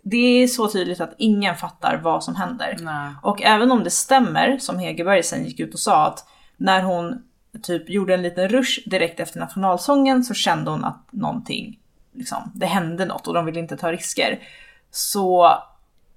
Det 0.06 0.42
är 0.42 0.46
så 0.46 0.68
tydligt 0.68 1.00
att 1.00 1.14
ingen 1.18 1.56
fattar 1.56 2.00
vad 2.04 2.24
som 2.24 2.36
händer. 2.36 2.76
Nej. 2.80 3.12
Och 3.22 3.42
även 3.42 3.72
om 3.72 3.84
det 3.84 3.90
stämmer, 3.90 4.58
som 4.58 4.78
Hegerberg 4.78 5.22
sen 5.22 5.44
gick 5.44 5.60
ut 5.60 5.74
och 5.74 5.80
sa, 5.80 6.06
att 6.06 6.26
när 6.56 6.82
hon 6.82 7.22
typ 7.62 7.90
gjorde 7.90 8.14
en 8.14 8.22
liten 8.22 8.48
rush 8.48 8.88
direkt 8.88 9.20
efter 9.20 9.40
nationalsången 9.40 10.24
så 10.24 10.34
kände 10.34 10.70
hon 10.70 10.84
att 10.84 11.06
någonting, 11.10 11.78
liksom, 12.12 12.52
det 12.54 12.66
hände 12.66 13.04
något 13.04 13.28
och 13.28 13.34
de 13.34 13.44
ville 13.46 13.60
inte 13.60 13.76
ta 13.76 13.92
risker. 13.92 14.42
Så 14.90 15.58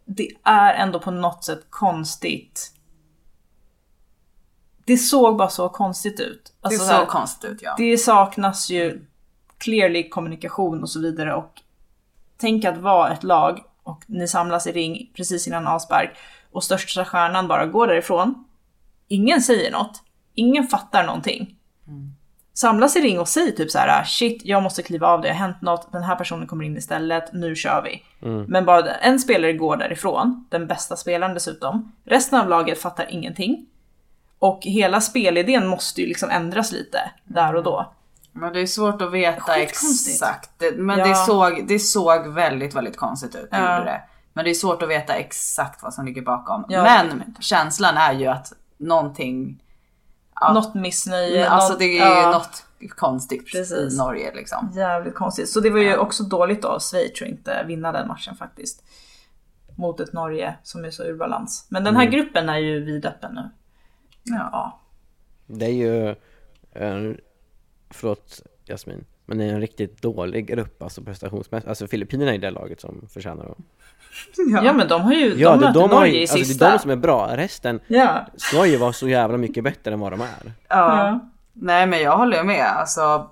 det 0.06 0.32
är 0.44 0.74
ändå 0.74 1.00
på 1.00 1.12
något 1.12 1.44
sätt 1.44 1.66
konstigt. 1.70 2.74
Det 4.86 4.98
såg 4.98 5.38
bara 5.38 5.50
så 5.50 5.70
konstigt 5.70 6.20
ut. 6.20 6.54
Det 6.62 6.68
Alltså, 6.68 6.86
såg 6.86 7.00
så 7.00 7.06
konstigt 7.06 7.52
ut 7.52 7.60
ja. 7.62 7.76
det 7.78 7.98
saknas 7.98 8.70
ju 8.70 9.06
clearly 9.58 10.10
kommunikation 10.10 10.82
och 10.82 10.90
så 10.90 11.02
vidare 11.02 11.34
och 11.34 11.62
tänk 12.38 12.66
att 12.66 12.78
vara 12.78 13.14
ett 13.14 13.24
lag 13.24 13.64
och 13.88 14.04
ni 14.08 14.28
samlas 14.28 14.68
i 14.68 14.72
ring 14.72 15.12
precis 15.16 15.48
innan 15.48 15.68
avspark 15.68 16.18
och 16.52 16.64
största 16.64 17.06
stjärnan 17.06 17.48
bara 17.48 17.66
går 17.66 17.88
därifrån. 17.88 18.46
Ingen 19.08 19.42
säger 19.42 19.72
något. 19.72 20.04
Ingen 20.34 20.68
fattar 20.68 21.06
någonting. 21.06 21.56
Samlas 22.54 22.96
i 22.96 23.02
ring 23.02 23.20
och 23.20 23.28
säger 23.28 23.52
typ 23.52 23.72
så 23.72 23.78
här: 23.78 24.04
shit, 24.04 24.42
jag 24.46 24.64
måste 24.64 24.84
kliva 24.84 25.08
av, 25.08 25.22
det 25.22 25.28
har 25.28 25.36
hänt 25.36 25.62
något, 25.62 25.92
den 25.92 26.04
här 26.04 26.16
personen 26.16 26.48
kommer 26.48 26.66
in 26.66 26.78
istället, 26.78 27.34
nu 27.34 27.56
kör 27.56 27.82
vi. 27.82 28.04
Men 28.48 28.66
bara 28.66 28.96
en 28.96 29.20
spelare 29.20 29.54
går 29.54 29.78
därifrån, 29.78 30.48
den 30.50 30.68
bästa 30.68 30.96
spelaren 30.96 31.34
dessutom. 31.34 31.92
Resten 32.06 32.40
av 32.40 32.50
laget 32.50 32.82
fattar 32.82 33.06
ingenting. 33.10 33.66
Och 34.40 34.60
hela 34.64 35.02
spelidén 35.02 35.68
måste 35.68 36.02
ju 36.02 36.08
liksom 36.08 36.30
ändras 36.30 36.72
lite 36.72 37.12
där 37.24 37.56
och 37.56 37.64
då. 37.64 37.94
Men 38.38 38.54
det 38.54 38.62
är 38.62 38.66
svårt 38.68 39.02
att 39.02 39.12
veta 39.12 39.56
exakt. 39.56 40.64
Men 40.76 41.00
Ja. 41.00 41.08
det, 41.08 41.16
såg, 41.16 41.68
det 41.68 41.80
såg 41.80 42.28
väldigt, 42.28 42.76
väldigt 42.76 42.98
konstigt 42.98 43.36
ut. 43.36 43.52
det 43.52 43.58
Ja. 43.58 43.80
det. 43.84 44.02
Men 44.34 44.46
det 44.46 44.52
är 44.52 44.54
svårt 44.56 44.82
att 44.82 44.90
veta 44.90 45.14
exakt 45.14 45.84
vad 45.84 45.94
som 45.94 46.06
ligger 46.06 46.22
bakom. 46.22 46.66
Ja, 46.70 46.84
men 46.84 47.36
känslan 47.40 47.98
är 47.98 48.14
ju 48.14 48.26
att 48.28 48.54
någonting... 48.78 49.64
Ja, 50.40 50.54
Något 50.54 50.76
missnöje. 50.76 51.50
alltså 51.50 51.70
något- 51.74 51.80
det 51.80 51.86
är 51.86 52.16
ju 52.16 52.22
ja. 52.22 52.32
något 52.32 52.64
konstigt 52.90 53.52
Precis. 53.52 53.94
i 53.94 53.98
Norge 53.98 54.36
liksom. 54.36 54.72
Jävligt 54.76 55.16
konstigt. 55.16 55.50
Så 55.50 55.60
det 55.60 55.70
var 55.70 55.80
ju 55.80 55.98
också 55.98 56.24
dåligt 56.24 56.66
av 56.66 56.80
Schweiz 56.80 57.22
att 57.22 57.28
inte 57.28 57.64
vinna 57.68 57.92
den 57.92 58.08
matchen 58.08 58.36
faktiskt. 58.36 58.84
Mot 59.78 60.00
ett 60.00 60.14
Norge 60.14 60.56
som 60.64 60.86
är 60.86 60.92
så 60.92 61.04
ur 61.04 61.18
balans. 61.18 61.68
Men 61.70 61.84
den 61.84 61.96
här 61.96 62.06
gruppen 62.06 62.50
är 62.50 62.58
ju 62.58 62.84
vidöppen 62.86 63.36
nu. 63.36 63.50
Ja. 64.24 64.80
Det 65.48 65.66
är 65.66 65.70
ju, 65.70 66.16
förlåt 67.90 68.42
Jasmin, 68.66 69.06
men 69.26 69.38
det 69.38 69.44
är 69.46 69.50
en 69.54 69.62
riktigt 69.62 70.02
dålig 70.02 70.48
grupp 70.48 70.84
alltså 70.84 71.02
prestationsmässigt. 71.04 71.70
Alltså 71.70 71.88
Filippinerna 71.88 72.34
är 72.34 72.38
det 72.38 72.52
laget 72.52 72.82
som 72.82 73.08
förtjänar 73.14 73.46
att... 73.46 73.58
Ja. 74.64 74.74
men 74.74 74.88
de 74.88 75.02
har 75.02 75.14
ju, 75.14 75.34
Ja, 75.36 75.52
de 75.52 75.60
det, 75.60 75.66
möter 75.66 75.80
de 75.80 75.90
har 75.90 75.98
Norge 76.00 76.14
ju, 76.14 76.18
i 76.20 76.22
alltså 76.22 76.38
det 76.38 76.46
sista. 76.46 76.68
är 76.68 76.72
de 76.72 76.80
som 76.80 76.92
är 76.92 76.96
bra, 76.96 77.38
resten 77.38 77.80
Ja. 77.88 78.26
ska 78.36 78.66
ju 78.66 78.78
vara 78.78 78.94
så 78.94 79.08
jävla 79.10 79.38
mycket 79.38 79.64
bättre 79.64 79.94
än 79.94 80.00
vad 80.00 80.12
de 80.12 80.22
är. 80.22 80.28
Ja. 80.44 80.54
Ja. 80.70 81.30
Nej 81.54 81.88
men 81.88 82.02
jag 82.02 82.18
håller 82.18 82.44
med. 82.44 82.66
Alltså 82.66 83.30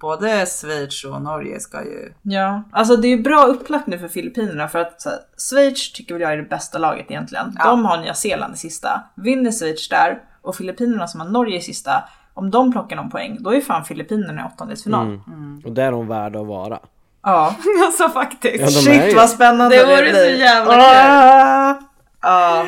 både 0.00 0.46
Schweiz 0.46 1.04
och 1.04 1.22
Norge 1.22 1.60
ska 1.60 1.84
ju... 1.84 2.12
ja. 2.22 2.62
Alltså 2.72 2.96
det 2.96 3.08
är 3.08 3.16
ju 3.16 3.22
bra 3.22 3.44
upplagt 3.44 3.86
nu 3.86 3.98
för 3.98 4.08
Filippinerna 4.08 4.68
för 4.68 4.78
att 4.78 5.00
så 5.02 5.08
här, 5.10 5.18
Schweiz 5.50 5.92
tycker 5.92 6.14
väl 6.14 6.22
jag 6.22 6.32
är 6.32 6.36
det 6.36 6.42
bästa 6.42 6.78
laget 6.78 7.06
egentligen. 7.10 7.52
Ja. 7.58 7.64
De 7.70 7.84
har 7.84 7.98
Nya 8.00 8.14
Zeeland 8.14 8.54
i 8.54 8.56
sista. 8.58 9.02
Vinner 9.14 9.52
Schweiz 9.52 9.88
där 9.88 10.22
och 10.42 10.56
Filippinerna 10.56 11.06
som 11.08 11.20
har 11.20 11.28
Norge 11.28 11.58
i 11.58 11.60
sista. 11.60 12.04
Om 12.38 12.50
de 12.50 12.72
plockar 12.72 12.96
någon 12.96 13.10
poäng, 13.10 13.36
då 13.40 13.54
är 13.54 13.60
fan 13.60 13.84
Filippinerna 13.84 14.40
i 14.42 14.44
åttondelsfinal. 14.54 15.06
Mm. 15.06 15.62
Och 15.64 15.72
där 15.72 15.82
är 15.86 15.90
de 15.92 16.08
värda 16.08 16.40
att 16.40 16.46
vara. 16.46 16.78
Ja. 17.22 17.54
alltså 17.86 18.08
faktiskt. 18.08 18.60
Ja, 18.60 18.68
Shit 18.68 19.06
ju- 19.10 19.14
vad 19.14 19.30
spännande 19.30 19.76
Det 19.76 19.84
vore 19.84 19.96
så 20.06 20.10
blir. 20.12 20.38
jävla 20.38 20.72
kul. 20.74 20.82
Ah! 20.82 21.74
Ja. 22.22 22.62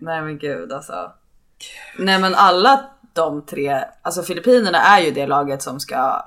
Nej 0.00 0.22
men 0.22 0.38
gud 0.38 0.72
alltså. 0.72 1.12
Nej 1.98 2.18
men 2.20 2.34
alla 2.34 2.80
de 3.12 3.42
tre, 3.42 3.84
alltså 4.02 4.22
Filippinerna 4.22 4.78
är 4.78 5.00
ju 5.00 5.10
det 5.10 5.26
laget 5.26 5.62
som 5.62 5.80
ska 5.80 6.22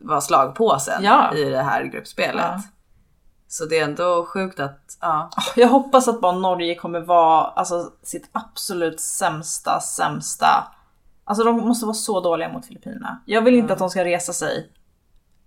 vara 0.00 0.20
slagpåsen 0.20 1.02
Ja. 1.04 1.34
i 1.34 1.44
det 1.44 1.62
här 1.62 1.84
gruppspelet. 1.84 2.44
Ja. 2.48 2.62
Så 3.48 3.64
det 3.64 3.78
är 3.78 3.84
ändå 3.84 4.26
sjukt 4.26 4.60
att, 4.60 4.78
ja. 5.00 5.30
Jag 5.56 5.68
hoppas 5.68 6.08
att 6.08 6.20
bara 6.20 6.32
Norge 6.32 6.74
kommer 6.74 7.00
vara 7.00 7.44
alltså, 7.44 7.90
sitt 8.02 8.28
absolut 8.32 9.00
sämsta, 9.00 9.80
sämsta 9.80 10.64
Alltså 11.24 11.44
de 11.44 11.56
måste 11.56 11.86
vara 11.86 11.94
så 11.94 12.20
dåliga 12.20 12.48
mot 12.52 12.66
Filippinerna. 12.66 13.22
Jag 13.26 13.42
vill 13.42 13.54
inte 13.54 13.72
att 13.72 13.78
de 13.78 13.90
ska 13.90 14.04
resa 14.04 14.32
sig 14.32 14.70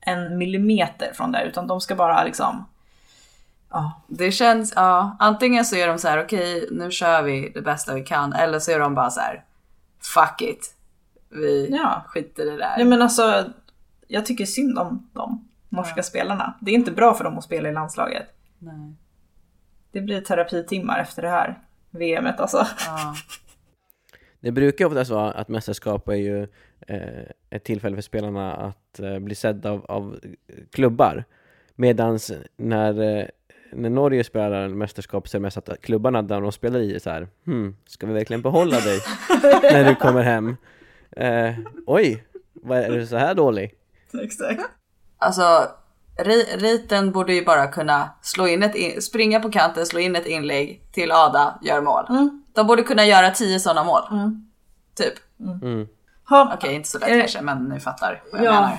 en 0.01 0.37
millimeter 0.37 1.11
från 1.13 1.31
där 1.31 1.43
utan 1.43 1.67
de 1.67 1.81
ska 1.81 1.95
bara 1.95 2.23
liksom... 2.23 2.65
Ja, 3.69 4.01
Det 4.07 4.31
känns, 4.31 4.73
ja, 4.75 5.15
antingen 5.19 5.65
så 5.65 5.75
är 5.75 5.87
de 5.87 5.97
så 5.97 6.07
här: 6.07 6.23
okej 6.23 6.67
nu 6.71 6.91
kör 6.91 7.21
vi 7.21 7.51
det 7.53 7.61
bästa 7.61 7.93
vi 7.93 8.03
kan, 8.03 8.33
eller 8.33 8.59
så 8.59 8.71
är 8.71 8.79
de 8.79 8.95
bara 8.95 9.09
så 9.09 9.19
här: 9.19 9.43
fuck 10.13 10.41
it. 10.41 10.75
Vi 11.29 11.69
Ja. 11.71 12.03
skiter 12.07 12.43
i 12.47 12.49
det 12.49 12.57
där. 12.57 12.73
Nej 12.77 12.85
men 12.85 13.01
alltså, 13.01 13.45
jag 14.07 14.25
tycker 14.25 14.45
synd 14.45 14.79
om 14.79 15.09
de 15.13 15.47
norska 15.69 16.03
spelarna. 16.03 16.53
Det 16.61 16.71
är 16.71 16.75
inte 16.75 16.91
bra 16.91 17.13
för 17.13 17.23
dem 17.23 17.37
att 17.37 17.43
spela 17.43 17.69
i 17.69 17.73
landslaget. 17.73 18.27
Nej. 18.59 18.95
Det 19.91 20.01
blir 20.01 20.21
terapitimmar 20.21 20.99
efter 20.99 21.21
det 21.21 21.29
här 21.29 21.59
VMet 21.89 22.39
alltså. 22.39 22.67
Ja. 22.85 23.15
Det 24.39 24.51
brukar 24.51 24.85
oftast 24.85 25.11
vara 25.11 25.31
att 25.31 25.47
mästerskap 25.47 26.09
är 26.09 26.15
ju 26.15 26.47
eh, 26.87 27.23
ett 27.49 27.63
tillfälle 27.63 27.95
för 27.95 28.01
spelarna 28.01 28.53
att 28.53 28.99
eh, 28.99 29.19
bli 29.19 29.35
sedda 29.35 29.71
av, 29.71 29.85
av 29.85 30.19
klubbar. 30.71 31.23
Medans 31.75 32.31
när, 32.57 33.19
eh, 33.19 33.25
när 33.71 33.89
Norge 33.89 34.23
spelar 34.23 34.67
mästerskap 34.67 35.27
så 35.27 35.37
är 35.37 35.39
det 35.39 35.43
mest 35.43 35.57
att 35.57 35.81
klubbarna 35.81 36.21
där 36.21 36.41
de 36.41 36.51
spelar 36.51 36.79
i 36.79 36.95
är 36.95 36.99
så 36.99 37.09
här, 37.09 37.27
hmm, 37.45 37.75
ska 37.87 38.07
vi 38.07 38.13
verkligen 38.13 38.41
behålla 38.41 38.79
dig 38.79 38.99
när 39.71 39.85
du 39.89 39.95
kommer 39.95 40.21
hem? 40.21 40.55
Eh, 41.11 41.53
oj, 41.85 42.23
vad 42.53 42.77
är 42.77 42.89
du 42.89 43.05
så 43.05 43.17
här 43.17 43.35
dålig? 43.35 43.73
Exakt. 44.23 44.61
Alltså, 45.17 45.69
riten 46.57 47.11
borde 47.11 47.33
ju 47.33 47.45
bara 47.45 47.67
kunna 47.67 48.09
slå 48.21 48.47
in 48.47 48.63
ett 48.63 48.75
in- 48.75 49.01
springa 49.01 49.39
på 49.39 49.51
kanten, 49.51 49.85
slå 49.85 49.99
in 49.99 50.15
ett 50.15 50.25
inlägg 50.25 50.81
till 50.91 51.11
Ada, 51.11 51.59
gör 51.61 51.81
mål. 51.81 52.05
De 52.53 52.67
borde 52.67 52.83
kunna 52.83 53.05
göra 53.05 53.31
tio 53.31 53.59
sådana 53.59 53.83
mål. 53.83 54.01
Typ. 54.95 55.13
Mm, 55.61 55.87
Okej, 56.53 56.75
inte 56.75 56.89
så 56.89 56.99
lätt 56.99 57.09
Eh, 57.09 57.19
kanske, 57.19 57.41
men 57.41 57.63
ni 57.63 57.79
fattar 57.79 58.21
vad 58.31 58.41
jag 58.41 58.53
ja. 58.53 58.61
menar. 58.61 58.77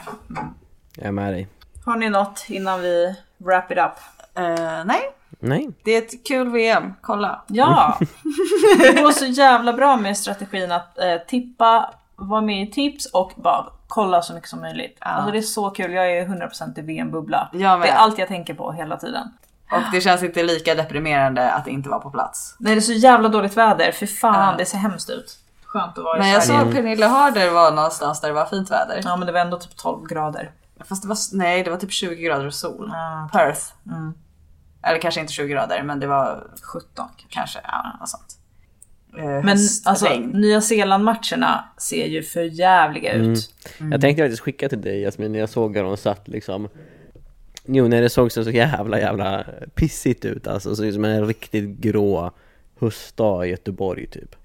jag 0.97 1.07
är 1.07 1.13
med 1.13 1.33
dig. 1.33 1.49
Har 1.85 1.97
ni 1.97 2.11
något 2.11 2.45
innan 2.49 2.81
vi 2.81 3.15
wrap 3.39 3.71
it 3.71 3.79
up? 3.79 3.93
Eh, 4.35 4.85
nej, 4.85 5.01
Nej, 5.41 5.69
det 5.85 5.93
är 5.93 5.99
ett 6.03 6.27
kul 6.27 6.49
VM. 6.51 6.93
Kolla. 7.01 7.45
Ja! 7.47 7.99
Det 8.79 9.03
går 9.03 9.11
så 9.11 9.25
jävla 9.27 9.73
bra 9.73 9.97
med 9.97 10.17
strategin 10.19 10.73
att 10.73 10.99
eh, 10.99 11.17
tippa, 11.29 11.95
vara 12.17 12.41
med 12.41 12.63
i 12.69 12.71
tips 12.71 13.07
och 13.07 13.33
bara 13.37 13.67
kolla 13.89 14.23
så 14.23 14.35
mycket 14.35 14.49
som 14.51 14.61
möjligt. 14.61 14.97
Alltså 15.01 15.33
det 15.33 15.39
är 15.39 15.43
så 15.43 15.71
kul, 15.71 15.93
jag 15.93 16.11
är 16.13 16.27
100% 16.27 16.79
i 16.79 16.83
VM-bubbla. 16.83 17.49
Det 17.53 17.63
är 17.65 17.93
allt 17.95 18.19
jag 18.19 18.29
tänker 18.29 18.55
på 18.55 18.73
hela 18.73 18.97
tiden. 18.97 19.33
Och 19.73 19.83
det 19.93 20.01
känns 20.01 20.23
inte 20.23 20.43
lika 20.43 20.75
deprimerande 20.75 21.53
att 21.53 21.67
inte 21.67 21.89
vara 21.89 22.01
på 22.01 22.11
plats. 22.11 22.57
Nej 22.59 22.75
det 22.75 22.79
är 22.79 22.83
så 22.83 22.93
jävla 22.93 23.29
dåligt 23.29 23.57
väder, 23.57 23.93
för 23.93 24.07
fan 24.07 24.51
Ja. 24.51 24.55
det 24.59 24.65
ser 24.65 24.79
hemskt 24.79 25.11
ut. 25.11 25.39
Skönt 25.65 25.99
att 25.99 26.05
vara 26.05 26.17
i 26.17 26.21
Men 26.21 26.29
jag 26.31 26.43
Sverige. 26.45 26.61
såg 26.61 26.73
Pernilla 26.75 27.09
Harder 27.09 27.51
var 27.51 27.71
någonstans 27.73 28.21
där 28.21 28.29
det 28.29 28.35
var 28.35 28.47
fint 28.47 28.71
väder. 28.71 29.01
Ja 29.05 29.17
men 29.17 29.27
det 29.27 29.33
var 29.33 29.41
ändå 29.41 29.59
typ 29.59 29.77
12 29.77 30.07
grader. 30.09 30.51
Fast 30.85 31.03
det 31.03 31.09
var, 31.09 31.17
nej, 31.33 31.63
det 31.63 31.71
var 31.71 31.77
typ 31.79 31.93
20 31.93 32.23
grader 32.23 32.47
och 32.47 32.55
sol. 32.55 32.91
Ja. 32.93 33.29
Perth. 33.33 33.61
Mm. 33.87 34.15
Eller 34.83 34.99
kanske 34.99 35.21
inte 35.21 35.33
20 35.33 35.49
grader, 35.49 35.83
men 35.83 36.01
det 36.01 36.07
var 36.07 36.47
17 36.63 36.85
kanske. 36.97 37.27
kanske, 37.31 37.61
ja, 37.65 37.97
något 38.01 38.09
sånt. 38.09 38.38
Eh, 39.17 39.25
Men 39.25 39.59
alltså. 39.85 40.19
Nya 40.19 40.61
Zeeland-matcherna 40.61 41.65
ser 41.79 42.07
ju 42.07 42.23
för 42.23 42.43
jävliga 42.43 43.13
ut. 43.13 43.55
jag 43.91 44.01
tänkte 44.01 44.23
faktiskt 44.23 44.43
skicka 44.43 44.69
till 44.69 44.81
dig 44.81 45.03
Jasmin 45.03 45.33
när 45.33 45.39
jag 45.39 45.49
såg 45.49 45.77
hur 45.77 45.85
de 45.85 45.97
satt 45.97 46.29
liksom 46.29 46.69
Jo, 47.65 47.89
när 47.89 48.03
det 48.03 48.09
såg 48.11 48.33
så 48.33 48.45
så 48.45 48.51
jävla 48.51 49.01
jävla 49.01 49.45
pissigt 49.75 50.25
ut 50.25 50.47
alltså, 50.47 50.77
såg 50.77 50.87
ut 50.87 50.95
som 50.95 51.05
en 51.05 51.27
riktigt 51.27 51.69
grå 51.69 52.31
höstdag 52.81 53.47
i 53.47 53.51
Göteborg 53.51 54.07
typ 54.07 54.37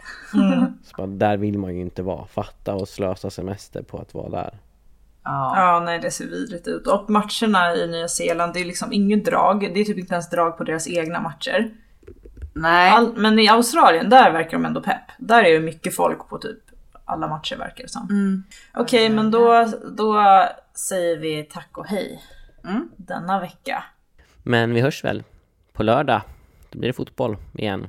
Så 0.83 0.95
bara, 0.97 1.07
där 1.07 1.37
vill 1.37 1.57
man 1.57 1.75
ju 1.75 1.81
inte 1.81 2.03
vara, 2.03 2.25
fatta 2.25 2.73
och 2.73 2.89
slösa 2.89 3.29
semester 3.29 3.81
på 3.81 3.97
att 3.97 4.13
vara 4.13 4.29
där 4.29 4.59
Ja. 5.23 5.53
Ja, 5.55 5.79
nej 5.85 5.99
det 5.99 6.11
ser 6.11 6.25
vidrigt 6.25 6.67
ut. 6.67 6.87
Och 6.87 7.09
matcherna 7.09 7.75
i 7.75 7.87
Nya 7.87 8.07
Zeeland, 8.07 8.53
det 8.53 8.59
är 8.59 8.65
liksom 8.65 8.93
ingen 8.93 9.23
drag. 9.23 9.71
Det 9.73 9.79
är 9.79 9.85
typ 9.85 9.97
inte 9.97 10.13
ens 10.13 10.29
drag 10.29 10.57
på 10.57 10.63
deras 10.63 10.87
egna 10.87 11.19
matcher. 11.19 11.71
Nej, 12.53 12.91
All, 12.91 13.13
men 13.15 13.39
i 13.39 13.49
Australien, 13.49 14.09
där 14.09 14.31
verkar 14.31 14.51
de 14.51 14.65
ändå 14.65 14.81
pepp. 14.81 15.11
Där 15.17 15.43
är 15.43 15.53
det 15.53 15.59
mycket 15.59 15.95
folk 15.95 16.29
på 16.29 16.37
typ 16.37 16.59
alla 17.05 17.27
matcher 17.27 17.55
verkar 17.55 17.83
det 17.83 17.89
som. 17.89 18.07
Mm. 18.09 18.43
Okej, 18.73 19.09
men 19.09 19.31
då, 19.31 19.67
då 19.97 20.23
säger 20.73 21.17
vi 21.17 21.43
tack 21.43 21.77
och 21.77 21.87
hej. 21.87 22.23
Mm. 22.63 22.89
Denna 22.97 23.39
vecka. 23.39 23.83
Men 24.43 24.73
vi 24.73 24.81
hörs 24.81 25.03
väl 25.03 25.23
på 25.73 25.83
lördag, 25.83 26.21
då 26.69 26.79
blir 26.79 26.89
det 26.89 26.93
fotboll 26.93 27.37
igen 27.53 27.87